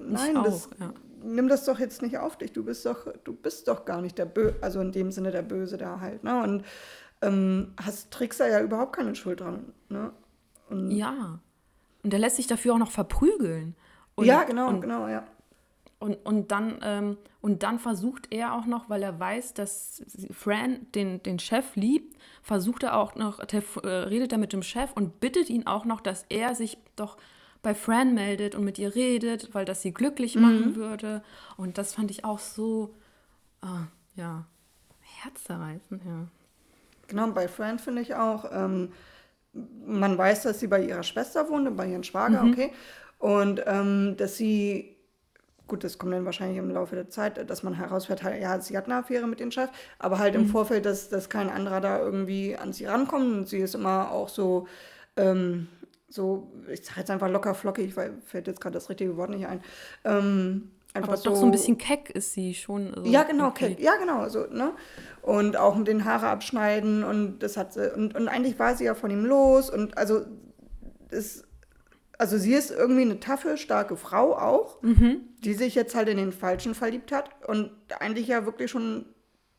nein, 0.00 0.30
ich 0.30 0.36
auch, 0.36 0.44
das, 0.44 0.70
ja. 0.78 0.92
nimm 1.24 1.48
das 1.48 1.64
doch 1.64 1.80
jetzt 1.80 2.02
nicht 2.02 2.18
auf 2.18 2.38
dich. 2.38 2.52
Du 2.52 2.62
bist 2.64 2.86
doch, 2.86 3.08
du 3.24 3.32
bist 3.34 3.66
doch 3.66 3.84
gar 3.84 4.00
nicht 4.00 4.16
der 4.16 4.26
Böse, 4.26 4.54
also 4.60 4.80
in 4.80 4.92
dem 4.92 5.10
Sinne 5.10 5.32
der 5.32 5.42
Böse 5.42 5.76
da 5.76 5.98
halt. 6.00 6.22
Ne? 6.22 6.40
Und 6.42 6.64
ähm, 7.20 7.72
hast 7.82 8.12
trägst 8.12 8.38
da 8.38 8.46
ja 8.46 8.60
überhaupt 8.62 8.94
keine 8.94 9.14
Schuld 9.16 9.40
dran. 9.40 9.72
Ne? 9.88 10.12
Und, 10.70 10.90
Ja. 10.92 11.40
Und 12.06 12.12
er 12.12 12.20
lässt 12.20 12.36
sich 12.36 12.46
dafür 12.46 12.74
auch 12.74 12.78
noch 12.78 12.92
verprügeln. 12.92 13.74
Und, 14.14 14.26
ja, 14.26 14.44
genau, 14.44 14.68
und, 14.68 14.80
genau, 14.80 15.08
ja. 15.08 15.24
Und, 15.98 16.14
und, 16.24 16.52
dann, 16.52 16.78
ähm, 16.84 17.16
und 17.40 17.64
dann 17.64 17.80
versucht 17.80 18.32
er 18.32 18.54
auch 18.54 18.64
noch, 18.64 18.88
weil 18.88 19.02
er 19.02 19.18
weiß, 19.18 19.54
dass 19.54 20.04
Fran 20.30 20.86
den, 20.94 21.20
den 21.24 21.40
Chef 21.40 21.74
liebt, 21.74 22.16
versucht 22.42 22.84
er 22.84 22.96
auch 22.96 23.16
noch, 23.16 23.40
äh, 23.40 23.88
redet 23.88 24.30
er 24.30 24.38
mit 24.38 24.52
dem 24.52 24.62
Chef 24.62 24.92
und 24.92 25.18
bittet 25.18 25.50
ihn 25.50 25.66
auch 25.66 25.84
noch, 25.84 26.00
dass 26.00 26.24
er 26.28 26.54
sich 26.54 26.78
doch 26.94 27.16
bei 27.60 27.74
Fran 27.74 28.14
meldet 28.14 28.54
und 28.54 28.62
mit 28.62 28.78
ihr 28.78 28.94
redet, 28.94 29.52
weil 29.52 29.64
das 29.64 29.82
sie 29.82 29.92
glücklich 29.92 30.36
machen 30.36 30.76
würde. 30.76 31.24
Und 31.56 31.76
das 31.76 31.92
fand 31.92 32.12
ich 32.12 32.24
auch 32.24 32.38
so, 32.38 32.94
ah, 33.62 33.88
ja, 34.14 34.46
herzzerreißend, 35.22 36.04
ja. 36.04 36.28
Genau, 37.08 37.26
bei 37.32 37.48
Fran 37.48 37.80
finde 37.80 38.02
ich 38.02 38.14
auch, 38.14 38.44
ähm, 38.52 38.92
man 39.86 40.16
weiß, 40.18 40.42
dass 40.42 40.60
sie 40.60 40.66
bei 40.66 40.82
ihrer 40.82 41.02
Schwester 41.02 41.48
wohnt, 41.48 41.66
und 41.66 41.76
bei 41.76 41.86
ihrem 41.86 42.02
Schwager, 42.02 42.44
okay. 42.44 42.72
Und 43.18 43.62
ähm, 43.66 44.14
dass 44.16 44.36
sie, 44.36 44.96
gut, 45.66 45.84
das 45.84 45.98
kommt 45.98 46.12
dann 46.12 46.24
wahrscheinlich 46.24 46.58
im 46.58 46.70
Laufe 46.70 46.94
der 46.94 47.08
Zeit, 47.08 47.48
dass 47.48 47.62
man 47.62 47.74
herausfährt, 47.74 48.22
ja, 48.22 48.60
sie 48.60 48.76
hat 48.76 48.86
eine 48.86 48.96
Affäre 48.96 49.26
mit 49.26 49.40
dem 49.40 49.50
Chef, 49.50 49.70
aber 49.98 50.18
halt 50.18 50.34
im 50.34 50.48
Vorfeld, 50.48 50.84
dass, 50.84 51.08
dass 51.08 51.30
kein 51.30 51.48
anderer 51.48 51.80
da 51.80 51.98
irgendwie 51.98 52.56
an 52.56 52.72
sie 52.72 52.84
rankommt. 52.84 53.24
Und 53.24 53.48
sie 53.48 53.58
ist 53.58 53.74
immer 53.74 54.10
auch 54.10 54.28
so, 54.28 54.66
ähm, 55.16 55.68
so, 56.08 56.52
ich 56.70 56.84
sage 56.84 57.00
jetzt 57.00 57.10
einfach 57.10 57.30
locker 57.30 57.54
flockig, 57.54 57.96
weil 57.96 58.14
fällt 58.24 58.46
jetzt 58.46 58.60
gerade 58.60 58.74
das 58.74 58.88
richtige 58.90 59.16
Wort 59.16 59.30
nicht 59.30 59.46
ein. 59.46 59.62
Ähm, 60.04 60.70
einfach 60.96 61.12
Aber 61.12 61.22
doch 61.22 61.36
so 61.36 61.44
ein 61.46 61.50
bisschen 61.50 61.78
keck 61.78 62.10
ist 62.10 62.32
sie 62.32 62.54
schon. 62.54 62.92
So 62.94 63.04
ja, 63.04 63.22
genau, 63.24 63.48
okay. 63.48 63.76
ja, 63.78 63.96
genau, 63.96 64.28
so, 64.28 64.46
ne? 64.46 64.72
Und 65.22 65.56
auch 65.56 65.74
mit 65.76 65.88
den 65.88 66.04
Haare 66.04 66.28
abschneiden 66.28 67.04
und 67.04 67.38
das 67.40 67.56
hat 67.56 67.72
sie, 67.72 67.92
und, 67.94 68.14
und 68.14 68.28
eigentlich 68.28 68.58
war 68.58 68.74
sie 68.76 68.84
ja 68.84 68.94
von 68.94 69.10
ihm 69.10 69.24
los 69.24 69.70
und 69.70 69.96
also 69.98 70.22
ist, 71.10 71.44
also 72.18 72.38
sie 72.38 72.54
ist 72.54 72.70
irgendwie 72.70 73.02
eine 73.02 73.20
taffe, 73.20 73.56
starke 73.56 73.96
Frau 73.96 74.36
auch, 74.36 74.78
die 74.82 75.54
sich 75.54 75.74
jetzt 75.74 75.94
halt 75.94 76.08
in 76.08 76.16
den 76.16 76.32
Falschen 76.32 76.74
verliebt 76.74 77.12
hat 77.12 77.30
und 77.48 77.70
eigentlich 78.00 78.26
ja 78.28 78.46
wirklich 78.46 78.70
schon 78.70 79.06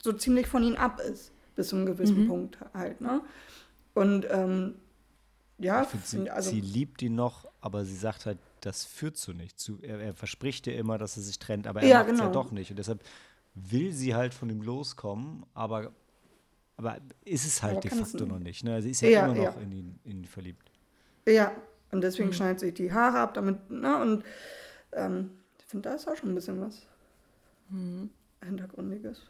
so 0.01 0.13
ziemlich 0.13 0.47
von 0.47 0.63
ihm 0.63 0.75
ab 0.75 0.99
ist, 1.01 1.31
bis 1.55 1.69
zu 1.69 1.75
einem 1.75 1.85
gewissen 1.85 2.27
Punkt 2.27 2.57
halt, 2.73 3.01
ne? 3.01 3.21
Und 3.93 4.25
ähm, 4.29 4.75
ja, 5.59 5.81
Ich 5.83 5.87
finde, 5.89 6.05
sie, 6.05 6.15
find- 6.17 6.29
also, 6.29 6.49
sie 6.51 6.61
liebt 6.61 7.01
ihn 7.01 7.15
noch, 7.15 7.45
aber 7.61 7.83
sie 7.83 7.95
sagt 7.95 8.25
halt, 8.25 8.37
das 8.61 8.85
führt 8.85 9.17
zu 9.17 9.33
nichts. 9.33 9.63
Zu, 9.63 9.79
er, 9.81 9.99
er 9.99 10.13
verspricht 10.13 10.67
ihr 10.67 10.77
immer, 10.77 10.97
dass 10.97 11.17
er 11.17 11.23
sich 11.23 11.39
trennt, 11.39 11.67
aber 11.67 11.81
er 11.81 11.87
Ja, 11.87 11.99
macht 11.99 12.11
es 12.13 12.19
ja 12.19 12.25
genau. 12.27 12.43
doch 12.43 12.51
nicht. 12.51 12.71
Und 12.71 12.77
deshalb 12.77 13.03
will 13.55 13.91
sie 13.91 14.15
halt 14.15 14.33
von 14.33 14.49
ihm 14.49 14.61
loskommen, 14.61 15.45
aber, 15.53 15.91
aber 16.77 16.97
ist 17.25 17.45
es 17.45 17.63
halt 17.63 17.77
Aber 17.77 17.81
de 17.81 17.91
facto 17.91 18.25
noch 18.25 18.39
nicht. 18.39 18.63
Ne? 18.63 18.81
Sie 18.81 18.91
ist 18.91 19.01
ja, 19.01 19.09
Ja, 19.09 19.25
immer 19.25 19.35
noch 19.35 19.55
ja. 19.55 19.61
in, 19.61 19.71
ihn, 19.71 19.99
in 20.03 20.17
ihn 20.19 20.25
verliebt. 20.25 20.71
ja, 21.27 21.51
und 21.91 22.01
deswegen 22.01 22.33
schneidet 22.33 22.59
sich 22.59 22.73
die 22.73 22.91
Haare 22.91 23.19
ab, 23.19 23.33
damit, 23.33 23.69
ne? 23.69 24.01
Und 24.01 24.23
ähm, 24.91 25.31
ich 25.57 25.65
finde, 25.65 25.87
da 25.89 25.95
ist 25.95 26.05
auch 26.07 26.17
schon 26.17 26.29
ein 26.29 26.35
bisschen 26.35 26.59
was 26.59 26.85
Hintergründiges. 28.43 29.21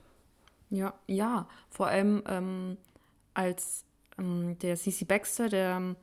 Ja, 0.70 0.94
ja. 1.08 1.48
Vor 1.70 1.88
allem 1.88 2.24
ähm, 2.28 2.78
als 3.34 3.86
ähm, 4.18 4.58
der 4.60 4.76
CC 4.76 5.06
Baxter, 5.06 5.50
der, 5.50 5.96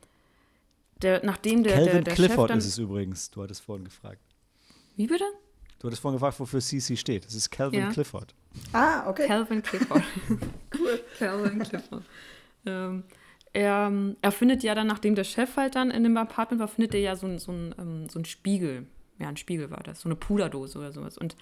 der 1.04 1.24
nachdem 1.24 1.62
der, 1.62 1.76
der, 1.76 1.84
Calvin 1.86 2.04
der 2.04 2.10
Chef 2.16 2.26
Clifford 2.26 2.50
dann. 2.50 2.58
ist 2.58 2.66
es 2.66 2.78
übrigens. 2.78 3.30
Du 3.30 3.42
hattest 3.42 3.62
vorhin 3.62 3.84
gefragt. 3.84 4.20
Wie 4.96 5.06
bitte? 5.06 5.24
Du 5.78 5.86
hattest 5.88 6.00
vorhin 6.02 6.16
gefragt, 6.18 6.40
wofür 6.40 6.60
CC 6.60 6.96
steht. 6.96 7.24
Das 7.26 7.34
ist 7.34 7.50
Calvin 7.50 7.80
Ja. 7.80 7.90
Clifford. 7.90 8.34
Ah, 8.72 9.08
okay. 9.08 9.26
Calvin 9.26 9.62
Clifford. 9.62 10.02
Cool. 10.76 11.00
Calvin 11.18 11.58
Clifford. 11.60 12.02
ähm, 12.66 13.04
er, 13.52 13.92
er 14.20 14.32
findet 14.32 14.62
ja 14.64 14.74
dann, 14.74 14.86
nachdem 14.88 15.14
der 15.14 15.22
Chef 15.24 15.56
halt 15.56 15.76
dann 15.76 15.90
in 15.92 16.02
dem 16.02 16.16
Apartment 16.16 16.60
war, 16.60 16.66
findet 16.68 16.94
er 16.94 17.00
ja 17.00 17.14
so, 17.16 17.26
ein- 17.26 17.38
so, 17.38 17.52
ein, 17.52 17.74
ähm, 17.78 18.08
so 18.08 18.18
ein 18.18 18.24
Spiegel. 18.24 18.86
Ja, 19.20 19.28
ein 19.28 19.36
Spiegel 19.36 19.70
war 19.70 19.82
das. 19.84 20.00
So 20.00 20.08
eine 20.08 20.16
Puderdose 20.16 20.78
oder 20.78 20.90
sowas. 20.92 21.16
Und, 21.18 21.36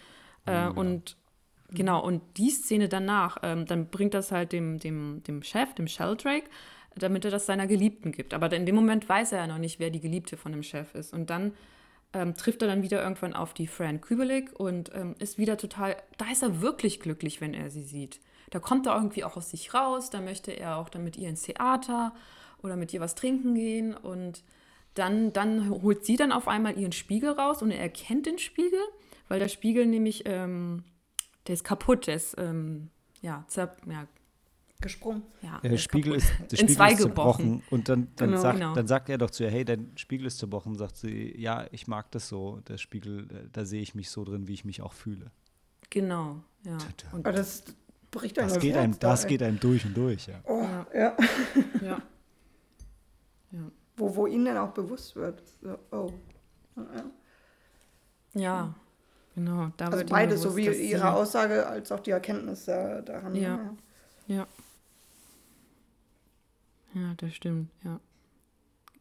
äh, 0.45 0.69
und 0.69 1.17
genau, 1.71 2.05
und 2.05 2.21
die 2.37 2.51
Szene 2.51 2.89
danach, 2.89 3.39
ähm, 3.43 3.65
dann 3.65 3.89
bringt 3.89 4.13
das 4.13 4.31
halt 4.33 4.53
dem, 4.53 4.79
dem, 4.79 5.23
dem 5.23 5.43
Chef, 5.43 5.75
dem 5.75 5.87
Sheldrake, 5.87 6.51
damit 6.97 7.25
er 7.25 7.31
das 7.31 7.47
seiner 7.47 7.67
Geliebten 7.67 8.13
gibt. 8.13 8.35
Aber 8.35 8.53
in 8.53 8.67
dem 8.67 8.75
Moment 8.75 9.09
weiß 9.09 9.33
er 9.33 9.39
ja 9.39 9.47
noch 9.47 9.59
nicht, 9.59 9.79
wer 9.79 9.91
die 9.91 10.01
Geliebte 10.01 10.37
von 10.37 10.53
dem 10.53 10.63
Chef 10.63 10.95
ist. 10.95 11.13
Und 11.13 11.31
dann 11.31 11.53
ähm, 12.13 12.35
trifft 12.35 12.63
er 12.63 12.69
dann 12.69 12.83
wieder 12.83 13.03
irgendwann 13.03 13.35
auf 13.35 13.55
die 13.55 13.67
Fran 13.67 14.01
Kubelik 14.01 14.59
und 14.59 14.91
ähm, 14.95 15.15
ist 15.19 15.39
wieder 15.39 15.57
total, 15.57 15.97
da 16.19 16.31
ist 16.31 16.43
er 16.43 16.61
wirklich 16.61 17.01
glücklich, 17.01 17.41
wenn 17.41 17.55
er 17.55 17.71
sie 17.71 17.83
sieht. 17.83 18.21
Da 18.51 18.59
kommt 18.59 18.87
er 18.87 18.95
irgendwie 18.95 19.25
auch 19.25 19.37
aus 19.37 19.51
sich 19.51 19.73
raus, 19.73 20.11
da 20.11 20.21
möchte 20.21 20.53
er 20.53 20.77
auch 20.77 20.91
dann 20.91 21.05
mit 21.05 21.17
ihr 21.17 21.29
ins 21.29 21.43
Theater 21.43 22.15
oder 22.63 22.77
mit 22.77 22.93
ihr 22.93 23.01
was 23.01 23.15
trinken 23.15 23.55
gehen 23.55 23.95
und 23.95 24.45
dann, 24.95 25.33
dann 25.33 25.71
holt 25.71 26.05
sie 26.05 26.17
dann 26.17 26.33
auf 26.33 26.49
einmal 26.49 26.79
ihren 26.79 26.93
Spiegel 26.93 27.31
raus 27.31 27.63
und 27.63 27.71
er 27.71 27.81
erkennt 27.81 28.27
den 28.27 28.39
Spiegel, 28.39 28.81
weil 29.29 29.39
der 29.39 29.49
Spiegel 29.49 29.87
nämlich, 29.87 30.25
ähm, 30.27 30.85
der 31.47 31.55
ist 31.55 31.65
kaputt, 31.65 32.07
der 32.07 32.17
ist, 32.17 32.35
ähm, 32.39 32.91
ja, 33.23 33.45
zer 33.49 33.75
ja, 33.91 34.07
Gesprungen. 34.83 35.23
ja, 35.41 35.59
Der 35.63 35.71
der 35.71 35.79
Spiegel 35.79 36.19
kaputt. 36.19 36.25
ist, 36.25 36.33
der 36.53 36.57
Spiegel 36.57 36.77
zwei 36.77 36.93
ist 36.93 37.01
zerbrochen 37.01 37.45
gebrochen. 37.61 37.63
und 37.71 37.89
dann, 37.89 38.09
dann, 38.17 38.31
Genau. 38.31 38.41
sagt, 38.43 38.59
Genau. 38.59 38.75
dann 38.75 38.87
sagt 38.87 39.09
er 39.09 39.19
doch 39.19 39.31
zu 39.31 39.45
ihr, 39.45 39.51
hey, 39.51 39.65
dein 39.65 39.93
Spiegel 39.97 40.27
ist 40.27 40.39
zerbrochen, 40.39 40.77
sagt 40.77 40.97
sie, 40.97 41.35
ja, 41.41 41.67
ich 41.71 41.87
mag 41.89 42.11
das 42.11 42.29
so, 42.29 42.61
der 42.69 42.77
Spiegel, 42.79 43.29
äh, 43.31 43.49
da 43.53 43.65
sehe 43.65 43.81
ich 43.83 43.95
mich 43.95 44.11
so 44.11 44.25
drin, 44.25 44.47
wie 44.49 44.55
ich 44.55 44.65
mich 44.65 44.83
auch 44.83 44.93
fühle. 44.93 45.31
Genau, 45.91 46.37
ja. 46.65 46.79
Und, 47.13 47.27
Aber 47.27 47.33
das 47.37 47.65
bricht 48.11 48.39
einem 48.39 48.49
Das 48.49 48.55
das 48.55 48.63
geht 48.63 48.77
einem, 48.77 48.99
da, 48.99 49.11
das 49.11 49.27
geht 49.27 49.43
einem 49.43 49.59
durch 49.61 49.85
und 49.87 49.97
durch, 49.97 50.27
ja. 50.27 50.41
Oh, 50.45 50.67
Ja. 50.95 51.17
ja. 51.83 52.03
ja. 53.51 53.61
Wo, 53.97 54.15
wo 54.17 54.27
ihnen 54.27 54.45
dann 54.47 54.57
auch 54.59 54.73
bewusst 54.73 55.15
wird. 55.17 55.43
So, 55.63 55.79
oh. 55.91 56.13
Ja. 58.35 58.41
ja, 58.41 58.75
genau. 59.35 59.71
Da 59.77 59.89
Also 59.89 60.05
beides, 60.07 60.41
bewusst, 60.43 60.57
sowie 60.57 60.89
ihre 60.91 61.13
Aussage 61.13 61.67
als 61.67 61.93
auch 61.93 62.01
die 62.01 62.11
Erkenntnis 62.13 62.65
da, 62.65 63.03
daran. 63.03 63.35
Ja. 63.35 63.75
ja. 64.27 64.47
Ja. 66.95 67.15
Das 67.17 67.35
stimmt, 67.35 67.71
ja. 67.85 68.01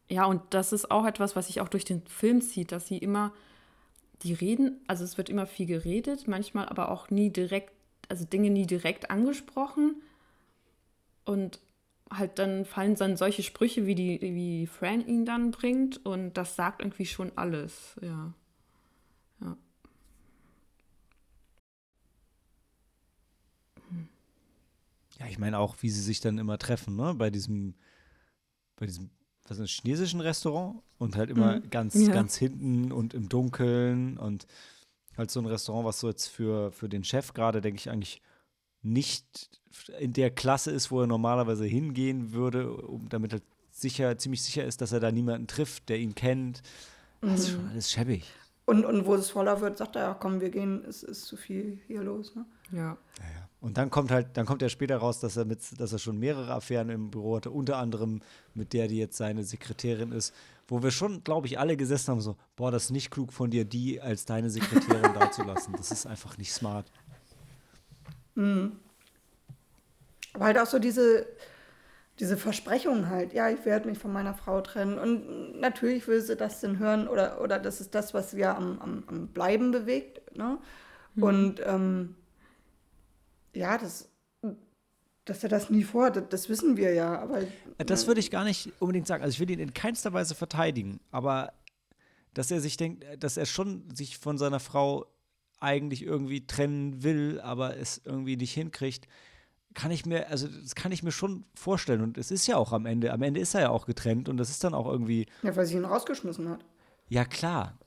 Ja, 0.08 0.26
und 0.26 0.42
das 0.50 0.72
ist 0.72 0.90
auch 0.90 1.06
etwas, 1.06 1.36
was 1.36 1.46
sich 1.46 1.60
auch 1.60 1.68
durch 1.68 1.84
den 1.84 2.02
Film 2.06 2.42
zieht, 2.42 2.72
dass 2.72 2.86
sie 2.86 2.98
immer, 2.98 3.32
die 4.22 4.34
reden, 4.34 4.80
also 4.86 5.04
es 5.04 5.18
wird 5.18 5.30
immer 5.30 5.46
viel 5.46 5.66
geredet, 5.66 6.28
manchmal 6.28 6.68
aber 6.68 6.90
auch 6.90 7.10
nie 7.10 7.30
direkt, 7.30 7.72
also 8.08 8.24
Dinge 8.24 8.50
nie 8.50 8.66
direkt 8.66 9.10
angesprochen. 9.10 10.02
Und 11.24 11.60
halt 12.10 12.38
dann 12.38 12.64
fallen 12.64 12.94
dann 12.96 13.16
solche 13.16 13.42
Sprüche, 13.42 13.86
wie 13.86 13.94
die, 13.94 14.20
wie 14.20 14.66
Fran 14.66 15.06
ihn 15.06 15.24
dann 15.24 15.50
bringt, 15.50 16.04
und 16.04 16.34
das 16.34 16.56
sagt 16.56 16.82
irgendwie 16.82 17.06
schon 17.06 17.32
alles, 17.36 17.96
ja. 18.02 18.34
Ja. 19.40 19.56
Ja, 25.22 25.28
ich 25.30 25.38
meine 25.38 25.58
auch, 25.58 25.76
wie 25.80 25.90
sie 25.90 26.02
sich 26.02 26.20
dann 26.20 26.38
immer 26.38 26.58
treffen, 26.58 26.96
ne? 26.96 27.14
Bei 27.14 27.30
diesem, 27.30 27.74
bei 28.76 28.86
diesem, 28.86 29.10
was 29.46 29.58
ist 29.58 29.60
das, 29.60 29.70
chinesischen 29.70 30.20
Restaurant 30.20 30.82
und 30.98 31.16
halt 31.16 31.30
immer 31.30 31.60
ganz, 31.60 31.94
Ja. 31.94 32.12
ganz 32.12 32.36
hinten 32.36 32.90
und 32.92 33.14
im 33.14 33.28
Dunkeln 33.28 34.18
und 34.18 34.46
halt 35.16 35.30
so 35.30 35.40
ein 35.40 35.46
Restaurant, 35.46 35.86
was 35.86 36.00
so 36.00 36.08
jetzt 36.08 36.26
für, 36.26 36.72
für 36.72 36.88
den 36.88 37.04
Chef 37.04 37.34
gerade, 37.34 37.60
denke 37.60 37.78
ich, 37.78 37.90
eigentlich 37.90 38.20
nicht 38.82 39.60
in 40.00 40.12
der 40.12 40.30
Klasse 40.30 40.70
ist, 40.70 40.90
wo 40.90 41.00
er 41.02 41.06
normalerweise 41.06 41.64
hingehen 41.66 42.32
würde, 42.32 42.72
um 42.72 43.08
damit 43.08 43.32
er 43.32 43.40
sicher, 43.70 44.18
ziemlich 44.18 44.42
sicher 44.42 44.64
ist, 44.64 44.80
dass 44.80 44.92
er 44.92 45.00
da 45.00 45.12
niemanden 45.12 45.46
trifft, 45.46 45.88
der 45.88 45.98
ihn 45.98 46.14
kennt. 46.14 46.62
Das 47.20 47.40
ist 47.40 47.50
schon 47.50 47.68
alles 47.68 47.92
schäbig. 47.92 48.24
Und, 48.64 48.84
und 48.84 49.06
wo 49.06 49.14
es 49.14 49.30
voller 49.30 49.60
wird, 49.60 49.78
sagt 49.78 49.96
er, 49.96 50.02
ja, 50.02 50.14
komm, 50.14 50.40
wir 50.40 50.50
gehen, 50.50 50.84
es 50.84 51.02
ist 51.02 51.24
zu 51.26 51.36
viel 51.36 51.80
hier 51.86 52.02
los. 52.02 52.34
Ne? 52.34 52.44
Ja. 52.72 52.78
Ja, 52.78 53.24
ja. 53.24 53.48
Und 53.62 53.78
dann 53.78 53.90
kommt 53.90 54.10
halt, 54.10 54.36
dann 54.36 54.44
kommt 54.44 54.60
ja 54.60 54.68
später 54.68 54.96
raus, 54.96 55.20
dass 55.20 55.36
er 55.36 55.44
mit, 55.44 55.60
dass 55.80 55.92
er 55.92 56.00
schon 56.00 56.18
mehrere 56.18 56.52
Affären 56.52 56.90
im 56.90 57.12
Büro 57.12 57.36
hatte, 57.36 57.52
unter 57.52 57.76
anderem 57.76 58.20
mit 58.54 58.72
der, 58.72 58.88
die 58.88 58.98
jetzt 58.98 59.16
seine 59.16 59.44
Sekretärin 59.44 60.10
ist, 60.10 60.34
wo 60.66 60.82
wir 60.82 60.90
schon, 60.90 61.22
glaube 61.22 61.46
ich, 61.46 61.60
alle 61.60 61.76
gesessen 61.76 62.10
haben, 62.10 62.20
so, 62.20 62.34
boah, 62.56 62.72
das 62.72 62.86
ist 62.86 62.90
nicht 62.90 63.12
klug 63.12 63.32
von 63.32 63.52
dir, 63.52 63.64
die 63.64 64.00
als 64.00 64.24
deine 64.24 64.50
Sekretärin 64.50 65.14
dazulassen. 65.18 65.74
Das 65.76 65.92
ist 65.92 66.06
einfach 66.06 66.38
nicht 66.38 66.52
smart. 66.52 66.90
Aber 70.32 70.44
halt 70.44 70.58
auch 70.58 70.66
so 70.66 70.80
diese, 70.80 71.26
diese 72.18 72.36
Versprechungen 72.36 73.10
halt, 73.10 73.32
ja, 73.32 73.48
ich 73.48 73.64
werde 73.64 73.88
mich 73.88 73.98
von 73.98 74.12
meiner 74.12 74.34
Frau 74.34 74.60
trennen. 74.60 74.98
Und 74.98 75.60
natürlich 75.60 76.08
will 76.08 76.20
sie 76.20 76.34
das 76.34 76.58
denn 76.58 76.80
hören 76.80 77.06
oder, 77.06 77.40
oder 77.40 77.60
das 77.60 77.80
ist 77.80 77.94
das, 77.94 78.12
was 78.12 78.32
ja 78.32 78.56
am, 78.56 78.80
am, 78.80 79.04
am 79.06 79.28
Bleiben 79.28 79.70
bewegt. 79.70 80.36
Ne? 80.36 80.58
Und 81.14 81.60
ähm, 81.64 82.16
ja, 83.54 83.78
das, 83.78 84.08
dass 85.24 85.42
er 85.42 85.48
das 85.48 85.70
nie 85.70 85.84
vorhat, 85.84 86.16
das, 86.16 86.24
das 86.28 86.48
wissen 86.48 86.76
wir 86.76 86.92
ja. 86.92 87.20
Aber 87.20 87.42
Das 87.78 88.06
würde 88.06 88.20
ich 88.20 88.30
gar 88.30 88.44
nicht 88.44 88.72
unbedingt 88.80 89.06
sagen. 89.06 89.22
Also 89.22 89.34
ich 89.34 89.40
will 89.40 89.50
ihn 89.50 89.60
in 89.60 89.74
keinster 89.74 90.12
Weise 90.12 90.34
verteidigen, 90.34 91.00
aber 91.10 91.52
dass 92.34 92.50
er 92.50 92.60
sich 92.60 92.76
denkt, 92.76 93.04
dass 93.22 93.36
er 93.36 93.46
schon 93.46 93.94
sich 93.94 94.18
von 94.18 94.38
seiner 94.38 94.60
Frau 94.60 95.06
eigentlich 95.60 96.02
irgendwie 96.02 96.46
trennen 96.46 97.02
will, 97.02 97.40
aber 97.40 97.76
es 97.76 98.00
irgendwie 98.04 98.36
nicht 98.36 98.52
hinkriegt, 98.52 99.06
kann 99.74 99.90
ich 99.90 100.04
mir, 100.04 100.28
also 100.28 100.48
das 100.48 100.74
kann 100.74 100.92
ich 100.92 101.02
mir 101.02 101.12
schon 101.12 101.44
vorstellen. 101.54 102.02
Und 102.02 102.18
es 102.18 102.30
ist 102.30 102.46
ja 102.46 102.56
auch 102.56 102.72
am 102.72 102.84
Ende, 102.84 103.12
am 103.12 103.22
Ende 103.22 103.40
ist 103.40 103.54
er 103.54 103.62
ja 103.62 103.70
auch 103.70 103.86
getrennt 103.86 104.28
und 104.28 104.36
das 104.38 104.50
ist 104.50 104.64
dann 104.64 104.74
auch 104.74 104.86
irgendwie, 104.86 105.26
ja, 105.42 105.54
weil 105.54 105.66
sie 105.66 105.76
ihn 105.76 105.84
rausgeschmissen 105.84 106.48
hat. 106.48 106.64
ja 107.08 107.24
klar. 107.24 107.78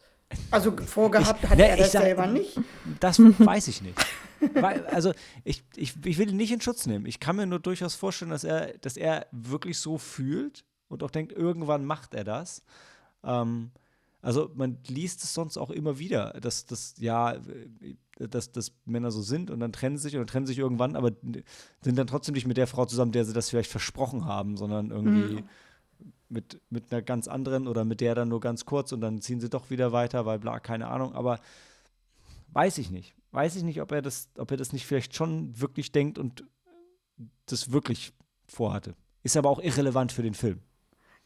Also 0.51 0.76
vorgehabt 0.78 1.43
Ich- 1.43 1.49
hat 1.49 1.57
ne, 1.57 1.67
er 1.69 1.78
das 1.78 1.91
sag- 1.91 2.01
selber 2.03 2.28
nicht. 2.28 2.59
Das 2.99 3.19
weiß 3.19 3.67
ich 3.67 3.82
nicht. 3.82 3.97
Weil, 4.53 4.86
also 4.88 5.13
ich, 5.43 5.63
ich, 5.76 5.93
ich 6.05 6.17
will 6.17 6.30
ihn 6.30 6.38
nicht 6.38 6.51
in 6.51 6.61
Schutz 6.61 6.86
nehmen. 6.86 7.05
Ich 7.05 7.19
kann 7.19 7.36
mir 7.36 7.45
nur 7.45 7.59
durchaus 7.59 7.95
vorstellen, 7.95 8.32
dass 8.32 8.43
er, 8.43 8.78
dass 8.80 8.97
er 8.97 9.28
wirklich 9.32 9.80
so 9.80 9.97
fühlt 9.97 10.65
und 10.88 11.03
auch 11.03 11.11
denkt, 11.11 11.32
irgendwann 11.32 11.86
macht 11.86 12.13
er 12.13 12.23
das. 12.23 12.61
Ähm, 13.23 13.71
also 14.21 14.51
man 14.55 14.78
liest 14.88 15.23
es 15.23 15.34
sonst 15.34 15.57
auch 15.57 15.69
immer 15.69 15.99
wieder, 15.99 16.32
dass 16.41 16.65
das 16.65 16.95
ja, 16.97 17.36
dass, 18.17 18.51
dass 18.51 18.71
Männer 18.86 19.11
so 19.11 19.21
sind 19.21 19.51
und 19.51 19.59
dann 19.59 19.71
trennen 19.71 19.97
sich 19.97 20.17
und 20.17 20.28
trennen 20.28 20.47
sich 20.47 20.57
irgendwann, 20.57 20.95
aber 20.95 21.11
sind 21.82 21.97
dann 21.97 22.07
trotzdem 22.07 22.34
nicht 22.34 22.47
mit 22.47 22.57
der 22.57 22.67
Frau 22.67 22.86
zusammen, 22.86 23.11
der 23.11 23.23
sie 23.26 23.34
das 23.34 23.49
vielleicht 23.49 23.69
versprochen 23.71 24.26
haben, 24.26 24.57
sondern 24.57 24.89
irgendwie 24.89 25.43
mit, 26.30 26.61
mit 26.69 26.91
einer 26.91 27.01
ganz 27.01 27.28
anderen 27.28 27.67
oder 27.67 27.86
mit 27.86 28.01
der 28.01 28.15
dann 28.15 28.30
nur 28.30 28.39
ganz 28.39 28.65
kurz 28.65 28.91
und 28.91 29.01
dann 29.01 29.21
ziehen 29.21 29.39
sie 29.39 29.49
doch 29.49 29.69
wieder 29.69 29.91
weiter, 29.91 30.26
weil 30.26 30.39
bla, 30.39 30.59
keine 30.59 30.88
Ahnung, 30.88 31.13
aber 31.13 31.39
weiß 32.53 32.78
ich 32.78 32.91
nicht. 32.91 33.15
Weiß 33.32 33.55
ich 33.55 33.63
nicht, 33.63 33.82
ob 33.82 33.91
er 33.91 34.01
das, 34.01 34.30
ob 34.38 34.51
er 34.51 34.57
das 34.57 34.71
nicht 34.71 34.86
vielleicht 34.86 35.15
schon 35.15 35.59
wirklich 35.59 35.91
denkt 35.91 36.17
und 36.17 36.45
das 37.47 37.71
wirklich 37.71 38.13
vorhatte. 38.47 38.95
Ist 39.23 39.38
aber 39.38 39.49
auch 39.49 39.59
irrelevant 39.59 40.11
für 40.11 40.23
den 40.23 40.34
Film. 40.34 40.61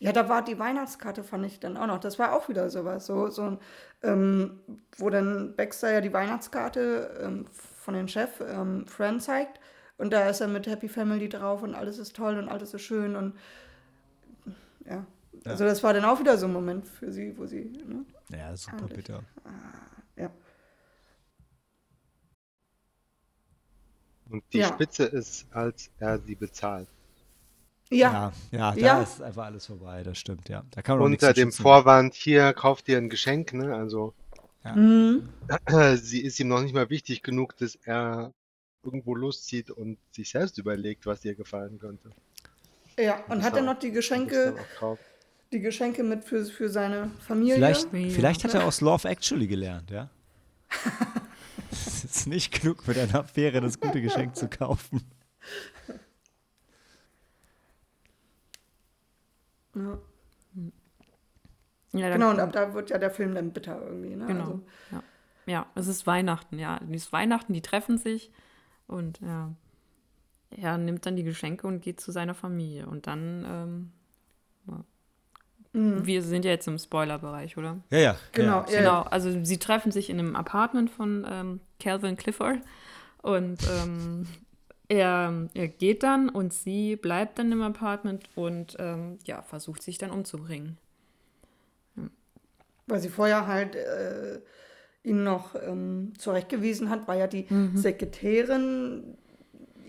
Ja, 0.01 0.13
da 0.13 0.29
war 0.29 0.43
die 0.43 0.57
Weihnachtskarte, 0.57 1.23
fand 1.23 1.45
ich 1.45 1.59
dann 1.59 1.75
auch 1.75 1.87
noch. 1.87 1.99
Das 1.99 2.17
war 2.17 2.33
auch 2.33 2.47
wieder 2.47 2.69
sowas. 2.69 3.05
So, 3.05 3.29
so 3.29 3.59
ähm, 4.01 4.61
wo 4.97 5.09
dann 5.09 5.55
Baxter 5.57 5.91
ja 5.91 6.01
die 6.01 6.13
Weihnachtskarte 6.13 7.19
ähm, 7.21 7.47
von 7.51 7.93
dem 7.93 8.07
Chef 8.07 8.39
ähm, 8.39 8.87
Fran 8.87 9.19
zeigt. 9.19 9.59
Und 9.97 10.13
da 10.13 10.29
ist 10.29 10.39
er 10.39 10.47
mit 10.47 10.67
Happy 10.67 10.87
Family 10.87 11.27
drauf 11.27 11.61
und 11.61 11.75
alles 11.75 11.97
ist 11.97 12.15
toll 12.15 12.37
und 12.37 12.47
alles 12.47 12.73
ist 12.73 12.83
schön. 12.83 13.17
Und 13.17 13.35
ja. 14.89 15.05
Also 15.45 15.63
das 15.63 15.81
war 15.83 15.93
dann 15.93 16.05
auch 16.05 16.19
wieder 16.19 16.37
so 16.37 16.47
ein 16.47 16.53
Moment 16.53 16.87
für 16.87 17.11
sie, 17.11 17.37
wo 17.37 17.45
sie, 17.45 17.65
ne? 17.87 18.05
Ja, 18.31 18.55
super 18.57 18.77
Eigentlich. 18.77 18.95
bitter. 18.97 19.23
Ja. 20.17 20.31
Und 24.29 24.43
die 24.53 24.59
Ja. 24.59 24.67
Spitze 24.67 25.03
ist, 25.05 25.45
als 25.51 25.89
er 25.99 26.19
sie 26.19 26.35
bezahlt. 26.35 26.87
Ja, 27.91 28.31
Ja, 28.51 28.59
ja, 28.59 28.71
da 28.71 28.77
Ja. 28.77 29.01
ist 29.01 29.21
einfach 29.21 29.45
alles 29.45 29.65
vorbei, 29.65 30.03
das 30.03 30.17
stimmt, 30.19 30.47
ja. 30.49 30.63
Da 30.71 30.81
kann 30.83 30.99
man 30.99 31.11
Unter 31.11 31.33
dem 31.33 31.49
schützen. 31.49 31.63
Vorwand, 31.63 32.13
hier, 32.13 32.53
kauft 32.53 32.87
dir 32.87 32.97
ein 32.97 33.09
Geschenk, 33.09 33.53
ne? 33.53 33.75
Also, 33.75 34.13
Mhm. 34.75 35.29
sie 35.97 36.21
ist 36.21 36.39
ihm 36.39 36.49
noch 36.49 36.61
nicht 36.61 36.73
mal 36.75 36.89
wichtig 36.89 37.23
genug, 37.23 37.57
dass 37.57 37.75
er 37.75 38.33
irgendwo 38.83 39.15
loszieht 39.15 39.71
und 39.71 39.97
sich 40.11 40.29
selbst 40.29 40.57
überlegt, 40.59 41.05
was 41.05 41.25
ihr 41.25 41.33
gefallen 41.35 41.79
könnte. 41.79 42.11
Ja. 43.01 43.23
Und 43.29 43.39
Das 43.39 43.45
hat 43.45 43.55
auch- 43.57 43.61
noch 43.65 43.79
die 43.79 43.87
Und 43.89 43.93
Geschenke, 43.95 44.55
die 45.51 45.59
Geschenke 45.59 46.03
mit 46.03 46.23
für, 46.25 46.45
für 46.45 46.69
seine 46.69 47.11
Familie. 47.25 47.55
Vielleicht, 47.55 47.93
Ja. 47.93 48.09
vielleicht 48.09 48.43
hat 48.43 48.53
er 48.53 48.65
aus 48.65 48.81
Love 48.81 49.07
Actually 49.07 49.47
gelernt, 49.47 49.89
ja. 49.91 50.09
Es 51.71 52.03
ist 52.03 52.27
nicht 52.27 52.59
genug, 52.61 52.87
mit 52.87 52.97
einer 52.97 53.15
Affäre 53.19 53.61
das 53.61 53.79
gute 53.79 54.01
Geschenk 54.01 54.35
zu 54.35 54.47
kaufen. 54.49 55.01
Ja. 59.75 59.97
Ja, 61.91 62.09
Genau, 62.13 62.29
und 62.29 62.39
ab 62.39 62.51
da 62.51 62.73
wird 62.73 62.89
ja 62.91 62.97
der 62.99 63.09
Film 63.11 63.33
dann 63.33 63.51
bitter 63.51 63.81
irgendwie. 63.81 64.15
Ne? 64.15 64.25
Genau. 64.27 64.43
Also, 64.43 64.63
Ja. 64.91 65.03
ja, 65.47 65.65
es 65.75 65.87
ist 65.87 66.05
Weihnachten, 66.05 66.59
ja. 66.59 66.79
Es 66.89 67.03
ist 67.03 67.13
Weihnachten, 67.13 67.53
die 67.53 67.61
treffen 67.61 67.97
sich 67.97 68.31
und 68.87 69.19
ja, 69.21 69.51
er 70.51 70.77
nimmt 70.77 71.05
dann 71.05 71.15
die 71.15 71.23
Geschenke 71.23 71.67
und 71.67 71.81
geht 71.81 71.99
zu 72.01 72.11
seiner 72.11 72.33
Familie. 72.33 72.87
Und 72.87 73.07
dann, 73.07 73.91
ähm, 74.67 74.83
ja. 75.73 76.05
wir 76.05 76.23
sind 76.23 76.45
ja 76.45 76.51
jetzt 76.51 76.67
im 76.67 76.77
Spoilerbereich, 76.77 77.57
oder? 77.57 77.77
Ja, 77.91 77.99
ja. 77.99 78.15
Genau, 78.33 78.65
ja. 78.69 78.79
Genau, 78.79 79.01
also 79.03 79.43
sie 79.43 79.57
treffen 79.57 79.91
sich 79.91 80.09
in 80.09 80.19
einem 80.19 80.35
Apartment 80.35 80.89
von 80.89 81.25
ähm, 81.29 81.59
Calvin 81.79 82.17
Clifford 82.17 82.59
und 83.21 83.59
ähm, 83.69 84.27
er, 84.87 85.47
er 85.53 85.67
geht 85.67 86.01
dann 86.03 86.29
und 86.29 86.53
sie 86.53 86.95
bleibt 86.95 87.37
dann 87.37 87.51
im 87.51 87.61
Apartment 87.61 88.27
und 88.35 88.75
ähm, 88.79 89.19
ja, 89.25 89.43
versucht 89.43 89.83
sich 89.83 89.97
dann 89.99 90.09
umzubringen. 90.09 90.77
Weil 92.87 92.99
sie 92.99 93.09
vorher 93.09 93.45
halt 93.45 93.75
äh, 93.75 94.39
ihn 95.03 95.23
noch 95.23 95.53
ähm, 95.53 96.13
zurechtgewiesen 96.17 96.89
hat, 96.89 97.07
weil 97.07 97.19
ja 97.19 97.27
die 97.27 97.45
Mhm. 97.47 97.77
Sekretärin 97.77 99.15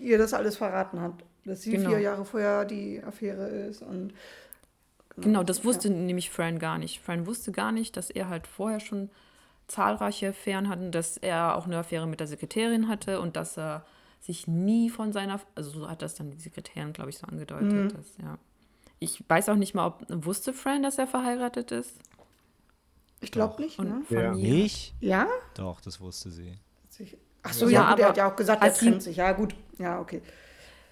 ihr 0.01 0.19
das 0.19 0.35
alles 0.35 0.57
verraten 0.57 1.01
hat. 1.01 1.13
Dass 1.45 1.63
sie 1.63 1.71
Genau. 1.73 1.91
vier 1.91 2.01
Jahre 2.01 2.25
vorher 2.25 2.65
die 2.65 3.03
Affäre 3.03 3.49
ist 3.49 3.83
und 3.83 4.13
Genau, 5.17 5.43
das 5.43 5.65
wusste 5.65 5.91
nämlich 5.91 6.31
Fran 6.31 6.59
gar 6.59 6.79
nicht. 6.79 7.01
Fran 7.01 7.27
wusste 7.27 7.53
gar 7.53 7.73
nicht, 7.73 7.97
dass 7.97 8.11
er 8.11 8.29
halt 8.29 8.47
vorher 8.47 8.81
schon 8.81 9.11
zahlreiche 9.69 10.29
Affären 10.29 10.69
hatte, 10.69 10.91
dass 10.91 11.17
er 11.17 11.57
auch 11.57 11.67
eine 11.67 11.79
Affäre 11.79 12.07
mit 12.07 12.21
der 12.21 12.27
Sekretärin 12.27 12.89
hatte 12.89 13.21
und 13.21 13.37
dass 13.37 13.59
er 13.59 13.85
sich 14.21 14.47
nie 14.47 14.89
von 14.91 15.13
seiner, 15.13 15.41
also 15.55 15.71
so 15.81 15.89
hat 15.91 16.03
das 16.03 16.15
dann 16.15 16.31
die 16.31 16.39
Sekretärin, 16.39 16.93
glaube 16.93 17.11
ich, 17.11 17.19
so 17.19 17.27
angedeutet. 17.27 17.71
Mhm. 17.73 17.89
Dass, 17.91 18.17
ja. 18.23 18.39
Ich 18.99 19.23
weiß 19.29 19.49
auch 19.51 19.57
nicht 19.57 19.75
mal, 19.75 19.87
ob 19.89 20.05
wusste 20.09 20.53
Fran, 20.55 20.83
dass 20.83 20.99
er 20.99 21.07
verheiratet 21.07 21.71
ist 21.73 21.99
Ich 23.21 23.33
glaube 23.33 23.61
nicht, 23.63 23.79
und 23.79 23.89
ne? 23.89 24.03
von 24.07 24.17
Ja. 24.17 24.35
ihr. 24.35 24.51
Nicht? 24.55 24.95
Ja? 25.01 25.27
Doch, 25.55 25.81
das 25.81 26.01
wusste 26.01 26.31
sie. 26.31 26.55
Ach 27.43 27.53
so, 27.53 27.67
Ja, 27.69 27.73
ja, 27.73 27.91
gut, 27.91 27.99
er 28.01 28.05
aber 28.05 28.09
hat 28.11 28.17
ja 28.17 28.31
auch 28.31 28.37
gesagt, 28.37 28.63
er 28.63 28.73
trennt 28.75 29.03
sich. 29.03 29.17
Ja, 29.17 29.33
gut. 29.33 29.55
Ja, 29.79 30.01
okay. 30.01 30.23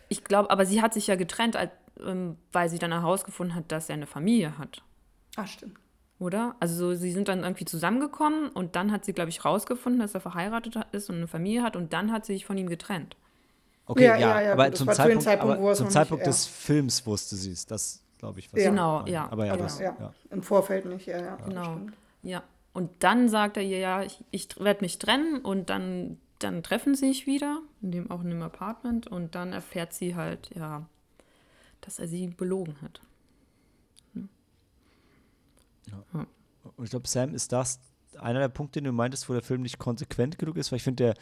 Ich 0.08 0.24
glaube, 0.24 0.50
aber 0.50 0.64
sie 0.66 0.80
hat 0.80 0.94
sich 0.94 1.06
ja 1.06 1.16
getrennt, 1.16 1.56
als, 1.56 1.70
ähm, 2.04 2.36
weil 2.52 2.68
sie 2.70 2.78
dann 2.78 2.92
herausgefunden 2.92 3.54
hat, 3.54 3.70
dass 3.70 3.88
er 3.88 3.94
eine 3.94 4.06
Familie 4.06 4.56
hat. 4.58 4.82
Ah, 5.36 5.46
stimmt. 5.46 5.74
Oder? 6.18 6.56
Also 6.58 6.74
so, 6.74 6.94
sie 6.94 7.12
sind 7.12 7.28
dann 7.28 7.40
irgendwie 7.44 7.64
zusammengekommen 7.66 8.48
und 8.48 8.74
dann 8.76 8.90
hat 8.90 9.04
sie, 9.04 9.12
glaube 9.12 9.30
ich, 9.30 9.44
rausgefunden, 9.44 10.00
dass 10.00 10.14
er 10.14 10.20
verheiratet 10.20 10.76
ist 10.92 11.10
und 11.10 11.16
eine 11.16 11.28
Familie 11.28 11.62
hat 11.62 11.76
und 11.76 11.92
dann 11.92 12.10
hat 12.10 12.24
sie 12.26 12.32
sich 12.32 12.44
von 12.46 12.56
ihm 12.58 12.68
getrennt. 12.68 13.16
Okay, 13.86 14.04
Ja, 14.04 14.16
ja, 14.16 14.28
ja, 14.28 14.40
ja, 14.48 14.52
aber 14.54 14.72
zum 14.72 14.86
war 14.86 14.94
zu 14.94 15.02
dem 15.02 15.20
Zeitpunkt, 15.20 15.24
Zeitpunkt, 15.24 15.58
aber 15.58 15.74
zum 15.74 15.86
nicht- 15.86 15.92
Zeitpunkt 15.92 16.22
ja. 16.22 16.30
des 16.30 16.46
Films 16.46 17.06
wusste 17.06 17.36
sie 17.36 17.52
es. 17.52 17.66
Das 17.66 18.02
glaube 18.18 18.40
ich. 18.40 18.52
Was 18.52 18.62
Ja. 18.62 18.70
Genau, 18.70 19.04
ja. 19.06 19.28
Aber 19.30 19.46
ja, 19.46 19.52
Aber, 19.52 19.62
das, 19.62 19.78
ja. 19.78 19.96
ja. 19.98 20.12
Im 20.30 20.42
Vorfeld 20.42 20.86
nicht, 20.86 21.06
ja, 21.06 21.18
ja. 21.20 21.36
Genau. 21.36 21.78
Ja. 22.22 22.42
Und 22.72 22.90
dann 23.02 23.28
sagt 23.28 23.56
er 23.56 23.62
ihr, 23.62 23.78
ja, 23.78 24.02
ich, 24.02 24.22
ich 24.30 24.48
werde 24.58 24.80
mich 24.82 24.98
trennen 24.98 25.38
und 25.40 25.70
dann, 25.70 26.18
dann 26.38 26.62
treffen 26.62 26.94
sie 26.94 27.08
sich 27.08 27.26
wieder, 27.26 27.62
in 27.82 27.90
dem, 27.90 28.10
auch 28.10 28.22
in 28.22 28.30
dem 28.30 28.42
Apartment 28.42 29.06
und 29.06 29.34
dann 29.34 29.52
erfährt 29.52 29.92
sie 29.92 30.14
halt, 30.14 30.50
ja, 30.54 30.86
dass 31.80 31.98
er 31.98 32.08
sie 32.08 32.28
belogen 32.28 32.80
hat. 32.82 33.00
Und 36.76 36.84
ich 36.84 36.90
glaube, 36.90 37.08
Sam, 37.08 37.34
ist 37.34 37.52
das 37.52 37.80
einer 38.18 38.40
der 38.40 38.48
Punkte, 38.48 38.80
den 38.80 38.84
du 38.84 38.92
meintest, 38.92 39.28
wo 39.28 39.32
der 39.32 39.42
Film 39.42 39.62
nicht 39.62 39.78
konsequent 39.78 40.38
genug 40.38 40.56
ist? 40.56 40.70
Weil 40.70 40.76
ich 40.76 40.82
finde, 40.82 41.04
der, 41.04 41.14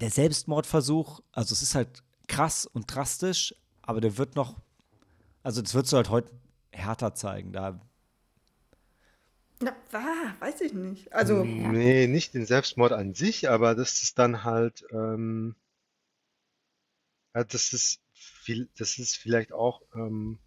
der 0.00 0.10
Selbstmordversuch, 0.10 1.20
also 1.32 1.52
es 1.52 1.62
ist 1.62 1.74
halt 1.74 2.02
krass 2.26 2.66
und 2.66 2.92
drastisch, 2.94 3.54
aber 3.82 4.00
der 4.00 4.18
wird 4.18 4.36
noch, 4.36 4.56
also 5.42 5.62
das 5.62 5.74
wird 5.74 5.86
so 5.86 5.96
halt 5.96 6.10
heute 6.10 6.32
härter 6.72 7.14
zeigen. 7.14 7.52
Da, 7.52 7.80
Ja, 9.64 9.74
ah, 9.92 10.34
weiß 10.40 10.60
ich 10.62 10.72
nicht. 10.74 11.12
Also, 11.12 11.44
Nee, 11.44 12.06
nicht 12.06 12.34
den 12.34 12.46
Selbstmord 12.46 12.92
an 12.92 13.14
sich, 13.14 13.48
aber 13.48 13.74
das 13.74 14.02
ist 14.02 14.18
dann 14.18 14.44
halt, 14.44 14.84
ähm, 14.90 15.54
ja, 17.34 17.44
das 17.44 17.72
ist 17.72 18.00
viel, 18.12 18.68
das 18.76 18.98
ist 18.98 19.16
vielleicht 19.16 19.52
auch, 19.52 19.82
ähm, 19.94 20.38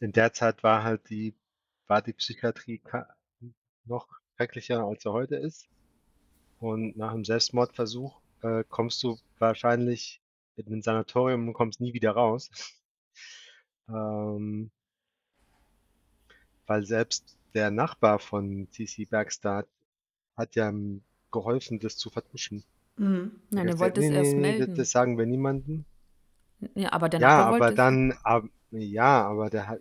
in 0.00 0.12
der 0.12 0.32
Zeit 0.32 0.62
war 0.62 0.82
halt 0.84 1.08
die, 1.10 1.34
war 1.86 2.02
die 2.02 2.12
Psychiatrie 2.12 2.78
ka- 2.78 3.14
noch 3.86 4.08
schrecklicher, 4.36 4.84
als 4.84 5.04
er 5.04 5.12
heute 5.12 5.36
ist. 5.36 5.66
Und 6.60 6.96
nach 6.96 7.12
einem 7.12 7.24
Selbstmordversuch 7.24 8.20
äh, 8.42 8.64
kommst 8.68 9.02
du 9.02 9.18
wahrscheinlich 9.38 10.20
in 10.56 10.72
ein 10.72 10.82
Sanatorium 10.82 11.48
und 11.48 11.54
kommst 11.54 11.80
nie 11.80 11.94
wieder 11.94 12.12
raus. 12.12 12.50
Ähm, 13.88 14.70
weil 16.66 16.84
selbst 16.84 17.36
der 17.54 17.70
Nachbar 17.70 18.18
von 18.18 18.68
TC 18.70 19.04
Bergstad 19.06 19.68
hat 20.36 20.56
ja 20.56 20.68
ähm, 20.70 21.04
geholfen, 21.32 21.80
das 21.80 21.96
zu 21.98 22.10
vertuschen. 22.10 22.64
mhm. 22.96 23.40
Nein, 23.50 23.68
er 23.68 23.78
wollte 23.78 24.00
es 24.00 24.10
nee, 24.10 24.10
erst 24.10 24.36
nee, 24.36 24.52
melden. 24.52 24.74
Das, 24.74 24.74
das 24.74 24.90
sagen 24.90 25.18
wir 25.18 25.26
niemandem. 25.26 25.86
ja, 26.74 26.92
aber 26.92 27.08
der 27.08 27.20
Nachbar 27.20 27.48
wollte 27.48 27.72
aber 27.72 27.72
es- 27.74 27.80
dann, 27.80 28.12
ab, 28.22 28.44
ja, 28.70 29.26
aber 29.26 29.50
der 29.50 29.66
hat, 29.66 29.80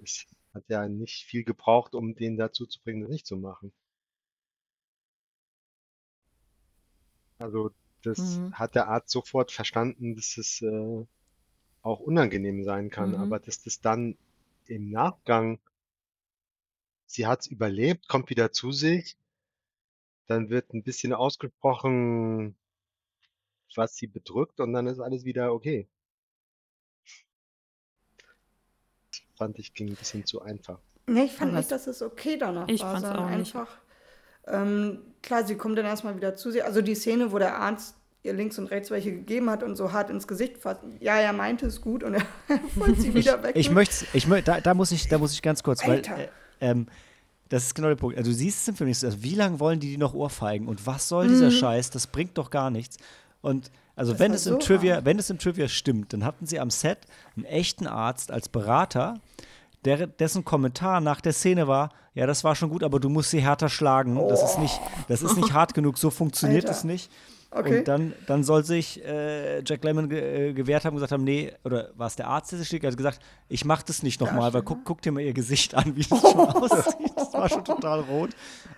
hat 0.56 0.64
ja 0.68 0.88
nicht 0.90 1.26
viel 1.26 1.44
gebraucht, 1.44 1.94
um 1.94 2.16
den 2.16 2.38
dazu 2.38 2.66
zu 2.66 2.82
bringen, 2.82 3.02
das 3.02 3.12
nicht 3.12 3.28
zu 3.28 3.38
machen. 3.38 3.72
Also 7.38 7.70
das 8.02 8.42
Mhm. 8.42 8.52
hat 8.52 8.74
der 8.74 8.88
Arzt 8.88 9.12
sofort 9.12 9.52
verstanden, 9.52 10.16
dass 10.16 10.38
es 10.38 10.62
äh, 10.64 11.06
auch 11.84 12.00
unangenehm 12.02 12.64
sein 12.64 12.90
kann, 12.90 13.16
Mhm. 13.16 13.16
aber 13.16 13.40
dass 13.40 13.64
das 13.64 13.82
dann 13.82 14.18
im 14.68 14.92
Nachgang, 14.92 15.60
sie 17.14 17.28
hat 17.28 17.42
es 17.42 17.48
überlebt, 17.48 18.08
kommt 18.08 18.30
wieder 18.30 18.52
zu 18.52 18.72
sich, 18.72 19.18
dann 20.28 20.50
wird 20.50 20.74
ein 20.74 20.84
bisschen 20.84 21.14
ausgesprochen, 21.14 22.56
was 23.76 23.96
sie 23.96 24.08
bedrückt 24.08 24.60
und 24.60 24.74
dann 24.74 24.88
ist 24.88 25.00
alles 25.00 25.24
wieder 25.24 25.54
okay. 25.54 25.88
Fand 29.36 29.60
ich, 29.60 29.74
ging 29.74 29.90
ein 29.90 29.96
bisschen 29.96 30.26
zu 30.26 30.42
einfach. 30.42 30.80
Nee, 31.06 31.26
ich 31.26 31.34
fand 31.34 31.52
Aber 31.52 31.60
nicht, 31.60 31.72
dass 31.72 31.88
es 31.88 32.02
okay 32.02 32.38
danach 32.38 32.68
Ich 32.68 32.82
war, 32.82 33.00
sondern 33.00 33.20
auch 33.26 33.30
nicht. 33.30 33.56
einfach, 33.56 33.78
ähm, 34.48 35.02
klar, 35.22 35.46
sie 35.46 35.56
kommt 35.56 35.78
dann 35.78 35.86
erstmal 35.86 36.16
wieder 36.16 36.36
zu 36.36 36.52
sich. 36.52 36.64
Also 36.64 36.82
die 36.82 36.96
Szene, 36.96 37.32
wo 37.32 37.40
der 37.40 37.58
Arzt 37.58 37.96
ihr 38.22 38.34
links 38.34 38.58
und 38.58 38.68
rechts 38.68 38.90
welche 38.90 39.12
gegeben 39.12 39.50
hat 39.50 39.64
und 39.64 39.76
so 39.76 39.92
hart 39.92 40.10
ins 40.10 40.28
Gesicht 40.28 40.58
fasst. 40.60 40.82
Ja, 41.00 41.18
er 41.18 41.34
meinte 41.34 41.66
es 41.66 41.82
gut 41.82 42.04
und 42.04 42.14
er 42.48 42.60
wollte 42.76 43.02
sie 43.02 43.14
wieder 43.14 43.44
weg. 43.44 43.56
ich 43.56 43.70
möchte, 43.70 44.06
ich 44.14 44.28
möchte, 44.28 44.52
da, 44.52 44.62
da 44.62 44.74
muss 44.74 44.92
ich, 44.92 45.10
da 45.10 45.18
muss 45.18 45.34
ich 45.34 45.42
ganz 45.42 45.62
kurz, 45.62 45.86
weil 45.86 45.98
Alter. 45.98 46.20
äh, 46.20 46.30
ähm, 46.64 46.88
das 47.50 47.66
ist 47.66 47.76
genau 47.76 47.90
der 47.90 47.96
Punkt. 47.96 48.18
Also 48.18 48.32
du 48.32 48.36
siehst 48.36 48.62
es 48.62 48.68
im 48.68 48.76
Film 48.76 48.88
nicht 48.88 49.00
so. 49.00 49.06
Also 49.08 49.22
wie 49.22 49.36
lange 49.36 49.60
wollen 49.60 49.80
die 49.80 49.92
die 49.92 49.98
noch 49.98 50.14
ohrfeigen? 50.16 50.68
Und 50.68 50.88
was 50.88 51.08
soll 51.08 51.28
dieser 51.28 51.52
Scheiß? 51.52 51.92
Das 51.92 52.08
bringt 52.08 52.38
doch 52.38 52.50
gar 52.50 52.72
nichts. 52.72 52.98
Und 53.42 53.70
also 53.96 54.14
Das 54.14 54.20
wenn 54.20 54.34
es 54.34 54.48
im 54.48 54.54
so 54.54 54.60
Trivia, 54.60 54.96
hart. 54.96 55.06
wenn 55.06 55.20
es 55.20 55.30
im 55.30 55.38
Trivia 55.38 55.68
stimmt, 55.68 56.14
dann 56.14 56.24
hatten 56.26 56.48
sie 56.48 56.60
am 56.60 56.72
Set 56.72 57.00
einen 57.36 57.46
echten 57.46 57.86
Arzt 57.86 58.32
als 58.32 58.50
Berater, 58.50 59.20
der, 59.86 60.08
dessen 60.08 60.44
Kommentar 60.46 61.00
nach 61.02 61.22
der 61.22 61.34
Szene 61.34 61.68
war, 61.68 61.90
ja, 62.16 62.26
das 62.26 62.44
war 62.44 62.56
schon 62.56 62.70
gut, 62.70 62.84
aber 62.84 63.00
du 63.00 63.10
musst 63.10 63.32
sie 63.32 63.42
härter 63.42 63.70
schlagen. 63.70 64.16
Das 64.30 64.42
ist 64.44 64.58
nicht, 64.60 64.80
das 65.08 65.22
ist 65.22 65.36
nicht 65.36 65.54
hart 65.54 65.74
genug, 65.74 65.98
so 65.98 66.10
funktioniert 66.10 66.66
Alter. 66.66 66.78
es 66.78 66.84
nicht. 66.84 67.12
Okay. 67.56 67.80
Und 67.80 67.88
dann, 67.88 68.14
dann 68.26 68.44
soll 68.44 68.64
sich 68.64 69.04
äh, 69.04 69.64
Jack 69.64 69.84
Lemmon 69.84 70.10
ge 70.10 70.50
äh, 70.50 70.54
gewehrt 70.54 70.86
haben 70.86 70.94
und 70.94 70.98
gesagt 70.98 71.12
haben, 71.12 71.24
nee, 71.24 71.52
oder 71.64 71.92
war 71.96 72.08
es 72.08 72.16
der 72.16 72.28
Arzt, 72.28 72.52
der 72.52 72.60
sich 72.60 72.68
schlägt, 72.68 72.86
hat 72.86 72.98
gesagt, 72.98 73.20
ich 73.48 73.64
mach 73.64 73.84
das 73.84 74.02
nicht 74.02 74.20
nochmal, 74.20 74.54
weil 74.54 74.64
guck, 74.64 74.84
guck 74.84 75.02
dir 75.02 75.12
mal 75.12 75.22
ihr 75.22 75.34
Gesicht 75.34 75.76
an, 75.76 75.96
wie 75.96 76.04
das 76.10 76.20
schon 76.20 76.40
aussieht. 76.40 77.12
Das 77.16 77.34
war 77.34 77.50
schon 77.50 77.64
total 77.64 78.00
rot. 78.02 78.32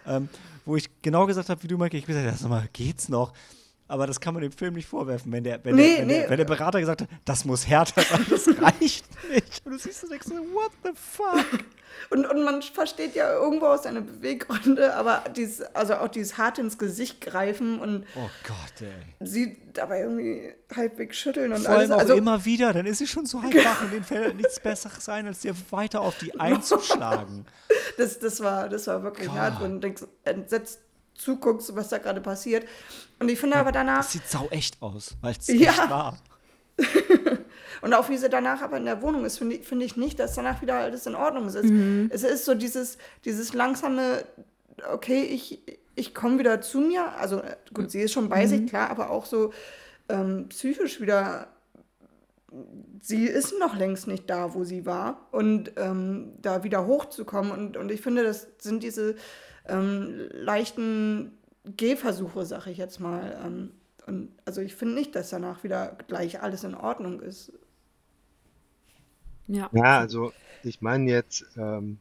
Ähm, 0.05 0.27
wo 0.65 0.75
ich 0.75 0.89
genau 1.01 1.25
gesagt 1.25 1.49
habe, 1.49 1.61
wie 1.63 1.67
du, 1.67 1.77
Mike, 1.77 1.95
ich 1.95 2.05
gesagt, 2.05 2.25
ja, 2.25 2.33
sag 2.33 2.49
mal, 2.49 2.67
geht's 2.73 3.07
noch? 3.07 3.33
Aber 3.87 4.07
das 4.07 4.19
kann 4.19 4.33
man 4.33 4.41
dem 4.41 4.51
Film 4.51 4.73
nicht 4.73 4.87
vorwerfen, 4.87 5.31
wenn 5.31 5.43
der, 5.43 5.63
wenn, 5.63 5.75
Nee, 5.75 5.89
der, 5.89 5.97
wenn, 5.99 6.07
nee. 6.07 6.19
der, 6.21 6.29
wenn 6.31 6.37
der 6.37 6.45
Berater 6.45 6.79
gesagt 6.79 7.01
hat, 7.03 7.09
das 7.23 7.45
muss 7.45 7.67
härter 7.67 8.01
sein, 8.01 8.25
das 8.29 8.47
reicht 8.61 9.05
nicht. 9.29 9.61
Und 9.63 9.73
du 9.73 9.77
siehst 9.77 10.03
und 10.03 10.11
denkst 10.11 10.27
so, 10.27 10.33
what 10.35 10.71
the 10.83 10.89
fuck? 10.95 11.63
Und, 12.09 12.25
und 12.29 12.43
man 12.43 12.61
versteht 12.61 13.15
ja 13.15 13.31
irgendwo 13.31 13.67
aus 13.67 13.83
seine 13.83 14.01
Beweggründe, 14.01 14.95
aber 14.95 15.23
dieses, 15.35 15.61
also 15.75 15.95
auch 15.95 16.07
dieses 16.09 16.37
hart 16.37 16.57
ins 16.59 16.77
Gesicht 16.77 17.21
greifen 17.21 17.79
und 17.79 18.05
Oh 18.15 18.29
Gott, 18.45 18.81
ey. 18.81 19.25
sie 19.25 19.57
dabei 19.73 20.01
irgendwie 20.01 20.51
halbwegs 20.75 21.17
schütteln 21.17 21.53
und 21.53 21.59
Vor 21.61 21.69
alles. 21.75 21.89
allem 21.91 21.91
auch 21.93 22.01
Also, 22.01 22.13
immer 22.15 22.43
wieder, 22.43 22.73
dann 22.73 22.85
ist 22.85 22.97
sie 22.97 23.07
schon 23.07 23.25
so 23.25 23.41
halb 23.41 23.53
wach 23.55 23.81
und 23.83 23.93
denen 23.93 24.03
fällt 24.03 24.35
nichts 24.35 24.59
Besseres 24.59 25.07
ein, 25.09 25.25
als 25.27 25.39
dir 25.39 25.55
weiter 25.71 26.01
auf 26.01 26.17
die 26.17 26.33
einzuschlagen. 26.39 27.45
das, 27.97 28.19
das, 28.19 28.41
war, 28.41 28.67
das 28.67 28.87
war 28.87 29.03
wirklich 29.03 29.29
hart, 29.29 29.61
wenn 29.61 29.73
du 29.75 29.79
denkst, 29.79 30.03
entsetzt 30.25 30.81
zuguckst, 31.15 31.75
was 31.75 31.89
da 31.89 31.97
gerade 31.97 32.21
passiert. 32.21 32.65
Und 33.19 33.29
ich 33.29 33.39
finde 33.39 33.57
aber 33.57 33.71
danach, 33.71 33.97
Das 33.99 34.11
sieht 34.11 34.27
sau 34.27 34.47
echt 34.51 34.81
aus, 34.81 35.15
weil 35.21 35.35
es 35.39 35.47
Ja. 35.47 35.71
echt 35.71 35.89
war. 35.89 36.17
und 37.81 37.93
auch 37.93 38.09
wie 38.09 38.17
sie 38.17 38.29
danach 38.29 38.61
aber 38.61 38.77
in 38.77 38.85
der 38.85 39.01
Wohnung 39.01 39.23
ist, 39.25 39.37
finde 39.37 39.55
ich, 39.55 39.67
finde 39.67 39.85
ich 39.85 39.95
nicht, 39.95 40.19
dass 40.19 40.35
danach 40.35 40.61
wieder 40.61 40.75
alles 40.75 41.05
in 41.05 41.15
Ordnung 41.15 41.47
ist. 41.47 41.55
Es 42.09 42.23
ist 42.23 42.45
so 42.45 42.53
dieses, 42.53 42.97
dieses 43.23 43.53
langsame, 43.53 44.25
okay, 44.91 45.23
ich, 45.23 45.61
ich 45.95 46.13
komme 46.13 46.37
wieder 46.39 46.59
zu 46.61 46.79
mir. 46.81 47.13
Also 47.17 47.41
gut, 47.73 47.91
sie 47.91 48.01
ist 48.01 48.11
schon 48.11 48.27
bei 48.27 48.45
sich, 48.47 48.67
klar, 48.67 48.89
aber 48.89 49.09
auch 49.09 49.25
so 49.25 49.53
ähm, 50.09 50.47
psychisch 50.49 50.99
wieder. 50.99 51.47
Sie 53.01 53.25
ist 53.25 53.53
noch 53.59 53.75
längst 53.75 54.07
nicht 54.07 54.29
da, 54.29 54.53
wo 54.53 54.63
sie 54.63 54.85
war. 54.85 55.27
Und 55.31 55.71
ähm, 55.77 56.33
da 56.41 56.63
wieder 56.63 56.85
hochzukommen. 56.85 57.51
Und, 57.51 57.77
und 57.77 57.91
ich 57.91 58.01
finde, 58.01 58.23
das 58.23 58.47
sind 58.59 58.83
diese 58.83 59.15
ähm, 59.67 60.27
leichten 60.31 61.37
Gehversuche, 61.63 62.45
sag 62.45 62.67
ich 62.67 62.77
jetzt 62.77 62.99
mal. 62.99 63.39
Ähm, 63.43 63.71
und 64.07 64.31
also 64.45 64.61
ich 64.61 64.75
finde 64.75 64.93
nicht, 64.95 65.15
dass 65.15 65.29
danach 65.31 65.63
wieder 65.63 65.97
gleich 66.07 66.41
alles 66.41 66.63
in 66.63 66.75
Ordnung 66.75 67.21
ist. 67.21 67.51
Ja. 69.47 69.69
Ja, 69.73 69.99
also 69.99 70.31
ich 70.63 70.81
meine 70.81 71.09
jetzt 71.09 71.45
ähm, 71.57 71.99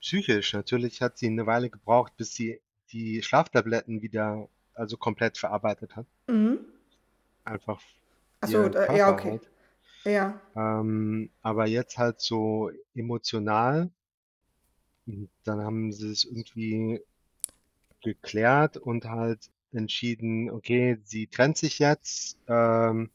psychisch. 0.00 0.52
Natürlich 0.52 1.00
hat 1.00 1.18
sie 1.18 1.26
eine 1.26 1.46
Weile 1.46 1.70
gebraucht, 1.70 2.16
bis 2.16 2.34
sie 2.34 2.60
die 2.90 3.22
Schlaftabletten 3.22 4.02
wieder 4.02 4.48
also 4.74 4.96
komplett 4.96 5.38
verarbeitet 5.38 5.96
hat. 5.96 6.06
Mhm. 6.28 6.58
Einfach 7.44 7.80
Ach 8.40 8.48
so, 8.48 8.62
ihr 8.64 8.70
da- 8.70 8.80
Körper 8.86 8.96
ja, 8.96 9.12
okay. 9.12 9.30
halt. 9.30 9.48
Ja. 10.04 10.40
Ähm, 10.56 11.30
aber 11.42 11.66
jetzt 11.66 11.96
halt 11.98 12.20
so 12.20 12.70
emotional, 12.94 13.90
und 15.06 15.28
dann 15.44 15.60
haben 15.60 15.92
sie 15.92 16.10
es 16.10 16.24
irgendwie 16.24 17.00
geklärt 18.02 18.76
und 18.76 19.04
halt 19.04 19.50
entschieden, 19.72 20.50
okay, 20.50 20.98
sie 21.04 21.26
trennt 21.28 21.56
sich 21.56 21.78
jetzt, 21.78 22.38
ähm, 22.46 23.10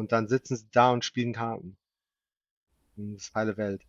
und 0.00 0.12
dann 0.12 0.28
sitzen 0.28 0.56
sie 0.56 0.66
da 0.72 0.92
und 0.92 1.04
spielen 1.04 1.34
Karten. 1.34 1.76
Das 2.96 3.22
ist 3.26 3.34
heile 3.34 3.56
Welt. 3.58 3.82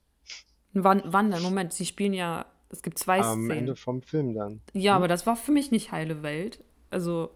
Wann, 0.74 1.02
wann 1.06 1.32
denn? 1.32 1.41
Moment, 1.41 1.74
sie 1.74 1.86
spielen 1.86 2.14
ja, 2.14 2.45
es 2.70 2.82
gibt 2.82 2.99
zwei 2.99 3.20
Am 3.22 3.39
Szenen. 3.45 3.60
Ende 3.60 3.76
vom 3.78 4.02
Film 4.02 4.34
dann. 4.34 4.62
Ja, 4.74 4.95
aber 4.95 5.08
das 5.08 5.26
war 5.26 5.38
für 5.38 5.54
mich 5.54 5.72
nicht 5.72 5.91
heile 5.93 6.22
Welt. 6.22 6.64
Also, 6.89 7.32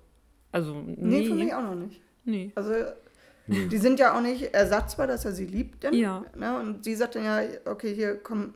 also, 0.52 0.74
Nee, 0.82 0.96
nee. 0.98 1.26
für 1.26 1.36
mich 1.36 1.54
auch 1.54 1.64
noch 1.64 1.76
nicht. 1.76 2.02
Nee. 2.26 2.52
Also, 2.56 2.74
die 3.48 3.78
sind 3.78 4.00
ja 4.00 4.16
auch 4.18 4.22
nicht 4.22 4.54
ersatzbar, 4.54 5.08
dass 5.08 5.26
er 5.26 5.32
sie 5.34 5.46
liebt. 5.46 5.84
Denn, 5.84 5.94
Ja. 5.94 6.24
Ne? 6.36 6.60
Und 6.60 6.84
sie 6.84 6.96
sagt 6.96 7.16
dann 7.16 7.24
ja, 7.26 7.42
okay, 7.66 7.94
hier, 7.94 8.18
komm, 8.22 8.54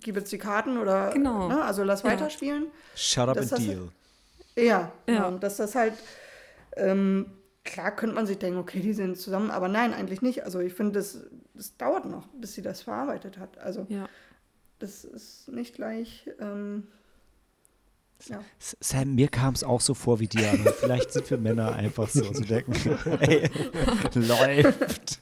gib 0.00 0.16
jetzt 0.16 0.32
die 0.32 0.38
Karten 0.38 0.78
oder, 0.78 1.10
Genau. 1.12 1.48
ne? 1.48 1.62
also 1.62 1.84
lass 1.84 2.02
Ja. 2.02 2.10
weiterspielen. 2.10 2.66
Shut 2.96 3.28
up 3.28 3.36
Das 3.36 3.52
and 3.52 3.62
deal. 3.66 3.88
Ja, 4.56 4.92
Ja. 5.06 5.14
ja. 5.14 5.28
und 5.28 5.42
dass 5.42 5.56
das 5.58 5.74
halt, 5.74 5.94
ähm, 6.76 7.26
klar 7.64 7.94
könnte 7.94 8.14
man 8.14 8.26
sich 8.26 8.38
denken, 8.38 8.58
okay, 8.58 8.80
die 8.80 8.92
sind 8.92 9.16
zusammen, 9.18 9.50
aber 9.50 9.68
nein, 9.68 9.94
eigentlich 9.94 10.22
nicht. 10.22 10.44
Also 10.44 10.58
ich 10.60 10.74
finde, 10.74 10.92
das, 10.94 11.20
das 11.54 11.76
dauert 11.76 12.06
noch, 12.06 12.26
bis 12.34 12.54
sie 12.54 12.62
das 12.62 12.82
verarbeitet 12.82 13.38
hat. 13.38 13.58
Also 13.58 13.86
Ja. 13.88 14.08
das 14.80 15.04
ist 15.04 15.48
nicht 15.48 15.74
gleich, 15.76 16.28
ähm, 16.40 16.88
ja. 18.28 18.40
Sam, 18.58 19.14
mir 19.14 19.28
kam 19.28 19.54
es 19.54 19.64
auch 19.64 19.80
so 19.80 19.94
vor 19.94 20.20
wie 20.20 20.28
dir, 20.28 20.50
aber 20.52 20.72
vielleicht 20.72 21.12
sind 21.12 21.30
wir 21.30 21.38
Männer 21.38 21.74
einfach 21.74 22.08
so 22.08 22.22
zu 22.30 22.42
denken, 22.42 22.74
ey, 23.20 23.50
läuft. 24.14 25.20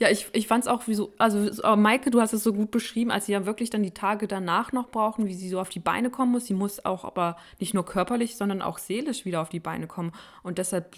Ja, 0.00 0.08
ich, 0.08 0.28
ich 0.32 0.46
fand 0.46 0.64
es 0.64 0.68
auch 0.68 0.88
wie 0.88 0.94
so, 0.94 1.12
also 1.18 1.50
Maike, 1.76 2.10
du 2.10 2.22
hast 2.22 2.32
es 2.32 2.42
so 2.42 2.54
gut 2.54 2.70
beschrieben, 2.70 3.10
als 3.10 3.26
sie 3.26 3.32
ja 3.32 3.44
wirklich 3.44 3.68
dann 3.68 3.82
die 3.82 3.90
Tage 3.90 4.26
danach 4.26 4.72
noch 4.72 4.88
brauchen, 4.88 5.26
wie 5.26 5.34
sie 5.34 5.50
so 5.50 5.60
auf 5.60 5.68
die 5.68 5.78
Beine 5.78 6.08
kommen 6.08 6.32
muss. 6.32 6.46
Sie 6.46 6.54
muss 6.54 6.82
auch 6.86 7.04
aber 7.04 7.36
nicht 7.58 7.74
nur 7.74 7.84
körperlich, 7.84 8.36
sondern 8.36 8.62
auch 8.62 8.78
seelisch 8.78 9.26
wieder 9.26 9.42
auf 9.42 9.50
die 9.50 9.60
Beine 9.60 9.86
kommen. 9.86 10.12
Und 10.42 10.56
deshalb 10.56 10.96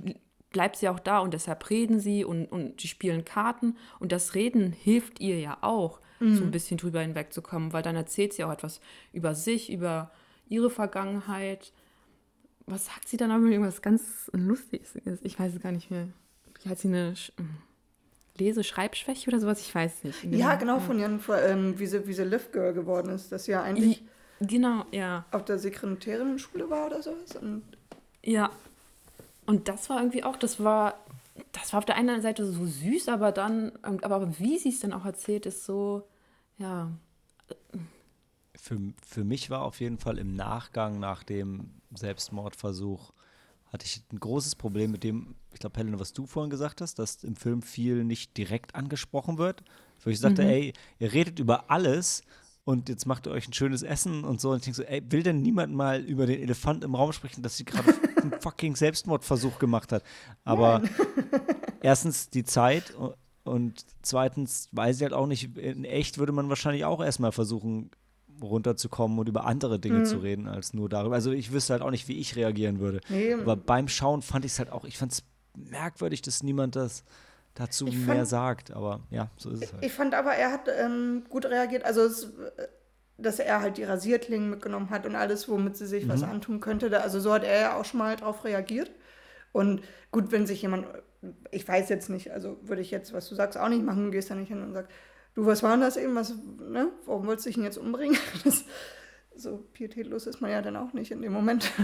bleibt 0.52 0.76
sie 0.76 0.88
auch 0.88 1.00
da 1.00 1.18
und 1.20 1.34
deshalb 1.34 1.68
reden 1.70 1.98
sie 2.00 2.24
und, 2.24 2.46
und 2.46 2.82
die 2.82 2.88
spielen 2.88 3.24
Karten. 3.24 3.76
Und 3.98 4.12
das 4.12 4.34
Reden 4.34 4.72
hilft 4.72 5.20
ihr 5.20 5.38
ja 5.40 5.58
auch, 5.62 6.00
so 6.20 6.44
ein 6.44 6.52
bisschen 6.52 6.76
drüber 6.78 7.00
hinwegzukommen, 7.00 7.72
weil 7.72 7.82
dann 7.82 7.96
erzählt 7.96 8.32
sie 8.32 8.44
auch 8.44 8.52
etwas 8.52 8.80
über 9.12 9.34
sich, 9.34 9.72
über 9.72 10.12
ihre 10.48 10.70
Vergangenheit. 10.70 11.72
Was 12.66 12.86
sagt 12.86 13.08
sie 13.08 13.16
dann 13.16 13.32
aber 13.32 13.46
irgendwas 13.46 13.82
ganz 13.82 14.30
Lustiges? 14.32 14.94
Ich 15.22 15.40
weiß 15.40 15.54
es 15.54 15.60
gar 15.60 15.72
nicht 15.72 15.90
mehr. 15.90 16.06
Hat 16.68 16.78
sie 16.78 16.86
eine 16.86 17.14
Sch- 17.14 17.32
Lese-Schreibschwäche 18.38 19.28
oder 19.30 19.40
sowas? 19.40 19.60
Ich 19.60 19.74
weiß 19.74 20.04
nicht. 20.04 20.24
Ja, 20.24 20.54
genau, 20.54 20.78
von 20.80 20.98
Jan, 20.98 21.20
ähm, 21.44 21.78
wie 21.78 21.86
sie, 21.86 22.06
wie 22.06 22.12
sie 22.12 22.24
Lift 22.24 22.52
Girl 22.52 22.72
geworden 22.72 23.10
ist, 23.10 23.32
dass 23.32 23.44
sie 23.44 23.50
ja 23.52 23.62
eigentlich 23.62 24.04
Genau, 24.40 24.84
ja. 24.90 25.24
auf 25.32 25.44
der 25.44 25.58
Sekretärinnen-Schule 25.58 26.70
war 26.70 26.86
oder 26.86 27.02
sowas. 27.02 27.36
Und 27.40 27.62
Ja. 28.24 28.50
Und 29.46 29.68
das 29.68 29.90
war 29.90 29.98
irgendwie 29.98 30.24
auch, 30.24 30.36
das 30.36 30.62
war, 30.62 30.94
das 31.52 31.72
war 31.72 31.78
auf 31.78 31.84
der 31.84 31.96
einen 31.96 32.22
Seite 32.22 32.50
so 32.50 32.66
süß, 32.66 33.08
aber 33.08 33.32
dann, 33.32 33.72
aber 33.82 34.38
wie 34.38 34.58
sie 34.58 34.68
es 34.68 34.80
dann 34.80 34.92
auch 34.92 35.04
erzählt, 35.04 35.46
ist 35.46 35.64
so, 35.64 36.06
ja. 36.58 36.90
Für, 38.54 38.78
für 39.04 39.24
mich 39.24 39.50
war 39.50 39.62
auf 39.62 39.80
jeden 39.80 39.98
Fall 39.98 40.18
im 40.18 40.36
Nachgang 40.36 41.00
nach 41.00 41.24
dem 41.24 41.70
Selbstmordversuch, 41.94 43.12
hatte 43.72 43.86
ich 43.86 44.02
ein 44.12 44.20
großes 44.20 44.54
Problem 44.54 44.92
mit 44.92 45.02
dem, 45.02 45.34
ich 45.52 45.58
glaube, 45.58 45.78
Helene, 45.78 45.98
was 45.98 46.12
du 46.12 46.26
vorhin 46.26 46.50
gesagt 46.50 46.80
hast, 46.80 46.98
dass 46.98 47.24
im 47.24 47.36
Film 47.36 47.62
viel 47.62 48.04
nicht 48.04 48.36
direkt 48.36 48.74
angesprochen 48.74 49.38
wird. 49.38 49.64
Wo 50.04 50.10
ich 50.10 50.20
sagte, 50.20 50.42
ey, 50.42 50.72
ihr 50.98 51.12
redet 51.12 51.38
über 51.38 51.70
alles 51.70 52.22
und 52.64 52.88
jetzt 52.88 53.06
macht 53.06 53.26
ihr 53.26 53.30
euch 53.30 53.48
ein 53.48 53.52
schönes 53.52 53.82
Essen 53.82 54.24
und 54.24 54.40
so. 54.40 54.50
Und 54.50 54.58
ich 54.58 54.64
denke 54.64 54.76
so, 54.76 54.82
ey, 54.82 55.02
will 55.10 55.22
denn 55.22 55.42
niemand 55.42 55.74
mal 55.74 56.00
über 56.00 56.26
den 56.26 56.40
Elefant 56.40 56.84
im 56.84 56.94
Raum 56.94 57.12
sprechen, 57.12 57.42
dass 57.42 57.56
sie 57.56 57.64
gerade 57.64 57.94
einen 58.22 58.32
fucking 58.40 58.76
Selbstmordversuch 58.76 59.58
gemacht 59.58 59.92
hat? 59.92 60.02
Aber 60.44 60.82
erstens 61.82 62.30
die 62.30 62.44
Zeit 62.44 62.94
und 63.44 63.84
zweitens 64.02 64.68
weiß 64.72 64.96
ich 64.96 65.02
halt 65.02 65.12
auch 65.12 65.26
nicht, 65.26 65.56
in 65.56 65.84
echt 65.84 66.18
würde 66.18 66.32
man 66.32 66.48
wahrscheinlich 66.48 66.84
auch 66.84 67.02
erstmal 67.02 67.32
versuchen, 67.32 67.90
runterzukommen 68.40 69.18
und 69.18 69.28
über 69.28 69.44
andere 69.46 69.78
Dinge 69.78 70.00
Mhm. 70.00 70.04
zu 70.04 70.18
reden, 70.18 70.48
als 70.48 70.74
nur 70.74 70.88
darüber. 70.88 71.14
Also 71.14 71.30
ich 71.32 71.52
wüsste 71.52 71.74
halt 71.74 71.82
auch 71.82 71.90
nicht, 71.90 72.08
wie 72.08 72.18
ich 72.18 72.34
reagieren 72.36 72.80
würde. 72.80 73.00
Nee. 73.08 73.34
Aber 73.34 73.56
beim 73.56 73.88
Schauen 73.88 74.22
fand 74.22 74.44
ich 74.44 74.52
es 74.52 74.58
halt 74.58 74.70
auch, 74.70 74.84
ich 74.84 74.98
fand 74.98 75.12
es 75.12 75.22
merkwürdig, 75.56 76.22
dass 76.22 76.42
niemand 76.42 76.74
das 76.76 77.04
dazu 77.54 77.86
Ich 77.86 77.94
mehr 77.96 78.16
fand- 78.16 78.28
sagt. 78.28 78.70
Aber 78.72 79.00
ja, 79.10 79.28
so 79.36 79.50
ist 79.50 79.62
es 79.64 79.72
halt. 79.72 79.84
Ich 79.84 79.92
fand 79.92 80.14
aber, 80.14 80.32
er 80.32 80.50
hat 80.50 80.68
ähm, 80.76 81.22
gut 81.28 81.44
reagiert. 81.46 81.84
Also, 81.84 82.00
es, 82.02 82.24
äh, 82.24 82.66
dass 83.18 83.38
er 83.38 83.60
halt 83.60 83.76
die 83.76 83.84
Rasierklingen 83.84 84.50
mitgenommen 84.50 84.90
hat 84.90 85.06
und 85.06 85.14
alles, 85.14 85.48
womit 85.48 85.76
sie 85.76 85.86
sich 85.86 86.08
was 86.08 86.22
antun 86.22 86.60
könnte. 86.60 87.00
Also, 87.00 87.20
so 87.20 87.32
hat 87.32 87.44
er 87.44 87.60
ja 87.60 87.76
auch 87.76 87.84
schon 87.84 87.98
mal 87.98 88.16
drauf 88.16 88.44
reagiert. 88.44 88.90
Und 89.52 89.82
gut, 90.10 90.32
wenn 90.32 90.46
sich 90.46 90.62
jemand, 90.62 90.86
ich 91.50 91.66
weiß 91.66 91.88
jetzt 91.88 92.08
nicht, 92.08 92.30
also 92.32 92.58
würde 92.62 92.82
ich 92.82 92.90
jetzt, 92.90 93.12
was 93.12 93.28
du 93.28 93.34
sagst, 93.34 93.58
auch 93.58 93.68
nicht 93.68 93.84
machen, 93.84 94.10
gehst 94.10 94.30
da 94.30 94.34
nicht 94.34 94.48
hin 94.48 94.62
und 94.62 94.72
sagst, 94.72 94.90
du, 95.34 95.46
was 95.46 95.62
war 95.62 95.72
denn 95.72 95.80
das 95.82 95.96
eben? 95.96 96.14
Was, 96.14 96.34
ne? 96.58 96.88
Warum 97.04 97.26
wolltest 97.26 97.46
du 97.46 97.50
dich 97.50 97.56
denn 97.56 97.64
jetzt 97.64 97.78
umbringen? 97.78 98.18
Das, 98.44 98.64
so 99.34 99.64
pietätlos 99.72 100.26
ist 100.26 100.42
man 100.42 100.50
ja 100.50 100.60
dann 100.60 100.76
auch 100.76 100.92
nicht 100.92 101.10
in 101.10 101.22
dem 101.22 101.32
Moment. 101.32 101.70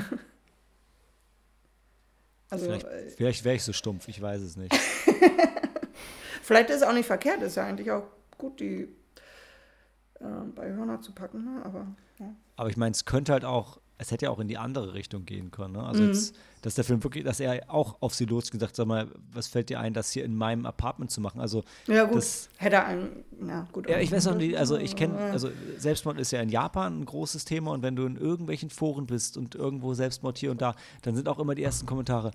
Also, 2.50 2.64
Vielleicht, 2.64 2.86
äh, 2.86 3.10
vielleicht 3.10 3.44
wäre 3.44 3.56
ich 3.56 3.62
so 3.62 3.74
stumpf, 3.74 4.08
ich 4.08 4.22
weiß 4.22 4.40
es 4.40 4.56
nicht. 4.56 4.74
Vielleicht 6.42 6.70
ist 6.70 6.76
es 6.76 6.82
auch 6.82 6.94
nicht 6.94 7.04
verkehrt, 7.04 7.42
ist 7.42 7.56
ja 7.56 7.66
eigentlich 7.66 7.90
auch 7.90 8.04
gut, 8.38 8.60
die 8.60 8.88
äh, 10.20 10.24
bei 10.54 10.72
Hörner 10.72 11.00
zu 11.00 11.12
packen, 11.12 11.44
ne? 11.44 11.62
aber 11.64 11.86
ja. 12.18 12.34
Aber 12.56 12.68
ich 12.70 12.76
meine, 12.76 12.92
es 12.92 13.04
könnte 13.04 13.32
halt 13.32 13.44
auch, 13.44 13.78
es 13.98 14.10
hätte 14.10 14.26
ja 14.26 14.30
auch 14.30 14.38
in 14.40 14.48
die 14.48 14.58
andere 14.58 14.94
Richtung 14.94 15.24
gehen 15.24 15.50
können. 15.50 15.72
Ne? 15.74 15.80
Mhm. 15.80 15.84
Also 15.84 16.02
jetzt, 16.04 16.34
dass 16.62 16.74
der 16.74 16.84
Film 16.84 17.02
wirklich, 17.04 17.24
dass 17.24 17.38
er 17.40 17.62
auch 17.72 17.96
auf 18.00 18.14
sie 18.14 18.24
losgesagt, 18.24 18.74
sag 18.76 18.86
mal, 18.86 19.08
was 19.32 19.46
fällt 19.46 19.70
dir 19.70 19.78
ein, 19.80 19.92
das 19.94 20.10
hier 20.10 20.24
in 20.24 20.34
meinem 20.36 20.66
Apartment 20.66 21.10
zu 21.10 21.20
machen? 21.20 21.40
Also 21.40 21.62
Ja, 21.86 22.04
gut, 22.04 22.16
Das- 22.18 22.48
hätte 22.56 22.84
einen, 22.84 23.24
ja, 23.46 23.66
gut. 23.72 23.88
Ja, 23.88 23.98
ich 23.98 24.10
weiß 24.10 24.26
auch 24.28 24.34
nicht, 24.34 24.56
also 24.56 24.76
ich 24.76 24.96
kenne, 24.96 25.16
also 25.18 25.50
Selbstmord 25.78 26.18
ist 26.18 26.30
ja 26.32 26.40
in 26.40 26.48
Japan 26.48 27.00
ein 27.00 27.04
großes 27.04 27.44
Thema 27.44 27.70
und 27.72 27.82
wenn 27.82 27.94
du 27.96 28.06
in 28.06 28.16
irgendwelchen 28.16 28.70
Foren 28.70 29.06
bist 29.06 29.36
und 29.36 29.54
irgendwo 29.54 29.94
Selbstmord 29.94 30.38
hier 30.38 30.50
und 30.50 30.60
da, 30.60 30.74
dann 31.02 31.14
sind 31.14 31.28
auch 31.28 31.38
immer 31.38 31.54
die 31.54 31.62
ersten 31.62 31.86
Kommentare, 31.86 32.32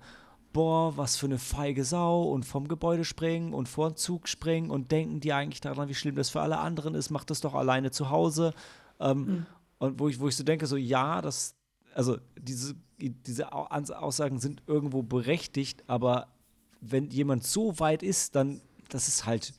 boah, 0.54 0.96
was 0.96 1.16
für 1.16 1.26
eine 1.26 1.38
feige 1.38 1.84
Sau 1.84 2.22
und 2.22 2.44
vom 2.44 2.66
Gebäude 2.66 3.04
springen 3.04 3.52
und 3.52 3.68
vor 3.68 3.90
den 3.90 3.96
Zug 3.96 4.26
springen 4.28 4.70
und 4.70 4.90
denken 4.90 5.20
die 5.20 5.34
eigentlich 5.34 5.60
daran, 5.60 5.90
wie 5.90 5.94
schlimm 5.94 6.14
das 6.14 6.30
für 6.30 6.40
alle 6.40 6.58
anderen 6.58 6.94
ist, 6.94 7.10
macht 7.10 7.28
das 7.28 7.42
doch 7.42 7.52
alleine 7.54 7.90
zu 7.90 8.08
Hause. 8.08 8.54
Ähm, 8.98 9.44
Und 9.80 9.98
wo 9.98 10.08
ich, 10.08 10.18
wo 10.18 10.28
ich 10.28 10.36
so 10.36 10.44
denke, 10.44 10.66
so 10.66 10.76
ja, 10.76 11.20
das, 11.20 11.56
also 11.94 12.16
diese, 12.38 12.74
diese 12.98 13.52
Aussagen 13.52 14.38
sind 14.38 14.62
irgendwo 14.66 15.02
berechtigt, 15.02 15.82
aber 15.88 16.28
wenn 16.80 17.10
jemand 17.10 17.44
so 17.44 17.78
weit 17.80 18.02
ist, 18.02 18.34
dann, 18.34 18.62
das 18.88 19.08
ist 19.08 19.26
halt 19.26 19.52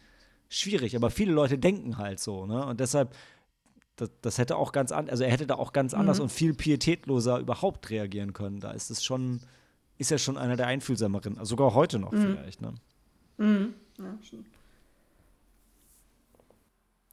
schwierig. 0.49 0.95
Aber 0.95 1.11
viele 1.11 1.33
Leute 1.33 1.57
denken 1.57 1.97
halt 1.97 2.19
so, 2.19 2.45
ne? 2.45 2.65
Und 2.65 2.79
deshalb, 2.79 3.13
das, 3.97 4.09
das 4.21 4.37
hätte 4.37 4.55
auch 4.55 4.71
ganz 4.71 4.91
anders, 4.91 5.11
also 5.11 5.23
er 5.25 5.31
hätte 5.31 5.45
da 5.45 5.55
auch 5.55 5.73
ganz 5.73 5.93
anders 5.93 6.19
und 6.19 6.31
viel 6.31 6.53
pietätloser 6.53 7.39
überhaupt 7.39 7.89
reagieren 7.89 8.31
können. 8.33 8.59
Da 8.61 8.71
ist 8.71 8.89
es 8.89 9.03
schon, 9.03 9.41
ist 9.97 10.11
er 10.11 10.17
schon 10.17 10.37
einer 10.37 10.55
der 10.55 10.67
einfühlsameren, 10.67 11.37
also 11.37 11.51
sogar 11.51 11.73
heute 11.73 11.99
noch 11.99 12.13
vielleicht, 12.35 12.61
ne? 12.61 12.73
Ja, 13.97 14.17
stimmt. 14.21 14.47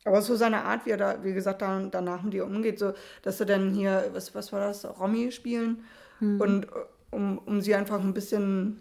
Aber 0.05 0.21
so 0.21 0.35
seine 0.35 0.65
Art, 0.65 0.85
wie 0.85 0.91
er 0.91 0.97
da, 0.97 1.23
wie 1.23 1.33
gesagt, 1.33 1.63
da, 1.63 1.81
danach 1.81 2.23
mit 2.23 2.33
dir 2.33 2.45
umgeht, 2.45 2.79
so, 2.79 2.93
dass 3.23 3.39
er 3.39 3.47
dann 3.47 3.73
hier, 3.73 4.11
was, 4.13 4.35
was 4.35 4.53
war 4.53 4.61
das, 4.61 4.85
Romy 4.99 5.31
spielen 5.31 5.85
und 6.41 6.65
äh, 6.65 6.69
um, 7.11 7.39
um 7.39 7.61
sie 7.61 7.75
einfach 7.75 8.01
ein 8.01 8.15
bisschen 8.15 8.81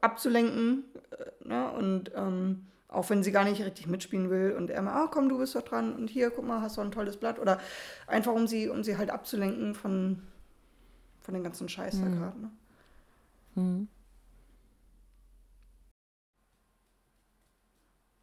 abzulenken, 0.00 0.84
äh, 1.10 1.48
ne? 1.48 1.70
Und 1.72 2.10
ähm, 2.14 2.66
auch 2.88 3.10
wenn 3.10 3.22
sie 3.22 3.32
gar 3.32 3.44
nicht 3.44 3.62
richtig 3.62 3.86
mitspielen 3.86 4.30
will 4.30 4.54
und 4.56 4.70
er 4.70 4.80
mal, 4.82 4.94
ah 4.94 5.08
komm, 5.10 5.28
du 5.28 5.38
bist 5.38 5.54
doch 5.54 5.62
dran 5.62 5.94
und 5.94 6.08
hier, 6.08 6.30
guck 6.30 6.46
mal, 6.46 6.62
hast 6.62 6.78
du 6.78 6.80
ein 6.80 6.90
tolles 6.90 7.18
Blatt. 7.18 7.38
Oder 7.38 7.58
einfach 8.06 8.32
um 8.32 8.46
sie, 8.46 8.68
um 8.68 8.82
sie 8.82 8.96
halt 8.96 9.10
abzulenken 9.10 9.74
von, 9.74 10.22
von 11.28 11.34
den 11.34 11.44
ganzen 11.44 11.68
Scheiß 11.68 12.00
da 12.00 12.08
gerade. 12.08 12.40
Ne? 12.40 12.50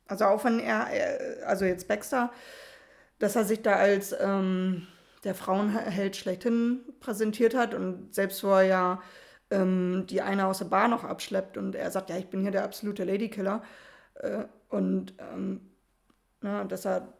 Also 0.08 0.26
auch 0.26 0.44
wenn 0.44 0.60
er, 0.60 0.88
er- 0.88 1.48
also 1.48 1.66
jetzt 1.66 1.88
Baxter, 1.88 2.32
dass 3.20 3.36
er 3.36 3.46
sich 3.46 3.62
da 3.62 3.76
als 3.76 4.16
ähm, 4.20 4.88
der 5.24 5.36
Frauenheld 5.36 6.16
schlechthin 6.16 6.82
präsentiert 7.00 7.56
hat 7.56 7.74
und 7.74 8.14
selbst 8.14 8.44
wo 8.44 8.50
er 8.50 8.64
ja 8.64 9.02
ähm, 9.52 10.06
die 10.10 10.22
eine 10.22 10.48
aus 10.48 10.60
der 10.60 10.66
Bar 10.66 10.88
noch 10.88 11.04
abschleppt 11.04 11.58
und 11.58 11.76
er 11.76 11.92
sagt, 11.92 12.10
ja, 12.10 12.18
ich 12.18 12.30
bin 12.30 12.42
hier 12.42 12.52
der 12.52 12.64
absolute 12.66 13.04
Ladykiller. 13.04 13.64
Äh, 14.16 14.46
und 14.70 15.14
ähm, 15.20 15.62
ne, 16.42 16.66
dass 16.68 16.86
er 16.86 17.14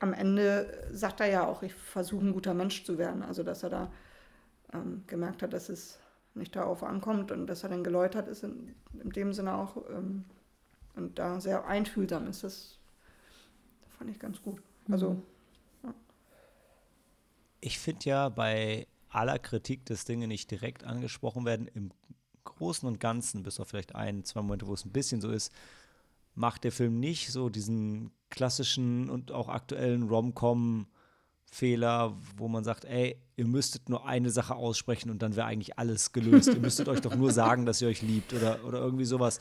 am 0.00 0.12
Ende 0.12 0.88
sagt 0.92 1.20
er 1.20 1.26
ja 1.28 1.46
auch, 1.46 1.62
ich 1.62 1.74
versuche 1.74 2.26
ein 2.26 2.32
guter 2.32 2.54
Mensch 2.54 2.84
zu 2.84 2.98
werden. 2.98 3.22
Also 3.22 3.42
dass 3.42 3.62
er 3.62 3.70
da 3.70 3.92
ähm, 4.72 5.04
gemerkt 5.06 5.42
hat, 5.42 5.52
dass 5.52 5.68
es 5.68 5.98
nicht 6.34 6.54
darauf 6.54 6.82
ankommt 6.82 7.32
und 7.32 7.46
dass 7.46 7.62
er 7.62 7.70
dann 7.70 7.84
geläutert 7.84 8.28
ist, 8.28 8.44
in, 8.44 8.74
in 9.02 9.10
dem 9.10 9.32
Sinne 9.32 9.54
auch 9.54 9.76
ähm, 9.90 10.24
und 10.94 11.18
da 11.18 11.40
sehr 11.40 11.66
einfühlsam 11.66 12.26
ist. 12.26 12.42
Das 12.42 12.78
fand 13.98 14.10
ich 14.10 14.18
ganz 14.18 14.40
gut. 14.42 14.62
Also, 14.90 15.22
Ich 17.60 17.78
finde 17.78 18.04
ja 18.04 18.28
bei 18.28 18.86
aller 19.08 19.38
Kritik, 19.38 19.84
dass 19.86 20.04
Dinge 20.04 20.28
nicht 20.28 20.50
direkt 20.50 20.84
angesprochen 20.84 21.44
werden, 21.44 21.68
im 21.74 21.90
Großen 22.44 22.86
und 22.86 23.00
Ganzen, 23.00 23.42
bis 23.42 23.60
auf 23.60 23.68
vielleicht 23.68 23.94
ein, 23.94 24.24
zwei 24.24 24.42
Momente, 24.42 24.66
wo 24.66 24.74
es 24.74 24.84
ein 24.84 24.92
bisschen 24.92 25.20
so 25.20 25.30
ist, 25.30 25.52
macht 26.34 26.64
der 26.64 26.72
Film 26.72 27.00
nicht 27.00 27.32
so 27.32 27.48
diesen 27.48 28.12
klassischen 28.30 29.10
und 29.10 29.32
auch 29.32 29.48
aktuellen 29.48 30.08
Rom-Com-Fehler, 31.46 32.14
wo 32.36 32.48
man 32.48 32.64
sagt, 32.64 32.84
ey, 32.84 33.16
ihr 33.36 33.46
müsstet 33.46 33.88
nur 33.88 34.06
eine 34.06 34.30
Sache 34.30 34.54
aussprechen 34.54 35.10
und 35.10 35.22
dann 35.22 35.36
wäre 35.36 35.46
eigentlich 35.46 35.78
alles 35.78 36.12
gelöst. 36.12 36.48
ihr 36.48 36.60
müsstet 36.60 36.88
euch 36.88 37.00
doch 37.00 37.14
nur 37.14 37.32
sagen, 37.32 37.66
dass 37.66 37.80
ihr 37.82 37.88
euch 37.88 38.02
liebt 38.02 38.32
oder, 38.32 38.64
oder 38.64 38.78
irgendwie 38.78 39.04
sowas. 39.04 39.38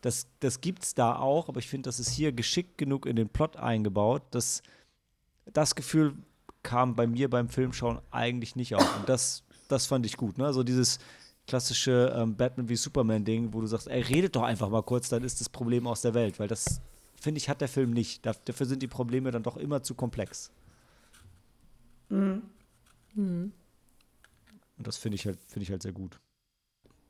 Das, 0.00 0.26
das 0.40 0.60
es 0.80 0.94
da 0.94 1.16
auch, 1.16 1.48
aber 1.48 1.58
ich 1.58 1.68
finde, 1.68 1.88
das 1.88 1.98
ist 1.98 2.10
hier 2.10 2.32
geschickt 2.32 2.78
genug 2.78 3.06
in 3.06 3.16
den 3.16 3.28
Plot 3.28 3.56
eingebaut, 3.56 4.22
dass 4.30 4.62
das 5.52 5.74
Gefühl 5.74 6.14
kam 6.62 6.94
bei 6.94 7.06
mir 7.06 7.28
beim 7.28 7.48
Filmschauen 7.48 8.00
eigentlich 8.10 8.54
nicht 8.54 8.74
auf. 8.74 8.98
Und 8.98 9.08
das, 9.08 9.42
das 9.68 9.86
fand 9.86 10.06
ich 10.06 10.16
gut. 10.16 10.38
Ne? 10.38 10.52
So 10.52 10.62
dieses 10.62 10.98
klassische 11.46 12.14
ähm, 12.14 12.36
Batman 12.36 12.68
wie 12.68 12.76
Superman-Ding, 12.76 13.52
wo 13.52 13.60
du 13.60 13.66
sagst, 13.66 13.88
ey, 13.88 14.02
redet 14.02 14.36
doch 14.36 14.42
einfach 14.42 14.68
mal 14.68 14.82
kurz, 14.82 15.08
dann 15.08 15.24
ist 15.24 15.40
das 15.40 15.48
Problem 15.48 15.86
aus 15.86 16.02
der 16.02 16.14
Welt. 16.14 16.38
Weil 16.38 16.48
das, 16.48 16.80
finde 17.20 17.38
ich, 17.38 17.48
hat 17.48 17.60
der 17.60 17.68
Film 17.68 17.90
nicht. 17.90 18.24
dafür 18.24 18.66
sind 18.66 18.82
die 18.82 18.88
Probleme 18.88 19.30
dann 19.30 19.42
doch 19.42 19.56
immer 19.56 19.82
zu 19.82 19.94
komplex. 19.94 20.50
Mhm. 22.08 22.42
Mhm. 23.14 23.52
Und 24.76 24.86
das 24.86 24.96
finde 24.96 25.16
ich 25.16 25.26
halt, 25.26 25.38
finde 25.46 25.64
ich 25.64 25.70
halt 25.70 25.82
sehr 25.82 25.92
gut. 25.92 26.20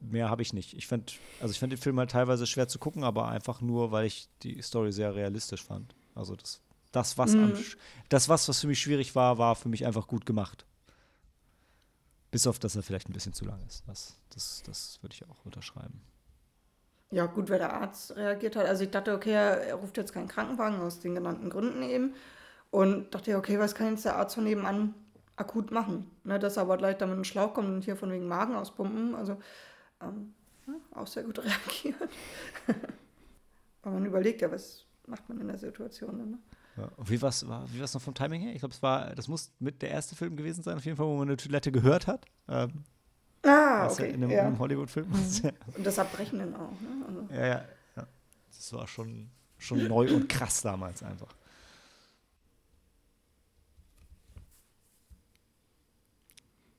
Mehr 0.01 0.31
habe 0.31 0.43
ich 0.43 0.53
nicht. 0.53 0.75
Ich 0.75 0.87
fand, 0.87 1.19
also 1.41 1.51
ich 1.53 1.59
fand 1.59 1.73
den 1.73 1.79
Film 1.79 1.99
halt 1.99 2.13
teilweise 2.13 2.47
schwer 2.47 2.69
zu 2.69 2.79
gucken, 2.79 3.03
aber 3.05 3.29
einfach 3.29 3.61
nur, 3.61 3.91
weil 3.91 4.07
ich 4.07 4.29
die 4.43 4.63
Story 4.63 4.93
sehr 4.93 5.15
realistisch 5.15 5.63
fand. 5.63 5.95
Also 6.15 6.37
das 6.37 6.63
das, 6.93 7.19
was, 7.19 7.35
mhm. 7.35 7.45
am, 7.45 7.65
das 8.09 8.29
was, 8.29 8.49
was 8.49 8.61
für 8.61 8.67
mich 8.67 8.81
schwierig 8.81 9.15
war, 9.15 9.39
war 9.39 9.55
für 9.57 9.69
mich 9.69 9.87
einfach 9.87 10.07
gut 10.07 10.25
gemacht. 10.25 10.65
Bis 12.31 12.47
auf, 12.47 12.59
dass 12.59 12.77
er 12.77 12.83
vielleicht 12.83 13.09
ein 13.09 13.13
bisschen 13.13 13.33
zu 13.33 13.45
lang 13.45 13.61
ist. 13.67 13.85
Das, 13.87 14.19
das, 14.31 14.63
das 14.65 14.99
würde 15.03 15.15
ich 15.15 15.25
auch 15.29 15.45
unterschreiben. 15.45 16.01
Ja, 17.11 17.27
gut, 17.27 17.49
wer 17.49 17.59
der 17.59 17.73
Arzt 17.73 18.15
reagiert 18.17 18.57
hat. 18.57 18.67
Also 18.67 18.85
ich 18.85 18.91
dachte, 18.91 19.15
okay, 19.15 19.33
er 19.33 19.75
ruft 19.75 19.97
jetzt 19.97 20.13
keinen 20.13 20.29
Krankenwagen 20.29 20.81
aus 20.81 21.01
den 21.01 21.15
genannten 21.15 21.49
Gründen 21.49 21.83
eben. 21.83 22.15
Und 22.71 23.15
dachte, 23.15 23.37
okay, 23.37 23.59
was 23.59 23.75
kann 23.75 23.91
jetzt 23.91 24.05
der 24.05 24.17
Arzt 24.17 24.35
von 24.35 24.45
nebenan 24.45 24.95
akut 25.37 25.71
machen? 25.71 26.11
Ne, 26.25 26.39
dass 26.39 26.57
er 26.57 26.63
aber 26.63 26.77
gleich 26.77 26.99
damit 26.99 27.15
einen 27.15 27.25
Schlauch 27.25 27.55
kommt 27.55 27.69
und 27.69 27.85
hier 27.85 27.97
von 27.97 28.11
wegen 28.11 28.29
Magen 28.29 28.55
auspumpen. 28.55 29.15
Also 29.15 29.39
ähm, 30.03 30.35
ja, 30.67 30.75
auch 30.95 31.07
sehr 31.07 31.25
gut 31.25 31.39
reagiert. 31.45 32.11
Aber 33.83 33.95
man 33.95 34.05
überlegt 34.05 34.43
ja, 34.43 34.51
was 34.51 34.85
macht 35.07 35.29
man 35.29 35.41
in 35.41 35.49
der 35.49 35.59
Situation 35.59 36.19
dann, 36.19 36.31
ne? 36.31 36.39
Ja. 36.77 36.89
Wie 37.05 37.21
war 37.21 37.31
es 37.31 37.45
wie 37.45 37.81
noch 37.81 38.01
vom 38.01 38.15
Timing 38.15 38.41
her? 38.41 38.53
Ich 38.53 38.61
glaube, 38.61 38.73
es 38.73 38.83
war, 38.83 39.15
das 39.15 39.27
muss 39.27 39.51
mit 39.59 39.83
der 39.83 39.91
erste 39.91 40.15
Film 40.15 40.37
gewesen 40.37 40.63
sein, 40.63 40.77
auf 40.77 40.85
jeden 40.85 40.97
Fall, 40.97 41.07
wo 41.07 41.17
man 41.17 41.29
eine 41.29 41.37
Toilette 41.37 41.73
gehört 41.73 42.07
hat. 42.07 42.25
Ähm, 42.49 42.85
ah, 43.43 43.89
okay. 43.91 44.09
Ja 44.09 44.15
in 44.15 44.23
einem, 44.23 44.31
ja. 44.31 44.43
einem 44.47 44.59
Hollywood-Film. 44.59 45.09
Mhm. 45.09 45.51
Und 45.77 45.87
das 45.87 45.99
Erbrechen 45.99 46.39
dann 46.39 46.55
auch, 46.55 46.81
ne? 46.81 47.05
Also. 47.09 47.35
Ja, 47.35 47.47
ja, 47.47 47.65
ja. 47.97 48.07
Das 48.47 48.73
war 48.73 48.87
schon, 48.87 49.29
schon 49.59 49.89
neu 49.89 50.15
und 50.15 50.29
krass 50.29 50.63
damals 50.63 51.03
einfach. 51.03 51.35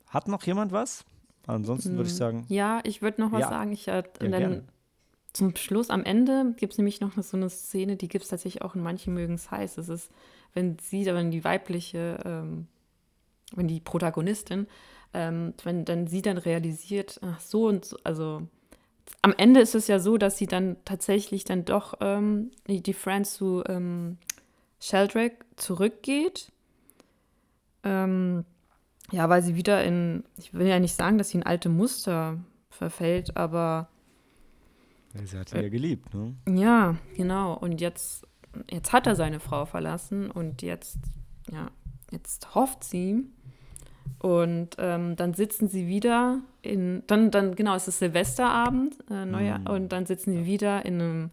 Hat 0.09 0.27
noch 0.27 0.43
jemand 0.43 0.71
was? 0.71 1.05
Ansonsten 1.47 1.95
würde 1.95 2.07
ich 2.07 2.11
hm. 2.11 2.17
sagen. 2.17 2.45
Ja, 2.49 2.81
ich 2.83 3.01
würde 3.01 3.21
noch 3.21 3.31
was 3.31 3.41
ja. 3.41 3.49
sagen. 3.49 3.71
Ich 3.71 3.87
äh, 3.87 4.03
ja, 4.21 4.61
zum 5.33 5.55
Schluss, 5.55 5.89
am 5.89 6.03
Ende, 6.03 6.53
gibt 6.57 6.73
es 6.73 6.77
nämlich 6.77 7.01
noch 7.01 7.13
so 7.21 7.37
eine 7.37 7.49
Szene, 7.49 7.95
die 7.95 8.07
gibt 8.07 8.23
es 8.23 8.29
tatsächlich 8.29 8.63
auch 8.63 8.75
in 8.75 8.81
manchen 8.81 9.13
mögen 9.13 9.35
es 9.35 9.51
heiß. 9.51 9.75
Das 9.75 9.89
ist, 9.89 10.11
wenn 10.53 10.77
sie, 10.79 11.05
wenn 11.05 11.31
die 11.31 11.43
weibliche, 11.43 12.19
ähm, 12.25 12.67
wenn 13.55 13.67
die 13.67 13.79
Protagonistin, 13.79 14.67
ähm, 15.13 15.53
wenn 15.63 15.85
dann 15.85 16.07
sie 16.07 16.21
dann 16.21 16.37
realisiert, 16.37 17.19
ach 17.23 17.39
so 17.39 17.67
und 17.67 17.85
so, 17.85 17.97
also 18.03 18.41
am 19.21 19.33
Ende 19.37 19.59
ist 19.59 19.75
es 19.75 19.87
ja 19.87 19.99
so, 19.99 20.17
dass 20.17 20.37
sie 20.37 20.47
dann 20.47 20.77
tatsächlich 20.85 21.43
dann 21.43 21.65
doch 21.65 21.95
ähm, 21.99 22.51
die, 22.67 22.81
die 22.81 22.93
Friends 22.93 23.33
zu 23.33 23.63
ähm, 23.67 24.17
Sheldrake 24.79 25.37
zurückgeht. 25.55 26.51
Ähm, 27.83 28.45
ja, 29.11 29.29
weil 29.29 29.41
sie 29.41 29.55
wieder 29.55 29.83
in, 29.83 30.23
ich 30.37 30.53
will 30.53 30.67
ja 30.67 30.79
nicht 30.79 30.95
sagen, 30.95 31.17
dass 31.17 31.29
sie 31.29 31.37
in 31.37 31.45
alte 31.45 31.69
Muster 31.69 32.37
verfällt, 32.69 33.35
aber 33.37 33.89
Sie 35.13 35.37
hat 35.37 35.51
ihn 35.53 35.63
ja 35.63 35.69
geliebt, 35.69 36.13
ne? 36.13 36.35
Ja, 36.47 36.95
genau. 37.15 37.53
Und 37.53 37.81
jetzt, 37.81 38.27
jetzt 38.69 38.93
hat 38.93 39.07
er 39.07 39.15
seine 39.15 39.39
Frau 39.39 39.65
verlassen 39.65 40.29
und 40.29 40.61
jetzt, 40.61 40.99
ja, 41.51 41.71
jetzt 42.11 42.53
hofft 42.55 42.83
sie. 42.83 43.25
Und 44.19 44.75
ähm, 44.79 45.15
dann 45.15 45.33
sitzen 45.33 45.67
sie 45.67 45.87
wieder 45.87 46.41
in, 46.61 47.03
dann, 47.07 47.31
dann, 47.31 47.55
genau, 47.55 47.75
es 47.75 47.87
ist 47.87 47.99
Silvesterabend, 47.99 48.97
äh, 49.09 49.25
Neujahr, 49.25 49.59
mm. 49.59 49.67
und 49.67 49.89
dann 49.89 50.05
sitzen 50.05 50.33
sie 50.33 50.45
wieder 50.45 50.85
in 50.85 50.95
einem, 50.95 51.31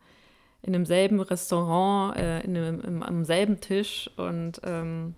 in 0.62 0.74
einem 0.74 0.86
selben 0.86 1.20
Restaurant, 1.20 2.16
äh, 2.16 2.40
in 2.42 2.56
einem, 2.56 2.80
im, 2.82 3.02
am 3.02 3.24
selben 3.24 3.60
Tisch 3.60 4.10
und 4.16 4.60
ähm, 4.62 5.14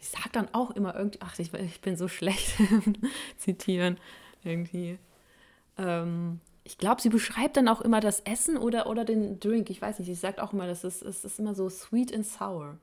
ich 0.00 0.08
sag 0.08 0.32
dann 0.32 0.52
auch 0.52 0.70
immer 0.70 0.94
irgendwie, 0.94 1.18
ach, 1.22 1.38
ich, 1.38 1.52
ich 1.54 1.80
bin 1.80 1.96
so 1.96 2.08
schlecht 2.08 2.54
zitieren, 3.36 3.98
irgendwie. 4.44 4.98
Ähm, 5.76 6.40
ich 6.64 6.78
glaube, 6.78 7.00
sie 7.00 7.08
beschreibt 7.08 7.56
dann 7.56 7.68
auch 7.68 7.80
immer 7.80 8.00
das 8.00 8.20
Essen 8.20 8.58
oder, 8.58 8.88
oder 8.88 9.04
den 9.04 9.40
Drink. 9.40 9.70
Ich 9.70 9.80
weiß 9.80 9.98
nicht, 9.98 10.06
sie 10.08 10.14
sagt 10.14 10.40
auch 10.40 10.52
immer, 10.52 10.66
das 10.66 10.84
ist, 10.84 11.02
es 11.02 11.24
ist 11.24 11.38
immer 11.38 11.54
so 11.54 11.68
sweet 11.68 12.14
and 12.14 12.26
sour. 12.26 12.76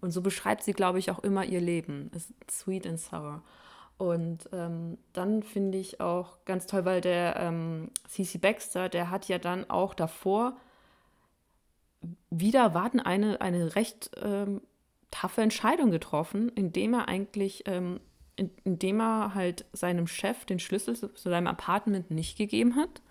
Und 0.00 0.10
so 0.12 0.22
beschreibt 0.22 0.62
sie, 0.62 0.72
glaube 0.72 0.98
ich, 0.98 1.10
auch 1.10 1.20
immer 1.20 1.44
ihr 1.44 1.60
Leben. 1.60 2.10
Ist 2.14 2.32
sweet 2.50 2.86
and 2.86 3.00
sour. 3.00 3.42
Und 3.98 4.48
ähm, 4.52 4.96
dann 5.12 5.42
finde 5.42 5.78
ich 5.78 6.00
auch 6.00 6.38
ganz 6.44 6.66
toll, 6.66 6.84
weil 6.84 7.00
der 7.00 7.36
ähm, 7.36 7.90
CC 8.08 8.38
Baxter, 8.38 8.88
der 8.88 9.10
hat 9.10 9.28
ja 9.28 9.38
dann 9.38 9.68
auch 9.68 9.94
davor 9.94 10.56
wieder 12.30 12.72
warten 12.72 13.00
eine, 13.00 13.40
eine 13.40 13.74
recht 13.74 14.10
ähm, 14.22 14.62
taffe 15.10 15.42
Entscheidung 15.42 15.90
getroffen, 15.90 16.50
indem 16.54 16.94
er 16.94 17.08
eigentlich, 17.08 17.64
ähm, 17.66 18.00
in, 18.36 18.50
indem 18.64 19.00
er 19.00 19.34
halt 19.34 19.64
seinem 19.72 20.06
Chef 20.06 20.44
den 20.44 20.58
Schlüssel 20.58 20.96
zu, 20.96 21.12
zu 21.14 21.28
seinem 21.28 21.46
Apartment 21.46 22.10
nicht 22.10 22.38
gegeben 22.38 22.76
hat 22.76 23.02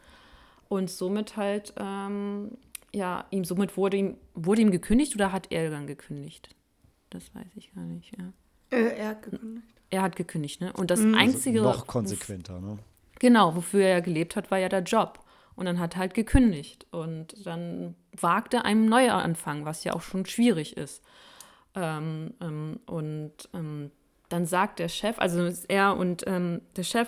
und 0.70 0.90
somit 0.90 1.38
halt, 1.38 1.74
ähm, 1.78 2.58
ja, 2.94 3.26
ihm, 3.32 3.44
somit 3.44 3.78
wurde 3.78 3.98
ihm, 3.98 4.18
wurde 4.34 4.62
ihm 4.62 4.72
gekündigt 4.72 5.16
oder 5.16 5.32
hat 5.32 5.52
er 5.52 5.70
dann 5.70 5.88
gekündigt? 5.88 6.56
Das 7.10 7.34
weiß 7.36 7.48
ich 7.56 7.74
gar 7.74 7.84
nicht, 7.84 8.16
ja. 8.18 8.32
Äh, 8.72 8.98
er 8.98 9.10
hat 9.10 9.24
gekündigt. 9.24 9.68
Er 9.92 10.02
hat 10.04 10.16
gekündigt, 10.16 10.62
ne? 10.62 10.72
Und 10.74 10.92
das 10.92 11.00
mhm. 11.00 11.16
einzige. 11.16 11.60
Also 11.62 11.72
noch 11.80 11.88
konsequenter, 11.88 12.60
ne? 12.60 12.78
Genau, 13.20 13.56
wofür 13.56 13.84
er 13.84 14.02
gelebt 14.02 14.36
hat, 14.36 14.52
war 14.52 14.60
ja 14.60 14.70
der 14.70 14.84
Job. 14.84 15.20
Und 15.56 15.66
dann 15.66 15.80
hat 15.80 15.96
er 15.96 16.00
halt 16.00 16.14
gekündigt. 16.14 16.86
Und 16.92 17.46
dann 17.46 17.96
wagte 18.14 18.64
einem 18.64 18.86
Neuanfang, 18.86 19.66
was 19.66 19.84
ja 19.84 19.94
auch 19.94 20.02
schon 20.02 20.26
schwierig 20.26 20.78
ist. 20.78 21.04
Ähm, 21.80 22.34
ähm, 22.42 22.80
und 22.86 23.34
ähm, 23.54 23.92
dann 24.28 24.46
sagt 24.46 24.80
der 24.80 24.90
Chef, 24.90 25.18
also 25.18 25.50
er 25.68 25.98
und 25.98 26.24
ähm, 26.28 26.62
der 26.76 26.84
Chef 26.84 27.08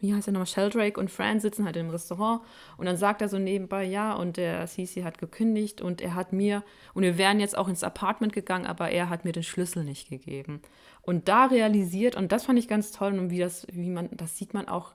wie 0.00 0.14
heißt 0.14 0.28
er 0.28 0.32
nochmal, 0.32 0.46
Sheldrake 0.46 1.00
und 1.00 1.10
Fran 1.10 1.40
sitzen 1.40 1.64
halt 1.64 1.76
im 1.76 1.90
Restaurant 1.90 2.42
und 2.76 2.86
dann 2.86 2.96
sagt 2.96 3.20
er 3.20 3.28
so 3.28 3.38
nebenbei, 3.38 3.84
ja, 3.84 4.14
und 4.14 4.36
der 4.36 4.66
Sisi 4.66 5.02
hat 5.02 5.18
gekündigt 5.18 5.80
und 5.80 6.00
er 6.00 6.14
hat 6.14 6.32
mir, 6.32 6.62
und 6.94 7.02
wir 7.02 7.18
wären 7.18 7.40
jetzt 7.40 7.58
auch 7.58 7.68
ins 7.68 7.82
Apartment 7.82 8.32
gegangen, 8.32 8.66
aber 8.66 8.90
er 8.90 9.08
hat 9.08 9.24
mir 9.24 9.32
den 9.32 9.42
Schlüssel 9.42 9.84
nicht 9.84 10.08
gegeben. 10.08 10.62
Und 11.02 11.28
da 11.28 11.46
realisiert, 11.46 12.16
und 12.16 12.32
das 12.32 12.44
fand 12.44 12.58
ich 12.58 12.68
ganz 12.68 12.92
toll, 12.92 13.18
und 13.18 13.30
wie 13.30 13.40
das, 13.40 13.66
wie 13.72 13.90
man, 13.90 14.08
das 14.12 14.36
sieht 14.36 14.54
man 14.54 14.68
auch 14.68 14.94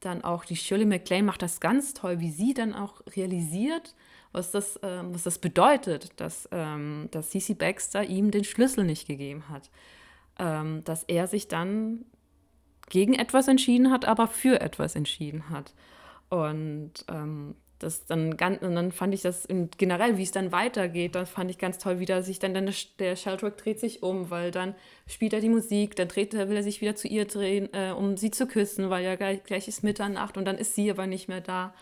dann 0.00 0.24
auch, 0.24 0.46
die 0.46 0.56
Shirley 0.56 0.86
MacLaine 0.86 1.24
macht 1.24 1.42
das 1.42 1.60
ganz 1.60 1.92
toll, 1.92 2.20
wie 2.20 2.30
sie 2.30 2.54
dann 2.54 2.74
auch 2.74 3.02
realisiert, 3.14 3.94
was 4.32 4.50
das, 4.50 4.78
ähm, 4.82 5.14
was 5.14 5.24
das 5.24 5.38
bedeutet, 5.38 6.20
dass, 6.20 6.48
ähm, 6.52 7.08
dass 7.10 7.30
Cece 7.30 7.54
Baxter 7.54 8.04
ihm 8.04 8.30
den 8.30 8.44
Schlüssel 8.44 8.84
nicht 8.84 9.06
gegeben 9.06 9.48
hat. 9.48 9.70
Ähm, 10.38 10.82
dass 10.84 11.04
er 11.04 11.26
sich 11.26 11.48
dann 11.48 12.04
gegen 12.88 13.14
etwas 13.14 13.48
entschieden 13.48 13.90
hat, 13.90 14.04
aber 14.04 14.26
für 14.26 14.60
etwas 14.60 14.96
entschieden 14.96 15.50
hat. 15.50 15.74
Und 16.28 17.04
ähm, 17.08 17.54
das 17.80 18.04
dann 18.04 18.36
ganz, 18.36 18.62
und 18.62 18.74
dann 18.74 18.92
fand 18.92 19.14
ich 19.14 19.22
das 19.22 19.48
generell, 19.78 20.18
wie 20.18 20.22
es 20.22 20.32
dann 20.32 20.52
weitergeht, 20.52 21.14
dann 21.14 21.26
fand 21.26 21.50
ich 21.50 21.58
ganz 21.58 21.78
toll, 21.78 21.98
wie 21.98 22.04
da 22.04 22.22
sich 22.22 22.38
dann, 22.38 22.52
dann 22.52 22.70
der 22.98 23.16
Sheldrake 23.16 23.56
dreht 23.60 23.80
sich 23.80 24.02
um, 24.02 24.30
weil 24.30 24.50
dann 24.50 24.74
spielt 25.06 25.32
er 25.32 25.40
die 25.40 25.48
Musik, 25.48 25.96
dann 25.96 26.08
dreht 26.08 26.34
will 26.34 26.56
er 26.56 26.62
sich 26.62 26.80
wieder 26.80 26.94
zu 26.94 27.08
ihr 27.08 27.24
drehen, 27.24 27.72
äh, 27.72 27.92
um 27.92 28.16
sie 28.16 28.30
zu 28.30 28.46
küssen, 28.46 28.90
weil 28.90 29.02
ja 29.04 29.16
gleich, 29.16 29.42
gleich 29.44 29.66
ist 29.66 29.82
Mitternacht 29.82 30.36
und 30.36 30.44
dann 30.44 30.58
ist 30.58 30.74
sie 30.74 30.90
aber 30.90 31.06
nicht 31.06 31.28
mehr 31.28 31.40
da. 31.40 31.74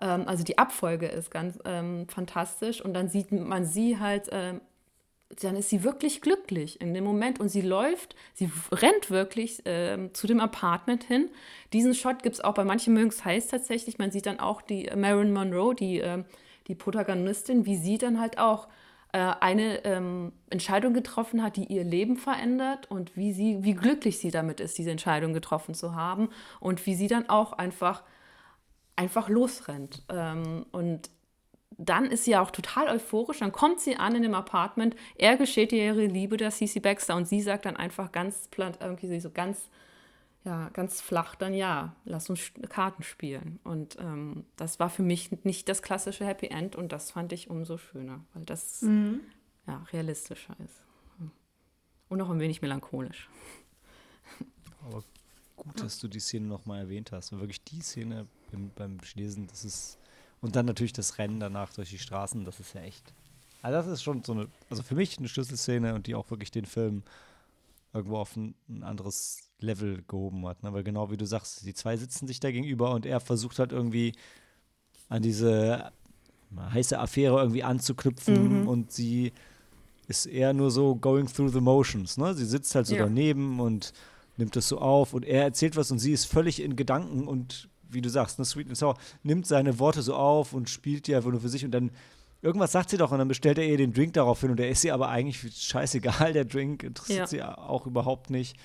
Ähm, 0.00 0.24
also 0.26 0.44
die 0.44 0.58
Abfolge 0.58 1.06
ist 1.06 1.30
ganz 1.30 1.58
ähm, 1.64 2.06
fantastisch 2.08 2.80
und 2.80 2.94
dann 2.94 3.08
sieht 3.08 3.32
man 3.32 3.64
sie 3.64 3.98
halt 3.98 4.28
ähm, 4.32 4.60
dann 5.42 5.56
ist 5.56 5.70
sie 5.70 5.82
wirklich 5.82 6.20
glücklich 6.20 6.80
in 6.80 6.94
dem 6.94 7.04
Moment 7.04 7.40
und 7.40 7.48
sie 7.48 7.60
läuft, 7.60 8.14
sie 8.34 8.50
rennt 8.70 9.10
wirklich 9.10 9.66
äh, 9.66 10.10
zu 10.12 10.26
dem 10.26 10.40
Apartment 10.40 11.02
hin. 11.02 11.28
Diesen 11.72 11.94
Shot 11.94 12.22
gibt 12.22 12.36
es 12.36 12.40
auch 12.40 12.54
bei 12.54 12.64
manchen 12.64 12.94
mögen 12.94 13.10
es 13.10 13.48
tatsächlich. 13.48 13.98
Man 13.98 14.12
sieht 14.12 14.26
dann 14.26 14.38
auch 14.38 14.62
die 14.62 14.88
Marilyn 14.94 15.32
Monroe, 15.32 15.74
die, 15.74 16.00
äh, 16.00 16.22
die 16.68 16.74
Protagonistin, 16.74 17.66
wie 17.66 17.76
sie 17.76 17.98
dann 17.98 18.20
halt 18.20 18.38
auch 18.38 18.68
äh, 19.12 19.18
eine 19.18 19.84
ähm, 19.84 20.32
Entscheidung 20.48 20.94
getroffen 20.94 21.42
hat, 21.42 21.56
die 21.56 21.64
ihr 21.64 21.84
Leben 21.84 22.16
verändert 22.16 22.90
und 22.90 23.16
wie 23.16 23.32
sie, 23.32 23.64
wie 23.64 23.74
glücklich 23.74 24.18
sie 24.18 24.30
damit 24.30 24.60
ist, 24.60 24.78
diese 24.78 24.92
Entscheidung 24.92 25.32
getroffen 25.32 25.74
zu 25.74 25.94
haben 25.96 26.28
und 26.60 26.86
wie 26.86 26.94
sie 26.94 27.08
dann 27.08 27.28
auch 27.28 27.52
einfach, 27.52 28.04
einfach 28.96 29.28
losrennt. 29.28 30.02
Ähm, 30.08 30.66
und 30.72 31.10
dann 31.78 32.06
ist 32.06 32.24
sie 32.24 32.32
ja 32.32 32.42
auch 32.42 32.50
total 32.50 32.88
euphorisch. 32.88 33.38
Dann 33.38 33.52
kommt 33.52 33.80
sie 33.80 33.96
an 33.96 34.14
in 34.14 34.22
dem 34.22 34.34
Apartment. 34.34 34.96
Er 35.16 35.36
gesteht 35.36 35.72
ihr 35.72 35.84
ihre 35.84 36.06
Liebe, 36.06 36.36
der 36.36 36.50
CC 36.50 36.80
Baxter, 36.80 37.16
und 37.16 37.28
sie 37.28 37.42
sagt 37.42 37.66
dann 37.66 37.76
einfach 37.76 38.12
ganz 38.12 38.48
platt, 38.48 38.78
irgendwie 38.80 39.20
so 39.20 39.30
ganz, 39.30 39.68
ja, 40.44 40.70
ganz 40.70 41.00
flach 41.00 41.34
dann, 41.34 41.52
ja, 41.52 41.94
lass 42.04 42.30
uns 42.30 42.52
Karten 42.68 43.02
spielen. 43.02 43.60
Und 43.62 43.98
ähm, 44.00 44.44
das 44.56 44.80
war 44.80 44.88
für 44.88 45.02
mich 45.02 45.30
nicht 45.44 45.68
das 45.68 45.82
klassische 45.82 46.24
Happy 46.24 46.46
End 46.46 46.76
und 46.76 46.92
das 46.92 47.10
fand 47.10 47.32
ich 47.32 47.50
umso 47.50 47.76
schöner, 47.76 48.24
weil 48.32 48.44
das 48.44 48.82
mhm. 48.82 49.20
ja, 49.66 49.84
realistischer 49.92 50.56
ist. 50.64 50.82
Und 52.08 52.22
auch 52.22 52.30
ein 52.30 52.40
wenig 52.40 52.62
melancholisch. 52.62 53.28
Aber 54.84 55.02
gut, 55.56 55.82
dass 55.82 55.98
du 55.98 56.06
die 56.06 56.20
Szene 56.20 56.46
nochmal 56.46 56.82
erwähnt 56.82 57.10
hast. 57.10 57.32
Und 57.32 57.40
wirklich 57.40 57.64
die 57.64 57.80
Szene 57.80 58.28
beim, 58.50 58.70
beim 58.74 58.98
Chinesen, 59.00 59.46
das 59.46 59.64
ist 59.64 59.98
und 60.40 60.54
dann 60.54 60.66
natürlich 60.66 60.92
das 60.92 61.18
Rennen 61.18 61.40
danach 61.40 61.72
durch 61.72 61.90
die 61.90 61.98
Straßen, 61.98 62.44
das 62.44 62.60
ist 62.60 62.74
ja 62.74 62.82
echt. 62.82 63.12
Also 63.62 63.78
das 63.78 63.86
ist 63.86 64.02
schon 64.02 64.22
so 64.22 64.32
eine, 64.32 64.48
also 64.70 64.82
für 64.82 64.94
mich 64.94 65.18
eine 65.18 65.28
Schlüsselszene 65.28 65.94
und 65.94 66.06
die 66.06 66.14
auch 66.14 66.30
wirklich 66.30 66.50
den 66.50 66.66
Film 66.66 67.02
irgendwo 67.92 68.18
auf 68.18 68.36
ein, 68.36 68.54
ein 68.68 68.82
anderes 68.82 69.38
Level 69.58 70.04
gehoben 70.06 70.46
hat. 70.46 70.62
Ne? 70.62 70.72
Weil 70.72 70.84
genau 70.84 71.10
wie 71.10 71.16
du 71.16 71.26
sagst, 71.26 71.66
die 71.66 71.74
zwei 71.74 71.96
sitzen 71.96 72.26
sich 72.26 72.38
da 72.38 72.50
gegenüber 72.50 72.92
und 72.92 73.06
er 73.06 73.20
versucht 73.20 73.58
halt 73.58 73.72
irgendwie 73.72 74.12
an 75.08 75.22
diese 75.22 75.90
heiße 76.56 76.98
Affäre 76.98 77.40
irgendwie 77.40 77.64
anzuknüpfen 77.64 78.62
mhm. 78.62 78.68
und 78.68 78.92
sie 78.92 79.32
ist 80.06 80.26
eher 80.26 80.52
nur 80.52 80.70
so 80.70 80.94
going 80.94 81.26
through 81.26 81.52
the 81.52 81.60
motions. 81.60 82.16
Ne? 82.18 82.34
Sie 82.34 82.44
sitzt 82.44 82.74
halt 82.74 82.86
so 82.86 82.94
ja. 82.94 83.04
daneben 83.04 83.58
und 83.58 83.92
nimmt 84.36 84.54
das 84.54 84.68
so 84.68 84.78
auf 84.78 85.14
und 85.14 85.24
er 85.24 85.42
erzählt 85.42 85.76
was 85.76 85.90
und 85.90 85.98
sie 85.98 86.12
ist 86.12 86.26
völlig 86.26 86.62
in 86.62 86.76
Gedanken 86.76 87.26
und 87.26 87.68
wie 87.90 88.00
du 88.00 88.08
sagst, 88.08 88.38
ne, 88.38 88.44
Sweet 88.44 88.68
and 88.68 88.76
Sour, 88.76 88.96
nimmt 89.22 89.46
seine 89.46 89.78
Worte 89.78 90.02
so 90.02 90.14
auf 90.14 90.52
und 90.52 90.70
spielt 90.70 91.06
die 91.06 91.14
einfach 91.14 91.30
nur 91.30 91.40
für 91.40 91.48
sich 91.48 91.64
und 91.64 91.70
dann 91.70 91.90
irgendwas 92.42 92.72
sagt 92.72 92.90
sie 92.90 92.96
doch 92.96 93.12
und 93.12 93.18
dann 93.18 93.28
bestellt 93.28 93.58
er 93.58 93.66
ihr 93.66 93.76
den 93.76 93.92
Drink 93.92 94.14
darauf 94.14 94.40
hin 94.40 94.50
und 94.50 94.58
der 94.58 94.70
ist 94.70 94.84
ihr 94.84 94.94
aber 94.94 95.08
eigentlich 95.08 95.40
scheißegal, 95.56 96.32
der 96.34 96.44
Drink 96.44 96.82
interessiert 96.82 97.18
ja. 97.18 97.26
sie 97.26 97.42
auch 97.42 97.86
überhaupt 97.86 98.30
nicht 98.30 98.56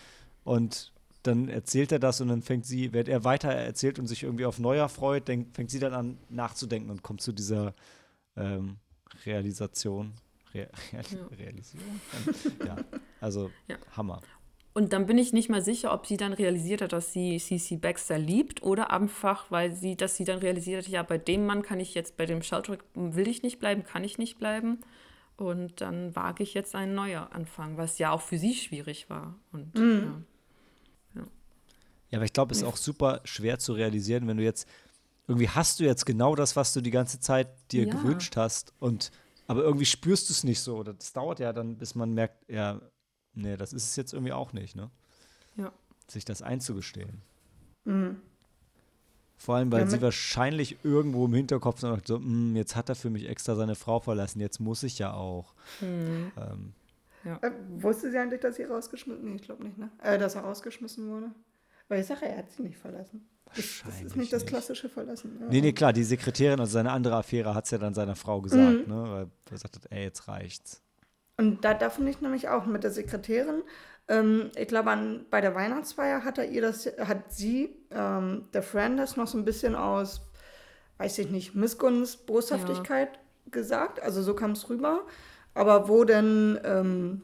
und 0.44 0.92
dann 1.24 1.50
erzählt 1.50 1.92
er 1.92 2.00
das 2.00 2.20
und 2.22 2.30
dann 2.30 2.42
fängt 2.42 2.66
sie, 2.66 2.94
während 2.94 3.10
er 3.10 3.24
weiter 3.24 3.52
erzählt 3.52 4.00
und 4.00 4.08
sich 4.08 4.24
irgendwie 4.24 4.46
auf 4.46 4.60
Neuer 4.60 4.90
freut, 4.90 5.28
denk, 5.28 5.56
fängt 5.56 5.70
sie 5.70 5.80
dann 5.80 5.94
an 5.94 6.18
nachzudenken 6.30 6.90
und 6.90 7.04
kommt 7.04 7.22
zu 7.22 7.32
dieser 7.32 7.74
ähm, 8.36 8.78
Realisation. 9.26 10.14
Re 10.54 10.70
Real 10.92 11.04
ja. 11.12 11.38
Realisierung? 11.38 12.02
ja, 12.66 12.78
also 13.20 13.52
ja. 13.68 13.78
Hammer. 13.96 14.22
Und 14.74 14.94
dann 14.94 15.06
bin 15.06 15.18
ich 15.18 15.34
nicht 15.34 15.50
mal 15.50 15.62
sicher, 15.62 15.94
ob 15.94 16.06
sie 16.06 16.16
dann 16.16 16.32
realisiert 16.32 16.82
hat, 16.82 16.94
dass 16.94 17.12
sie 17.12 17.38
CC 17.38 17.76
Baxter 17.76 18.18
liebt 18.18 18.64
oder 18.64 18.92
einfach, 18.92 19.52
weil 19.52 19.76
sie, 19.76 19.98
dass 19.98 20.16
sie 20.16 20.24
dann 20.24 20.40
realisiert 20.40 20.86
hat, 20.86 20.92
ja, 20.92 21.04
bei 21.04 21.18
dem 21.18 21.46
Mann 21.46 21.62
kann 21.62 21.82
ich 21.82 21.94
jetzt, 21.94 22.16
bei 22.16 22.26
dem 22.26 22.42
Sheldrake 22.42 22.86
will 22.94 23.28
ich 23.28 23.44
nicht 23.44 23.60
bleiben, 23.60 23.84
kann 23.84 24.06
ich 24.06 24.18
nicht 24.18 24.40
bleiben. 24.40 24.80
Und 25.36 25.82
dann 25.82 26.16
wage 26.16 26.44
ich 26.44 26.54
jetzt 26.54 26.74
einen 26.76 26.96
neuen 26.96 27.20
Anfang, 27.32 27.76
was 27.76 27.98
ja 27.98 28.12
auch 28.12 28.22
für 28.22 28.38
sie 28.38 28.54
schwierig 28.54 29.10
war. 29.10 29.36
Und, 29.52 29.76
mhm. 29.76 30.26
ja. 31.16 31.22
ja. 32.12 32.18
aber 32.18 32.26
ich 32.26 32.34
glaube, 32.34 32.54
es 32.54 32.60
ist 32.60 32.64
auch 32.68 32.78
super 32.78 33.20
schwer 33.26 33.60
zu 33.60 33.74
realisieren, 33.74 34.26
wenn 34.28 34.38
du 34.38 34.44
jetzt, 34.44 34.70
irgendwie 35.28 35.50
hast 35.50 35.82
du 35.82 35.84
jetzt 35.84 36.06
genau 36.06 36.36
das, 36.36 36.56
was 36.56 36.72
du 36.74 36.80
die 36.80 36.92
ganze 36.92 37.20
Zeit 37.20 37.50
dir 37.72 37.88
ja. 37.88 37.94
gewünscht 37.94 38.38
hast 38.38 38.74
und 38.80 39.12
aber 39.48 39.64
irgendwie 39.64 39.86
spürst 39.86 40.30
du 40.30 40.34
es 40.34 40.46
nicht 40.46 40.62
so. 40.62 40.82
Das 40.82 41.12
dauert 41.12 41.42
ja 41.42 41.52
dann, 41.52 41.78
bis 41.78 41.94
man 41.94 42.14
merkt, 42.14 42.50
ja, 42.50 42.80
Nee, 43.34 43.58
das 43.58 43.74
ist 43.74 43.84
es 43.84 43.96
jetzt 43.96 44.14
irgendwie 44.14 44.34
auch 44.34 44.54
nicht, 44.54 44.76
ne? 44.76 44.90
Ja. 45.56 45.72
Sich 46.08 46.26
das 46.26 46.42
einzugestehen. 46.42 47.22
Mhm. 47.86 48.22
Vor 49.38 49.56
allem, 49.56 49.72
weil 49.72 49.82
ja, 49.82 49.88
sie 49.88 50.02
wahrscheinlich 50.02 50.78
irgendwo 50.84 51.26
im 51.26 51.34
Hinterkopf 51.34 51.80
sagt, 51.80 52.08
so, 52.08 52.18
hm, 52.18 52.56
jetzt 52.56 52.76
hat 52.76 52.90
er 52.90 52.96
für 52.96 53.10
mich 53.10 53.28
extra 53.28 53.56
seine 53.56 53.74
Frau 53.74 54.00
verlassen, 54.00 54.40
jetzt 54.40 54.60
muss 54.60 54.84
ich 54.84 55.00
ja 55.00 55.14
auch. 55.14 55.56
Mhm. 55.80 56.32
Ähm, 56.38 56.74
ja. 57.24 57.40
Äh, 57.42 57.52
wusste 57.78 58.12
sie 58.12 58.18
eigentlich, 58.18 58.42
dass 58.42 58.58
sie 58.58 58.64
rausgeschmissen 58.64 59.26
Nee, 59.26 59.36
ich 59.36 59.42
glaube 59.42 59.64
nicht, 59.64 59.78
ne? 59.78 59.90
Äh, 60.04 60.20
dass 60.20 60.36
er 60.36 60.42
rausgeschmissen 60.42 61.10
wurde? 61.10 61.32
Weil 61.88 62.02
ich 62.02 62.08
sage, 62.08 62.26
er 62.26 62.38
hat 62.38 62.52
sie 62.52 62.62
nicht 62.62 62.78
verlassen. 62.78 63.28
Das, 63.56 63.84
das 63.86 64.02
ist 64.02 64.16
nicht 64.16 64.32
das 64.32 64.46
klassische 64.46 64.88
Verlassen. 64.90 65.38
Ja. 65.40 65.48
Nee, 65.48 65.62
nee, 65.62 65.74
klar, 65.74 65.92
die 65.92 66.04
Sekretärin, 66.04 66.60
also 66.60 66.74
seine 66.74 66.92
andere 66.92 67.18
Affäre, 67.18 67.54
hat 67.54 67.66
es 67.66 67.72
ja 67.72 67.78
dann 67.78 67.94
seiner 67.94 68.16
Frau 68.16 68.42
gesagt, 68.42 68.88
mhm. 68.88 68.94
ne? 68.94 69.04
Weil 69.10 69.28
er 69.50 69.58
sagt 69.58 69.76
hat, 69.76 69.88
ey, 69.90 70.04
jetzt 70.04 70.28
reicht's. 70.28 70.82
Und 71.42 71.66
da, 71.66 71.74
da 71.74 71.90
finde 71.90 72.12
ich 72.12 72.22
nämlich 72.22 72.50
auch 72.50 72.68
mit 72.68 72.84
der 72.84 72.92
Sekretärin, 72.92 73.64
ähm, 74.08 74.52
ich 74.56 74.68
glaube, 74.68 74.92
an, 74.92 75.26
bei 75.32 75.42
der 75.42 75.56
Weihnachtsfeier 75.56 76.24
hat 76.24 76.38
er 76.38 76.46
ihr 76.46 76.62
das, 76.62 76.86
hat 76.86 77.34
sie, 77.34 77.76
ähm, 77.90 78.44
der 78.54 78.62
Friend, 78.62 79.00
das 79.00 79.18
noch 79.18 79.26
so 79.26 79.40
ein 79.40 79.44
bisschen 79.46 79.74
aus, 79.74 80.22
weiß 81.00 81.18
ich 81.18 81.32
nicht, 81.32 81.56
Missgunst, 81.56 82.28
Boshaftigkeit 82.28 83.16
ja. 83.16 83.22
gesagt. 83.50 84.04
Also 84.04 84.22
so 84.22 84.36
kam 84.36 84.52
es 84.52 84.70
rüber. 84.70 85.02
Aber 85.56 85.90
wo 85.90 86.04
denn, 86.04 86.60
ähm, 86.64 87.24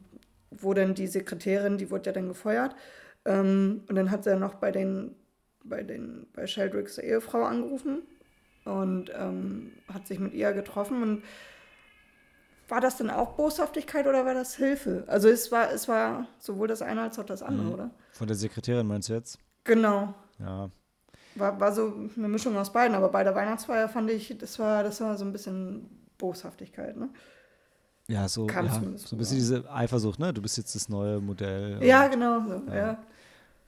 wo 0.50 0.74
denn 0.74 0.96
die 0.96 1.06
Sekretärin, 1.06 1.78
die 1.78 1.92
wurde 1.92 2.08
ja 2.08 2.12
dann 2.12 2.28
gefeuert. 2.28 2.76
Ähm, 3.24 3.84
und 3.88 3.96
dann 3.96 4.10
hat 4.10 4.24
sie 4.24 4.32
ja 4.32 4.40
noch 4.40 4.56
bei 4.56 4.72
den, 4.72 5.14
bei 5.64 5.84
den, 5.84 6.26
bei 6.34 6.48
Sheldricks 6.48 6.98
Ehefrau 6.98 7.44
angerufen 7.44 8.02
und 8.66 9.12
ähm, 9.16 9.74
hat 9.94 10.08
sich 10.08 10.18
mit 10.18 10.34
ihr 10.34 10.54
getroffen 10.54 11.04
und 11.04 11.24
war 12.68 12.82
das 12.82 12.98
denn 12.98 13.10
auch 13.10 13.34
Boshaftigkeit 13.34 14.08
oder 14.08 14.26
war 14.26 14.34
das 14.34 14.56
Hilfe? 14.56 15.04
Also 15.08 15.30
es 15.30 15.52
war, 15.52 15.72
es 15.72 15.88
war 15.88 16.28
sowohl 16.40 16.68
das 16.68 16.82
eine 16.82 17.02
als 17.02 17.18
auch 17.18 17.26
das 17.26 17.42
andere, 17.42 17.68
mhm. 17.68 17.74
oder? 17.74 17.92
Von 18.12 18.28
der 18.28 18.36
Sekretärin 18.36 18.88
meinst 18.88 19.10
du 19.10 19.14
jetzt? 19.14 19.40
Genau. 19.64 20.14
Ja. 20.40 20.70
War, 21.36 21.60
war 21.60 21.72
so 21.72 21.94
eine 22.16 22.28
Mischung 22.28 22.58
aus 22.58 22.72
beiden, 22.72 22.96
aber 22.96 23.10
bei 23.10 23.24
der 23.24 23.36
Weihnachtsfeier 23.36 23.88
fand 23.88 24.10
ich, 24.10 24.38
das 24.38 24.58
war, 24.60 24.84
das 24.84 25.02
war 25.02 25.18
so 25.18 25.26
ein 25.26 25.32
bisschen 25.32 25.90
Boshaftigkeit, 26.18 26.98
ne? 26.98 27.10
Ja, 28.10 28.28
so, 28.30 28.48
ja, 28.48 28.64
so 28.96 29.16
ein 29.16 29.20
bisschen 29.20 29.38
diese 29.38 29.70
Eifersucht, 29.70 30.18
ne? 30.18 30.34
Du 30.34 30.42
bist 30.42 30.58
jetzt 30.58 30.74
das 30.76 30.88
neue 30.88 31.20
Modell. 31.20 31.84
Ja, 31.84 32.08
genau, 32.08 32.40
so, 32.48 32.64
ja. 32.70 32.76
ja. 32.76 33.04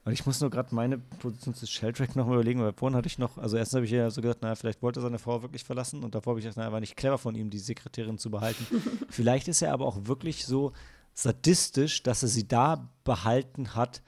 Und 0.09 0.13
ich 0.13 0.25
muss 0.25 0.41
nur 0.41 0.49
gerade 0.49 0.73
meine 0.73 0.97
Position 0.97 1.53
zu 1.53 1.67
Sheldrake 1.67 2.17
nochmal 2.17 2.37
überlegen, 2.37 2.61
weil 2.61 2.73
vorhin 2.73 2.97
hatte 2.97 3.05
ich 3.05 3.19
noch, 3.19 3.37
also 3.37 3.57
erstens 3.57 3.75
habe 3.75 3.85
ich 3.85 3.91
ja 3.91 4.09
so 4.09 4.21
gedacht, 4.21 4.41
naja, 4.41 4.55
vielleicht 4.55 4.81
wollte 4.81 5.01
er 5.01 5.03
seine 5.03 5.19
Frau 5.19 5.43
wirklich 5.43 5.63
verlassen 5.63 6.03
und 6.03 6.15
davor 6.15 6.31
habe 6.31 6.39
ich 6.39 6.45
gedacht, 6.45 6.57
naja, 6.57 6.71
war 6.71 6.79
nicht 6.79 6.95
clever 6.95 7.19
von 7.19 7.35
ihm, 7.35 7.51
die 7.51 7.59
Sekretärin 7.59 8.17
zu 8.17 8.31
behalten. 8.31 8.65
vielleicht 9.11 9.47
ist 9.47 9.61
er 9.61 9.71
aber 9.71 9.85
auch 9.85 10.07
wirklich 10.07 10.47
so 10.47 10.73
sadistisch, 11.13 12.01
dass 12.01 12.23
er 12.23 12.29
sie 12.29 12.47
da 12.47 12.89
behalten 13.03 13.75
hat, 13.75 14.01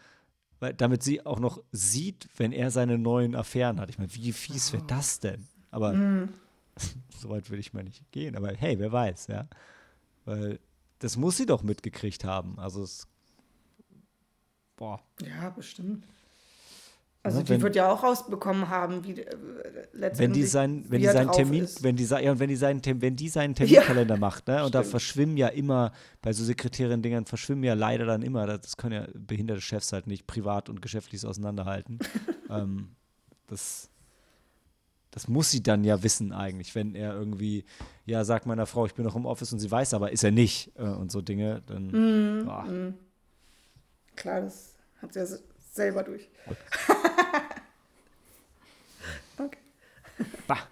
weil, 0.59 0.73
damit 0.73 1.03
sie 1.03 1.23
auch 1.23 1.39
noch 1.39 1.61
sieht, 1.71 2.29
wenn 2.35 2.51
er 2.51 2.71
seine 2.71 2.97
neuen 2.97 3.35
Affären 3.35 3.79
hat. 3.79 3.91
Ich 3.91 3.99
meine, 3.99 4.11
wie 4.15 4.31
fies 4.31 4.73
wäre 4.73 4.83
das 4.87 5.19
denn? 5.19 5.47
Aber 5.69 5.93
mm. 5.93 6.33
so 7.15 7.29
weit 7.29 7.47
würde 7.51 7.59
ich 7.59 7.73
mal 7.73 7.83
nicht 7.83 8.11
gehen. 8.11 8.35
Aber 8.35 8.51
hey, 8.53 8.79
wer 8.79 8.91
weiß, 8.91 9.27
ja. 9.27 9.47
Weil 10.25 10.59
das 10.97 11.15
muss 11.15 11.37
sie 11.37 11.45
doch 11.45 11.61
mitgekriegt 11.61 12.23
haben. 12.23 12.57
Also 12.57 12.81
es 12.81 13.07
Boah. 14.82 14.99
Ja, 15.23 15.51
bestimmt. 15.51 16.03
Also 17.21 17.38
ja, 17.38 17.43
die 17.43 17.49
wenn, 17.51 17.61
wird 17.61 17.75
ja 17.75 17.91
auch 17.91 18.01
rausbekommen 18.01 18.69
haben, 18.69 19.03
wie 19.03 19.21
äh, 19.21 19.36
letztendlich 19.93 20.19
wenn 20.19 20.34
die 20.34 20.43
sein, 20.43 20.86
wenn 20.88 21.01
die 21.01 21.07
seinen 21.07 21.32
Termin, 21.32 21.63
ist. 21.65 21.84
wenn 21.84 21.95
die 21.95 22.03
ja, 22.03 22.32
und 22.32 22.39
wenn 22.39 22.49
die 22.49 22.55
seinen 22.55 22.82
wenn 22.84 23.15
die 23.15 23.29
seinen 23.29 23.53
Terminkalender 23.53 24.15
ja, 24.15 24.19
macht, 24.19 24.47
ne? 24.47 24.63
Und 24.63 24.69
stimmt. 24.69 24.73
da 24.73 24.89
verschwimmen 24.89 25.38
ja 25.38 25.49
immer 25.49 25.91
bei 26.23 26.34
so 26.34 26.43
sekretären 26.43 27.03
Dingern 27.03 27.27
verschwimmen 27.27 27.63
ja 27.63 27.75
leider 27.75 28.07
dann 28.07 28.23
immer, 28.23 28.47
das 28.47 28.75
können 28.75 28.93
ja 28.93 29.07
behinderte 29.13 29.61
Chefs 29.61 29.93
halt 29.93 30.07
nicht 30.07 30.25
privat 30.25 30.67
und 30.67 30.82
geschäftlich 30.82 31.23
auseinanderhalten. 31.27 31.99
ähm, 32.49 32.95
das 33.45 33.88
das 35.11 35.27
muss 35.27 35.51
sie 35.51 35.61
dann 35.61 35.84
ja 35.84 36.01
wissen 36.01 36.34
eigentlich, 36.34 36.73
wenn 36.73 36.95
er 36.95 37.13
irgendwie, 37.13 37.65
ja, 38.05 38.23
sagt 38.23 38.47
meiner 38.47 38.65
Frau, 38.65 38.88
ich 38.88 38.95
bin 38.95 39.05
noch 39.05 39.15
im 39.15 39.27
Office 39.27 39.53
und 39.53 39.59
sie 39.59 39.69
weiß 39.69 39.93
aber, 39.93 40.11
ist 40.11 40.23
er 40.23 40.32
nicht 40.32 40.71
äh, 40.75 40.86
und 40.86 41.11
so 41.11 41.21
Dinge, 41.21 41.61
dann. 41.67 41.91
Mm, 41.91 42.47
mm. 42.47 42.93
Klar, 44.15 44.41
das 44.41 44.70
hat 45.01 45.13
sie 45.13 45.19
ja 45.19 45.25
selber 45.71 46.03
durch. 46.03 46.29
okay. 49.37 49.57
Bah. 50.47 50.67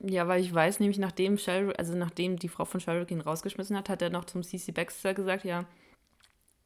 Ja, 0.00 0.28
weil 0.28 0.40
ich 0.40 0.54
weiß, 0.54 0.80
nämlich 0.80 0.98
nachdem 0.98 1.38
Sheryl, 1.38 1.72
also 1.74 1.94
nachdem 1.94 2.38
die 2.38 2.48
Frau 2.48 2.64
von 2.64 2.80
Sheryl 2.80 3.06
ihn 3.10 3.20
rausgeschmissen 3.20 3.76
hat, 3.76 3.88
hat 3.88 4.02
er 4.02 4.10
noch 4.10 4.24
zum 4.24 4.42
CC 4.42 4.72
Baxter 4.72 5.14
gesagt, 5.14 5.44
ja, 5.44 5.66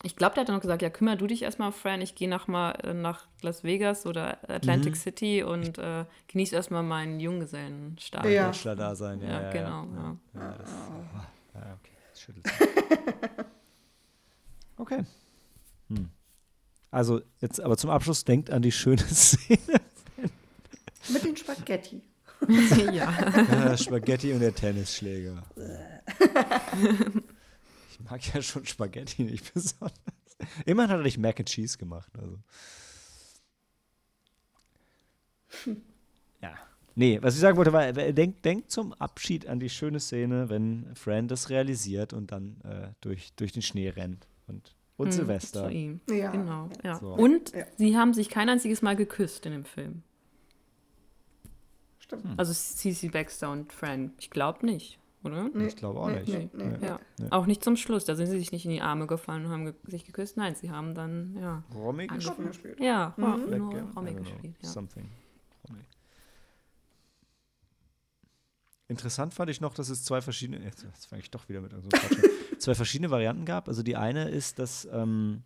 ich 0.04 0.16
glaube, 0.16 0.34
der 0.34 0.42
hat 0.42 0.48
dann 0.48 0.56
noch 0.56 0.62
gesagt, 0.62 0.82
ja, 0.82 0.90
kümmere 0.90 1.16
du 1.16 1.26
dich 1.26 1.42
erstmal, 1.42 1.70
Fran, 1.70 2.00
ich 2.00 2.14
gehe 2.14 2.28
nach 2.28 2.48
mal 2.48 2.72
äh, 2.82 2.92
nach 2.92 3.26
Las 3.40 3.62
Vegas 3.62 4.04
oder 4.04 4.38
Atlantic 4.50 4.92
mhm. 4.92 4.96
City 4.96 5.42
und 5.44 5.78
äh, 5.78 6.04
genieße 6.26 6.56
erstmal 6.56 6.82
meinen 6.82 7.20
Junggesellenstart. 7.20 8.26
Ja. 8.26 8.46
Bachelor 8.46 8.76
da 8.76 8.94
sein, 8.94 9.20
ja. 9.20 9.28
Ja, 9.28 9.42
ja 9.42 9.52
genau. 9.52 9.86
Ja. 9.94 10.16
Ja. 10.34 10.58
Das, 10.58 10.70
oh. 10.70 11.18
ja 11.54 11.78
okay, 11.78 11.92
das 12.10 12.20
schüttelt. 12.20 12.46
okay. 14.76 15.04
Hm. 15.96 16.08
Also 16.90 17.22
jetzt 17.40 17.60
aber 17.60 17.76
zum 17.76 17.90
Abschluss 17.90 18.24
denkt 18.24 18.50
an 18.50 18.62
die 18.62 18.72
schöne 18.72 18.98
Szene. 19.06 19.80
Mit 21.08 21.24
den 21.24 21.36
Spaghetti. 21.36 22.02
ja. 22.92 22.92
ja. 22.92 23.76
Spaghetti 23.76 24.32
und 24.32 24.40
der 24.40 24.54
Tennisschläger. 24.54 25.42
ich 27.90 28.00
mag 28.00 28.34
ja 28.34 28.42
schon 28.42 28.66
Spaghetti 28.66 29.22
nicht 29.24 29.52
besonders. 29.54 29.92
Immerhin 30.66 30.90
hat 30.90 30.98
er 30.98 31.04
nicht 31.04 31.18
Mac 31.18 31.38
and 31.38 31.48
Cheese 31.48 31.78
gemacht. 31.78 32.10
Also. 32.18 32.38
Ja. 36.40 36.54
Nee, 36.94 37.18
was 37.22 37.34
ich 37.34 37.40
sagen 37.40 37.56
wollte, 37.56 37.72
war, 37.72 37.92
denkt 37.92 38.44
denk 38.44 38.70
zum 38.70 38.92
Abschied 38.94 39.46
an 39.46 39.60
die 39.60 39.70
schöne 39.70 40.00
Szene, 40.00 40.50
wenn 40.50 40.94
Fran 40.94 41.28
das 41.28 41.48
realisiert 41.48 42.12
und 42.12 42.32
dann 42.32 42.60
äh, 42.64 42.88
durch, 43.00 43.32
durch 43.34 43.52
den 43.52 43.62
Schnee 43.62 43.88
rennt. 43.88 44.26
Und, 44.46 44.74
und 45.02 45.08
Hm, 45.08 45.12
Silvester. 45.12 45.66
Zu 45.68 45.72
ihm. 45.72 46.00
Ja. 46.08 46.30
Genau, 46.30 46.68
ja. 46.82 46.96
So. 46.98 47.12
Und 47.14 47.52
Ja. 47.54 47.64
sie 47.76 47.96
haben 47.96 48.14
sich 48.14 48.28
kein 48.28 48.48
einziges 48.48 48.82
Mal 48.82 48.96
geküsst 48.96 49.44
in 49.46 49.52
dem 49.52 49.64
Film. 49.64 50.02
Stimmt. 51.98 52.24
Hm. 52.24 52.34
Also 52.36 52.52
Cece 52.52 53.10
Baxter 53.10 53.50
und 53.50 53.72
Fran. 53.72 54.12
Ich 54.18 54.30
glaube 54.30 54.64
nicht, 54.66 54.98
oder? 55.24 55.48
Nee, 55.54 55.66
Ich 55.66 55.76
glaube 55.76 56.00
auch 56.00 56.08
nee, 56.08 56.20
nicht. 56.20 56.28
Nee, 56.28 56.50
nee, 56.54 56.76
Nee. 56.80 56.86
Ja. 56.86 57.00
Nee. 57.18 57.28
Auch 57.30 57.46
nicht 57.46 57.62
zum 57.64 57.76
Schluss. 57.76 58.04
Da 58.04 58.16
sind 58.16 58.26
sie 58.26 58.38
sich 58.38 58.52
nicht 58.52 58.64
in 58.64 58.70
die 58.72 58.80
Arme 58.80 59.06
gefallen 59.06 59.44
und 59.46 59.50
haben 59.52 59.64
ge 59.66 59.74
sich 59.86 60.04
geküsst. 60.04 60.36
Nein, 60.36 60.54
sie 60.54 60.70
haben 60.70 60.94
dann, 60.94 61.36
ja. 61.40 61.62
Romy 61.74 62.06
gespielt? 62.06 62.80
Ja, 62.80 63.14
Mhm. 63.16 63.24
Romy 63.24 64.12
know. 64.12 64.22
gespielt. 64.22 64.56
Ja. 64.62 64.68
Something. 64.68 65.08
Romy. 65.68 65.80
Interessant 68.88 69.32
fand 69.32 69.48
ich 69.48 69.60
noch, 69.60 69.72
dass 69.74 69.88
es 69.88 70.04
zwei 70.04 70.20
verschiedene, 70.20 70.62
jetzt, 70.64 70.84
fange 71.06 71.22
ich 71.22 71.30
doch 71.30 71.48
wieder 71.48 71.60
mit 71.60 71.72
an. 71.72 71.82
Zwei 72.62 72.74
verschiedene 72.74 73.10
Varianten 73.10 73.44
gab. 73.44 73.68
Also 73.68 73.82
die 73.82 73.96
eine 73.96 74.28
ist, 74.28 74.58
dass 74.58 74.88
ähm, 74.92 75.42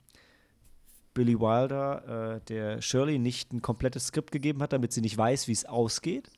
Billy 1.14 1.41
Wilder 1.41 2.37
äh, 2.37 2.41
der 2.49 2.83
Shirley 2.83 3.19
nicht 3.19 3.53
ein 3.53 3.62
komplettes 3.62 4.09
Skript 4.09 4.31
gegeben 4.31 4.62
hat, 4.62 4.73
damit 4.73 4.93
sie 4.93 5.01
nicht 5.01 5.17
weiß, 5.17 5.49
wie 5.49 5.53
es 5.53 5.64
ausgeht. 5.64 6.31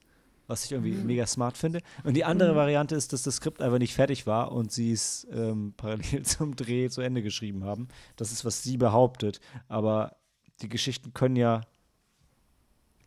Was 0.46 0.64
ich 0.64 0.72
irgendwie 0.72 0.92
mega 0.92 1.26
smart 1.26 1.58
finde. 1.58 1.80
Und 2.04 2.14
die 2.14 2.24
andere 2.24 2.56
Variante 2.56 2.94
ist, 2.94 3.12
dass 3.12 3.22
das 3.22 3.36
Skript 3.36 3.60
einfach 3.60 3.78
nicht 3.78 3.92
fertig 3.92 4.26
war 4.26 4.50
und 4.50 4.72
sie 4.72 4.92
es 4.92 5.26
ähm, 5.30 5.74
parallel 5.76 6.22
zum 6.24 6.56
Dreh 6.56 6.88
zu 6.88 7.02
Ende 7.02 7.22
geschrieben 7.22 7.64
haben. 7.64 7.88
Das 8.16 8.32
ist, 8.32 8.46
was 8.46 8.62
sie 8.62 8.78
behauptet. 8.78 9.40
Aber 9.68 10.16
die 10.62 10.70
Geschichten 10.70 11.12
können 11.12 11.36
ja 11.36 11.60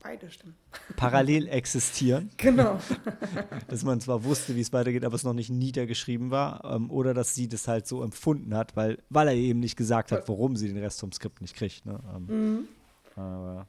Beide 0.03 0.29
stimmen. 0.31 0.55
parallel 0.95 1.47
existieren, 1.49 2.29
Genau. 2.37 2.79
dass 3.67 3.83
man 3.83 4.01
zwar 4.01 4.23
wusste, 4.23 4.55
wie 4.55 4.61
es 4.61 4.73
weitergeht, 4.73 5.05
aber 5.05 5.15
es 5.15 5.23
noch 5.23 5.33
nicht 5.33 5.49
niedergeschrieben 5.49 6.31
war, 6.31 6.63
ähm, 6.65 6.89
oder 6.89 7.13
dass 7.13 7.35
sie 7.35 7.47
das 7.47 7.67
halt 7.67 7.85
so 7.87 8.01
empfunden 8.03 8.55
hat, 8.55 8.75
weil, 8.75 8.97
weil 9.09 9.27
er 9.27 9.35
eben 9.35 9.59
nicht 9.59 9.75
gesagt 9.77 10.11
hat, 10.11 10.27
warum 10.27 10.55
sie 10.55 10.67
den 10.67 10.77
Rest 10.77 10.99
vom 10.99 11.11
Skript 11.11 11.41
nicht 11.41 11.55
kriegt. 11.55 11.85
Ne? 11.85 11.99
Ähm, 12.15 12.25
Mhm. 12.25 12.67
aber 13.15 13.67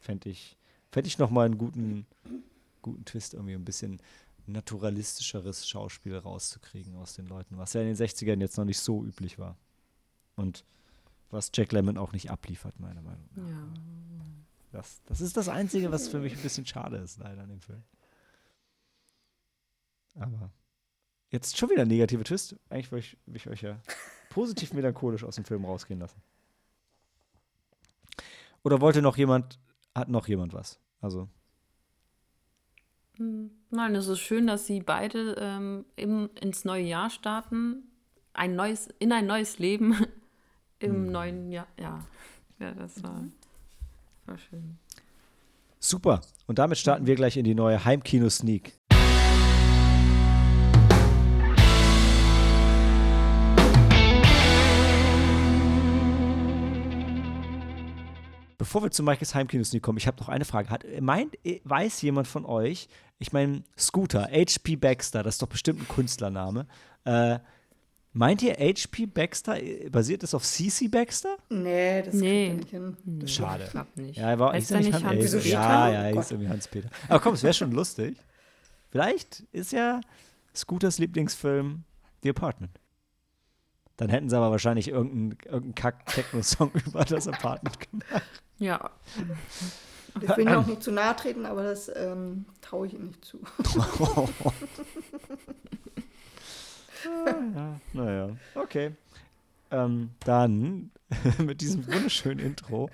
fände 0.00 0.28
ich, 0.30 0.56
fänd 0.90 1.06
ich 1.06 1.18
nochmal 1.18 1.46
einen 1.46 1.58
guten, 1.58 2.06
guten 2.82 3.04
Twist, 3.04 3.34
irgendwie 3.34 3.54
ein 3.54 3.64
bisschen 3.64 4.00
naturalistischeres 4.46 5.68
Schauspiel 5.68 6.16
rauszukriegen 6.16 6.96
aus 6.96 7.14
den 7.14 7.26
Leuten, 7.26 7.58
was 7.58 7.74
ja 7.74 7.82
in 7.82 7.88
den 7.88 7.96
60ern 7.96 8.40
jetzt 8.40 8.56
noch 8.56 8.64
nicht 8.64 8.78
so 8.78 9.04
üblich 9.04 9.38
war. 9.38 9.56
Und 10.36 10.64
was 11.30 11.50
Jack 11.54 11.72
Lemmon 11.72 11.98
auch 11.98 12.12
nicht 12.12 12.30
abliefert, 12.30 12.80
meiner 12.80 13.02
Meinung 13.02 13.28
nach. 13.36 13.46
Ja. 13.48 13.64
Das, 14.70 15.02
das 15.04 15.20
ist 15.20 15.36
das 15.36 15.48
Einzige, 15.48 15.90
was 15.90 16.08
für 16.08 16.18
mich 16.18 16.34
ein 16.34 16.42
bisschen 16.42 16.66
schade 16.66 16.96
ist, 16.98 17.18
leider 17.18 17.42
an 17.42 17.48
dem 17.48 17.60
Film. 17.60 17.82
Aber 20.16 20.50
jetzt 21.30 21.56
schon 21.56 21.70
wieder 21.70 21.82
ein 21.82 21.88
negativer 21.88 22.24
Twist. 22.24 22.56
Eigentlich 22.68 22.92
will 22.92 22.98
ich, 22.98 23.16
will 23.26 23.36
ich 23.36 23.48
euch 23.48 23.62
ja 23.62 23.80
positiv 24.30 24.72
melancholisch 24.72 25.24
aus 25.24 25.36
dem 25.36 25.44
Film 25.44 25.64
rausgehen 25.64 26.00
lassen. 26.00 26.20
Oder 28.62 28.80
wollte 28.80 29.00
noch 29.00 29.16
jemand, 29.16 29.58
hat 29.94 30.08
noch 30.08 30.28
jemand 30.28 30.52
was? 30.52 30.78
Also, 31.00 31.28
Hm. 33.18 33.50
Nein, 33.70 33.94
es 33.96 34.06
ist 34.06 34.20
schön, 34.20 34.46
dass 34.46 34.66
sie 34.66 34.80
beide 34.80 35.34
ähm, 35.38 35.84
im, 35.96 36.30
ins 36.40 36.64
neue 36.64 36.84
Jahr 36.84 37.10
starten. 37.10 37.82
Ein 38.32 38.54
neues, 38.54 38.88
in 38.98 39.12
ein 39.12 39.26
neues 39.26 39.58
Leben 39.58 39.94
im 40.78 41.06
Hm. 41.06 41.12
neuen 41.12 41.50
Jahr. 41.52 41.66
Ja, 41.78 42.04
ja 42.60 42.72
das 42.74 43.02
war, 43.02 43.24
war 44.28 44.38
schön. 44.38 44.78
super. 45.78 46.20
Und 46.46 46.58
damit 46.58 46.78
starten 46.78 47.06
wir 47.06 47.14
gleich 47.14 47.36
in 47.36 47.44
die 47.44 47.54
neue 47.54 47.84
Heimkino-Sneak. 47.84 48.72
Bevor 58.58 58.82
wir 58.82 58.90
zu 58.90 59.02
Michaels 59.02 59.34
Heimkino-Sneak 59.34 59.82
kommen, 59.82 59.98
ich 59.98 60.06
habe 60.06 60.18
noch 60.20 60.28
eine 60.28 60.44
Frage. 60.44 60.68
Hat, 60.68 60.84
meint, 61.00 61.36
weiß 61.64 62.02
jemand 62.02 62.26
von 62.28 62.44
euch, 62.44 62.88
ich 63.18 63.32
meine, 63.32 63.62
Scooter, 63.78 64.28
H.P. 64.30 64.76
Baxter, 64.76 65.22
das 65.22 65.36
ist 65.36 65.42
doch 65.42 65.48
bestimmt 65.48 65.80
ein 65.80 65.88
Künstlername. 65.88 66.66
Äh, 67.04 67.38
meint 68.12 68.42
ihr, 68.42 68.54
H.P. 68.54 69.06
Baxter, 69.06 69.62
äh, 69.62 69.88
basiert 69.90 70.22
es 70.22 70.34
auf 70.34 70.44
C.C. 70.44 70.88
Baxter? 70.88 71.36
Nee, 71.50 72.02
das 72.02 72.14
Nee. 72.14 72.54
kriegt 72.56 72.72
er 72.72 72.80
nicht 72.80 72.98
hin. 73.04 73.28
Schade. 73.28 73.64
Ich 73.64 73.70
glaub 73.70 73.96
nicht. 73.96 74.16
Ja, 74.18 74.30
er 74.30 74.38
war 74.38 74.52
Heißt 74.52 74.68
hieß 74.68 74.70
er 74.72 74.76
er 74.76 74.82
nicht 74.84 74.94
Han- 74.94 75.04
Hans 75.04 75.32
äh, 75.34 75.38
Peter? 75.38 75.48
Ja, 75.48 75.88
ja, 75.90 76.02
er 76.04 76.04
Oh 76.04 76.06
hieß 76.08 76.14
Gott. 76.16 76.30
irgendwie 76.32 76.48
Hans-Peter. 76.50 76.88
Aber 77.08 77.20
komm, 77.20 77.34
es 77.34 77.42
wäre 77.42 77.54
schon 77.54 77.72
lustig. 77.72 78.16
Vielleicht 78.90 79.40
ist 79.52 79.72
ja 79.72 80.00
Scooters 80.54 80.98
Lieblingsfilm 80.98 81.84
The 82.22 82.30
Apartment. 82.30 82.80
Dann 83.96 84.08
hätten 84.10 84.28
sie 84.30 84.36
aber 84.36 84.50
wahrscheinlich 84.50 84.88
irgendeinen 84.88 85.38
irgendein 85.44 85.74
Kack-Techno-Song 85.74 86.70
über 86.86 87.04
das 87.04 87.28
Apartment 87.28 87.78
gemacht. 87.80 88.22
Ja, 88.58 88.90
Ich 90.20 90.28
will 90.36 90.46
ihm 90.48 90.54
auch 90.54 90.66
nicht 90.68 90.82
zu 90.82 90.90
nahe 90.92 91.14
treten, 91.16 91.46
aber 91.46 91.62
das 91.64 91.90
ähm, 91.94 92.46
traue 92.60 92.86
ich 92.86 92.94
ihm 92.94 93.06
nicht 93.08 93.24
zu. 93.24 93.38
ja, 97.04 97.80
naja, 97.92 98.36
okay. 98.54 98.92
Ähm, 99.70 100.10
dann 100.20 100.90
mit 101.44 101.60
diesem 101.60 101.86
wunderschönen 101.86 102.38
Intro. 102.40 102.90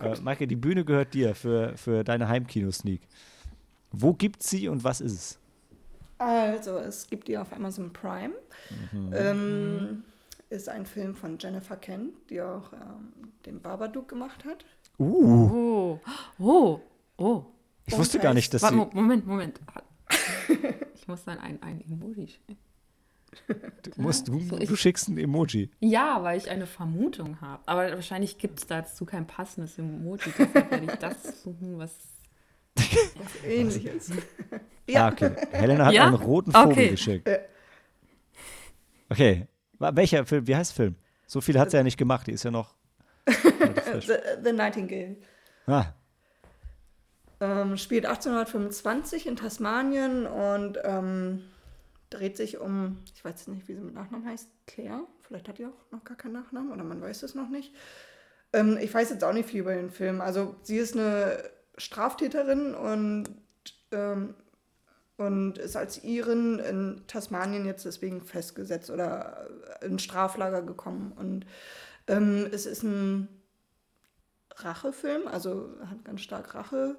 Äh, 0.00 0.18
Maike, 0.20 0.46
die 0.46 0.56
Bühne 0.56 0.84
gehört 0.84 1.14
dir 1.14 1.34
für, 1.34 1.76
für 1.76 2.02
deine 2.04 2.28
Heimkino-Sneak. 2.28 3.02
Wo 3.92 4.12
gibt 4.14 4.42
sie 4.42 4.68
und 4.68 4.84
was 4.84 5.00
ist 5.00 5.12
es? 5.12 5.38
Also, 6.18 6.78
es 6.78 7.06
gibt 7.08 7.28
die 7.28 7.36
auf 7.38 7.52
Amazon 7.52 7.92
Prime. 7.92 8.34
Mhm. 8.92 9.10
Ähm, 9.12 10.04
ist 10.50 10.68
ein 10.68 10.86
Film 10.86 11.14
von 11.14 11.38
Jennifer 11.38 11.76
Kent, 11.76 12.12
die 12.30 12.40
auch 12.40 12.72
ähm, 12.72 13.32
den 13.46 13.60
Babadook 13.60 14.08
gemacht 14.08 14.44
hat. 14.44 14.64
Uh, 14.98 15.98
Oh, 15.98 16.00
oh, 16.38 16.80
oh. 17.18 17.42
ich 17.86 17.96
wusste 17.98 18.18
gar 18.20 18.32
nicht, 18.34 18.54
dass 18.54 18.62
Warte, 18.62 18.74
sie. 18.74 18.80
Mo- 18.80 18.90
Moment, 18.94 19.26
Moment. 19.26 19.60
Ich 20.94 21.08
muss 21.08 21.24
dann 21.24 21.38
ein, 21.38 21.62
ein 21.62 21.82
Emoji 21.82 22.28
schicken. 22.28 22.56
Du, 23.82 23.90
musst, 24.00 24.28
du, 24.28 24.40
So, 24.40 24.58
ich- 24.58 24.68
du 24.68 24.76
schickst 24.76 25.08
ein 25.08 25.18
Emoji. 25.18 25.70
Ja, 25.80 26.22
weil 26.22 26.38
ich 26.38 26.50
eine 26.50 26.66
Vermutung 26.66 27.40
habe. 27.40 27.62
Aber 27.66 27.90
wahrscheinlich 27.92 28.38
gibt 28.38 28.58
es 28.60 28.66
dazu 28.66 29.04
kein 29.04 29.26
passendes 29.26 29.78
Emoji. 29.78 30.32
Deshalb 30.38 30.70
werde 30.70 30.84
ich 30.86 30.98
das 30.98 31.42
suchen, 31.42 31.78
was. 31.78 31.92
Ähnliches. 33.46 34.10
Ah, 34.94 35.08
okay. 35.08 35.30
Helena 35.52 35.86
hat 35.86 35.92
Ja? 35.94 36.06
einen 36.06 36.14
roten 36.16 36.52
Vogel 36.52 36.72
Okay. 36.72 36.90
geschickt. 36.90 37.28
Ja. 37.28 37.36
Okay. 39.08 39.46
Welcher 39.78 40.24
Film? 40.26 40.46
Wie 40.46 40.56
heißt 40.56 40.72
der 40.72 40.84
Film? 40.86 40.96
So 41.26 41.40
viel 41.40 41.58
hat 41.58 41.70
sie 41.70 41.76
ja 41.76 41.82
nicht 41.82 41.96
gemacht. 41.98 42.26
Die 42.26 42.32
ist 42.32 42.42
ja 42.44 42.50
noch. 42.50 42.74
The, 43.26 44.14
The 44.42 44.52
Nightingale. 44.52 45.16
ah, 45.66 45.86
Ähm, 47.40 47.76
spielt 47.76 48.06
1825 48.06 49.26
in 49.26 49.36
Tasmanien 49.36 50.26
und 50.26 50.78
ähm, 50.84 51.42
dreht 52.14 52.36
sich 52.36 52.58
um, 52.58 53.02
ich 53.14 53.24
weiß 53.24 53.48
nicht, 53.48 53.68
wie 53.68 53.74
sie 53.74 53.80
mit 53.80 53.94
Nachnamen 53.94 54.26
heißt, 54.26 54.48
Claire. 54.66 55.06
Vielleicht 55.22 55.48
hat 55.48 55.58
die 55.58 55.66
auch 55.66 55.90
noch 55.90 56.04
gar 56.04 56.16
keinen 56.16 56.32
Nachnamen 56.32 56.72
oder 56.72 56.84
man 56.84 57.00
weiß 57.00 57.22
es 57.22 57.34
noch 57.34 57.48
nicht. 57.48 57.74
Ähm, 58.52 58.78
ich 58.80 58.92
weiß 58.92 59.10
jetzt 59.10 59.24
auch 59.24 59.32
nicht 59.32 59.48
viel 59.48 59.60
über 59.60 59.74
den 59.74 59.90
Film. 59.90 60.20
Also 60.20 60.56
sie 60.62 60.76
ist 60.76 60.94
eine 60.94 61.38
Straftäterin 61.76 62.74
und, 62.74 63.24
ähm, 63.92 64.34
und 65.16 65.58
ist 65.58 65.76
als 65.76 66.04
Irin 66.04 66.58
in 66.58 67.02
Tasmanien 67.06 67.66
jetzt 67.66 67.84
deswegen 67.84 68.22
festgesetzt 68.22 68.90
oder 68.90 69.48
in 69.82 69.98
Straflager 69.98 70.62
gekommen. 70.62 71.12
Und 71.16 71.46
ähm, 72.06 72.48
es 72.52 72.66
ist 72.66 72.82
ein 72.82 73.28
Rachefilm, 74.56 75.26
also 75.26 75.70
hat 75.88 76.04
ganz 76.04 76.20
stark 76.20 76.54
Rache 76.54 76.96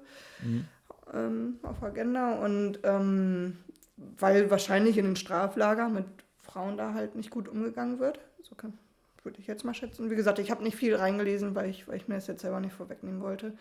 ähm, 1.12 1.58
auf 1.62 1.82
Agenda 1.82 2.34
und 2.34 2.80
ähm, 2.82 3.58
weil 3.96 4.50
wahrscheinlich 4.50 4.98
in 4.98 5.04
den 5.04 5.16
Straflager 5.16 5.88
mit 5.88 6.06
Frauen 6.40 6.76
da 6.76 6.94
halt 6.94 7.14
nicht 7.14 7.30
gut 7.30 7.48
umgegangen 7.48 7.98
wird. 7.98 8.20
So 8.42 8.54
kann, 8.54 8.74
würde 9.22 9.38
ich 9.40 9.46
jetzt 9.46 9.64
mal 9.64 9.74
schätzen. 9.74 10.10
Wie 10.10 10.16
gesagt, 10.16 10.38
ich 10.38 10.50
habe 10.50 10.62
nicht 10.62 10.76
viel 10.76 10.94
reingelesen, 10.94 11.54
weil 11.54 11.70
ich, 11.70 11.88
weil 11.88 11.96
ich 11.96 12.08
mir 12.08 12.14
das 12.14 12.26
jetzt 12.26 12.42
selber 12.42 12.60
nicht 12.60 12.74
vorwegnehmen 12.74 13.20
wollte. 13.20 13.56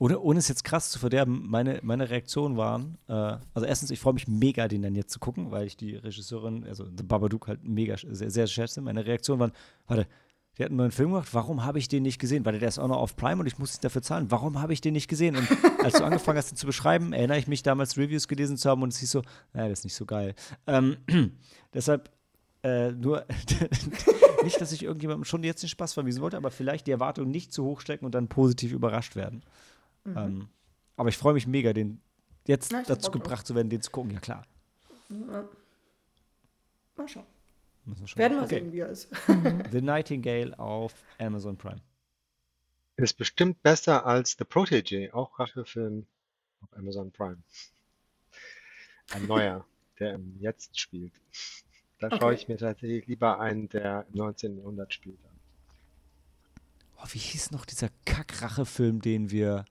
ohne, 0.00 0.18
ohne 0.18 0.38
es 0.38 0.48
jetzt 0.48 0.64
krass 0.64 0.90
zu 0.90 0.98
verderben, 0.98 1.46
meine, 1.46 1.78
meine 1.82 2.08
Reaktionen 2.08 2.56
waren, 2.56 2.96
äh, 3.06 3.12
also 3.12 3.66
erstens, 3.66 3.90
ich 3.90 4.00
freue 4.00 4.14
mich 4.14 4.26
mega, 4.26 4.66
den 4.66 4.80
dann 4.80 4.94
jetzt 4.94 5.12
zu 5.12 5.20
gucken, 5.20 5.50
weil 5.50 5.66
ich 5.66 5.76
die 5.76 5.94
Regisseurin, 5.94 6.64
also 6.64 6.86
The 6.86 7.02
Babadook 7.02 7.48
halt 7.48 7.64
mega 7.64 7.96
sehr, 7.98 8.30
sehr 8.30 8.46
schätze. 8.46 8.80
Meine 8.80 9.04
Reaktionen 9.04 9.40
waren, 9.40 9.52
warte, 9.86 10.06
die 10.60 10.64
hat 10.64 10.72
einen 10.72 10.76
neuen 10.76 10.90
Film 10.90 11.08
gemacht, 11.08 11.30
warum 11.32 11.64
habe 11.64 11.78
ich 11.78 11.88
den 11.88 12.02
nicht 12.02 12.18
gesehen? 12.18 12.44
Weil 12.44 12.58
der 12.58 12.68
ist 12.68 12.78
auch 12.78 12.86
noch 12.86 12.98
auf 12.98 13.16
Prime 13.16 13.40
und 13.40 13.46
ich 13.46 13.58
muss 13.58 13.80
dafür 13.80 14.02
zahlen. 14.02 14.30
Warum 14.30 14.60
habe 14.60 14.74
ich 14.74 14.82
den 14.82 14.92
nicht 14.92 15.08
gesehen? 15.08 15.34
Und 15.34 15.48
als 15.82 15.94
du 15.94 16.04
angefangen 16.04 16.36
hast, 16.36 16.50
den 16.50 16.58
zu 16.58 16.66
beschreiben, 16.66 17.14
erinnere 17.14 17.38
ich 17.38 17.46
mich 17.46 17.62
damals 17.62 17.96
Reviews 17.96 18.28
gelesen 18.28 18.58
zu 18.58 18.68
haben 18.68 18.82
und 18.82 18.92
es 18.92 18.98
hieß 18.98 19.10
so, 19.10 19.22
naja, 19.54 19.70
das 19.70 19.78
ist 19.78 19.84
nicht 19.84 19.94
so 19.94 20.04
geil. 20.04 20.34
Ähm, 20.66 20.98
deshalb 21.72 22.10
äh, 22.62 22.92
nur 22.92 23.24
nicht, 24.44 24.60
dass 24.60 24.70
ich 24.72 24.82
irgendjemandem 24.82 25.24
schon 25.24 25.42
jetzt 25.44 25.62
den 25.62 25.70
Spaß 25.70 25.94
vermiesen 25.94 26.20
wollte, 26.20 26.36
aber 26.36 26.50
vielleicht 26.50 26.86
die 26.86 26.90
Erwartungen 26.90 27.30
nicht 27.30 27.54
zu 27.54 27.64
hoch 27.64 27.80
stecken 27.80 28.04
und 28.04 28.14
dann 28.14 28.28
positiv 28.28 28.72
überrascht 28.72 29.16
werden. 29.16 29.42
Ähm, 30.04 30.48
Aber 30.96 31.08
ich 31.08 31.16
freue 31.16 31.32
mich 31.32 31.46
mega, 31.46 31.72
den 31.72 32.02
jetzt 32.46 32.70
Na, 32.70 32.82
dazu 32.82 33.10
gebracht 33.10 33.46
zu 33.46 33.54
werden, 33.54 33.70
den 33.70 33.80
zu 33.80 33.90
gucken. 33.90 34.10
Ja, 34.10 34.20
klar. 34.20 34.46
Ja. 35.08 35.48
Mal 36.98 37.08
schauen. 37.08 37.24
Müssen 37.90 38.02
wir 38.02 38.08
schauen. 38.08 38.18
Werden 38.18 38.36
wir 38.38 38.44
okay. 38.44 38.54
sehen, 38.60 38.72
wie 38.72 38.78
er 38.80 38.88
ist. 38.88 39.08
The 39.72 39.80
Nightingale 39.82 40.58
auf 40.58 40.94
Amazon 41.18 41.56
Prime. 41.56 41.80
Ist 42.96 43.14
bestimmt 43.18 43.62
besser 43.62 44.06
als 44.06 44.36
The 44.38 44.44
Protégé, 44.44 45.12
auch 45.12 45.38
Rachefilm 45.38 46.06
auf 46.60 46.76
Amazon 46.76 47.10
Prime. 47.10 47.38
Ein 49.12 49.26
neuer, 49.26 49.66
der 49.98 50.14
im 50.14 50.38
Jetzt 50.38 50.78
spielt. 50.78 51.12
Da 51.98 52.10
schaue 52.10 52.32
Okay. 52.32 52.34
ich 52.34 52.48
mir 52.48 52.56
tatsächlich 52.56 53.06
lieber 53.06 53.40
einen, 53.40 53.68
der 53.68 54.06
im 54.12 54.18
19. 54.18 54.58
Jahrhundert 54.58 54.94
spielt. 54.94 55.18
Oh, 56.96 57.06
wie 57.12 57.18
hieß 57.18 57.50
noch 57.50 57.64
dieser 57.64 57.88
Kackrachefilm, 58.04 59.00
den 59.00 59.30
wir, 59.30 59.64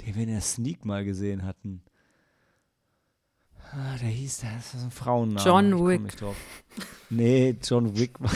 den 0.00 0.14
wir 0.14 0.22
in 0.22 0.30
der 0.30 0.40
Sneak 0.40 0.84
mal 0.84 1.04
gesehen 1.04 1.44
hatten? 1.44 1.82
Ah, 3.76 3.96
der 4.00 4.08
hieß, 4.08 4.38
das 4.38 4.74
ist 4.74 4.84
ein 4.84 4.90
Frauenname. 4.90 5.44
John 5.44 5.72
ich 5.78 5.84
Wick. 5.86 6.02
nicht 6.02 6.20
drauf. 6.20 6.36
Nee, 7.10 7.56
John 7.62 7.96
Wick 7.96 8.20
war. 8.20 8.30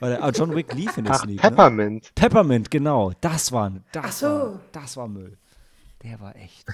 war 0.00 0.08
der, 0.08 0.24
ah, 0.24 0.30
John 0.30 0.54
Wick 0.56 0.72
lief 0.74 0.96
in 0.98 1.04
der 1.04 1.14
Ach, 1.14 1.20
Sneak. 1.22 1.36
Ne? 1.36 1.42
Peppermint. 1.42 2.14
Peppermint, 2.14 2.70
genau. 2.70 3.12
Das 3.20 3.52
war, 3.52 3.70
das, 3.92 4.04
Ach 4.04 4.12
so. 4.12 4.26
war, 4.26 4.60
das 4.72 4.96
war 4.96 5.06
Müll. 5.08 5.38
Der 6.02 6.18
war 6.20 6.34
echt. 6.36 6.66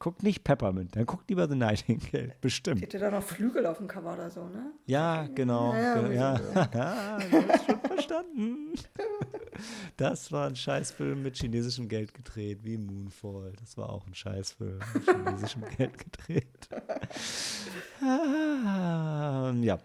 Guckt 0.00 0.22
nicht 0.22 0.44
Peppermint, 0.44 0.96
dann 0.96 1.04
guckt 1.04 1.28
lieber 1.28 1.46
The 1.46 1.54
Nightingale. 1.54 2.34
Bestimmt. 2.40 2.80
Hätte 2.80 2.98
da 2.98 3.10
noch 3.10 3.22
Flügel 3.22 3.66
auf 3.66 3.76
dem 3.76 3.86
Cover 3.86 4.14
oder 4.14 4.30
so, 4.30 4.48
ne? 4.48 4.72
Ja, 4.86 5.26
genau. 5.26 5.74
Ja, 5.74 6.10
ja, 6.10 6.40
Ja, 6.72 7.18
schon 7.66 7.80
verstanden. 7.82 8.72
Das 9.98 10.32
war 10.32 10.46
ein 10.46 10.56
Scheißfilm 10.56 11.22
mit 11.22 11.36
chinesischem 11.36 11.86
Geld 11.86 12.14
gedreht, 12.14 12.64
wie 12.64 12.78
Moonfall. 12.78 13.52
Das 13.60 13.76
war 13.76 13.90
auch 13.90 14.06
ein 14.06 14.14
Scheißfilm 14.14 14.78
mit 14.94 15.04
chinesischem 15.04 15.64
Geld 15.76 15.98
gedreht. 15.98 16.68
Ah, 18.02 19.52
ja. 19.60 19.78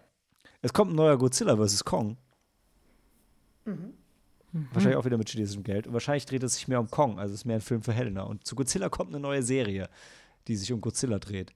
Es 0.62 0.72
kommt 0.72 0.92
ein 0.92 0.96
neuer 0.96 1.18
Godzilla 1.18 1.58
vs. 1.58 1.84
Kong. 1.84 2.16
Wahrscheinlich 4.72 4.96
auch 4.96 5.04
wieder 5.04 5.18
mit 5.18 5.28
chinesischem 5.28 5.62
Geld. 5.62 5.86
Und 5.86 5.92
wahrscheinlich 5.92 6.26
dreht 6.26 6.42
es 6.42 6.54
sich 6.54 6.68
mehr 6.68 6.80
um 6.80 6.90
Kong, 6.90 7.18
also 7.18 7.34
es 7.34 7.40
ist 7.40 7.44
mehr 7.44 7.56
ein 7.56 7.62
Film 7.62 7.82
für 7.82 7.92
Helena. 7.92 8.22
Und 8.22 8.46
zu 8.46 8.54
Godzilla 8.54 8.88
kommt 8.88 9.10
eine 9.10 9.20
neue 9.20 9.42
Serie, 9.42 9.88
die 10.48 10.56
sich 10.56 10.72
um 10.72 10.80
Godzilla 10.80 11.18
dreht. 11.18 11.52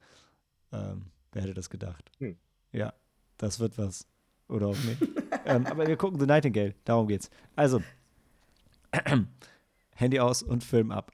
Ähm, 0.73 1.07
wer 1.33 1.43
hätte 1.43 1.55
das 1.55 1.71
gedacht? 1.71 2.11
Hm. 2.19 2.37
Ja, 2.73 2.93
das 3.37 3.61
wird 3.61 3.79
was. 3.79 4.07
Oder 4.49 4.69
auch 4.69 4.77
nicht. 4.79 5.03
ähm, 5.47 5.67
aber 5.67 5.87
wir 5.87 5.97
gucken 5.97 6.19
The 6.19 6.27
Nightingale, 6.27 6.75
darum 6.85 7.07
geht's. 7.07 7.31
Also, 7.57 7.83
Handy 9.95 10.21
aus 10.21 10.43
und 10.43 10.65
Film 10.65 10.91
ab. 10.91 11.13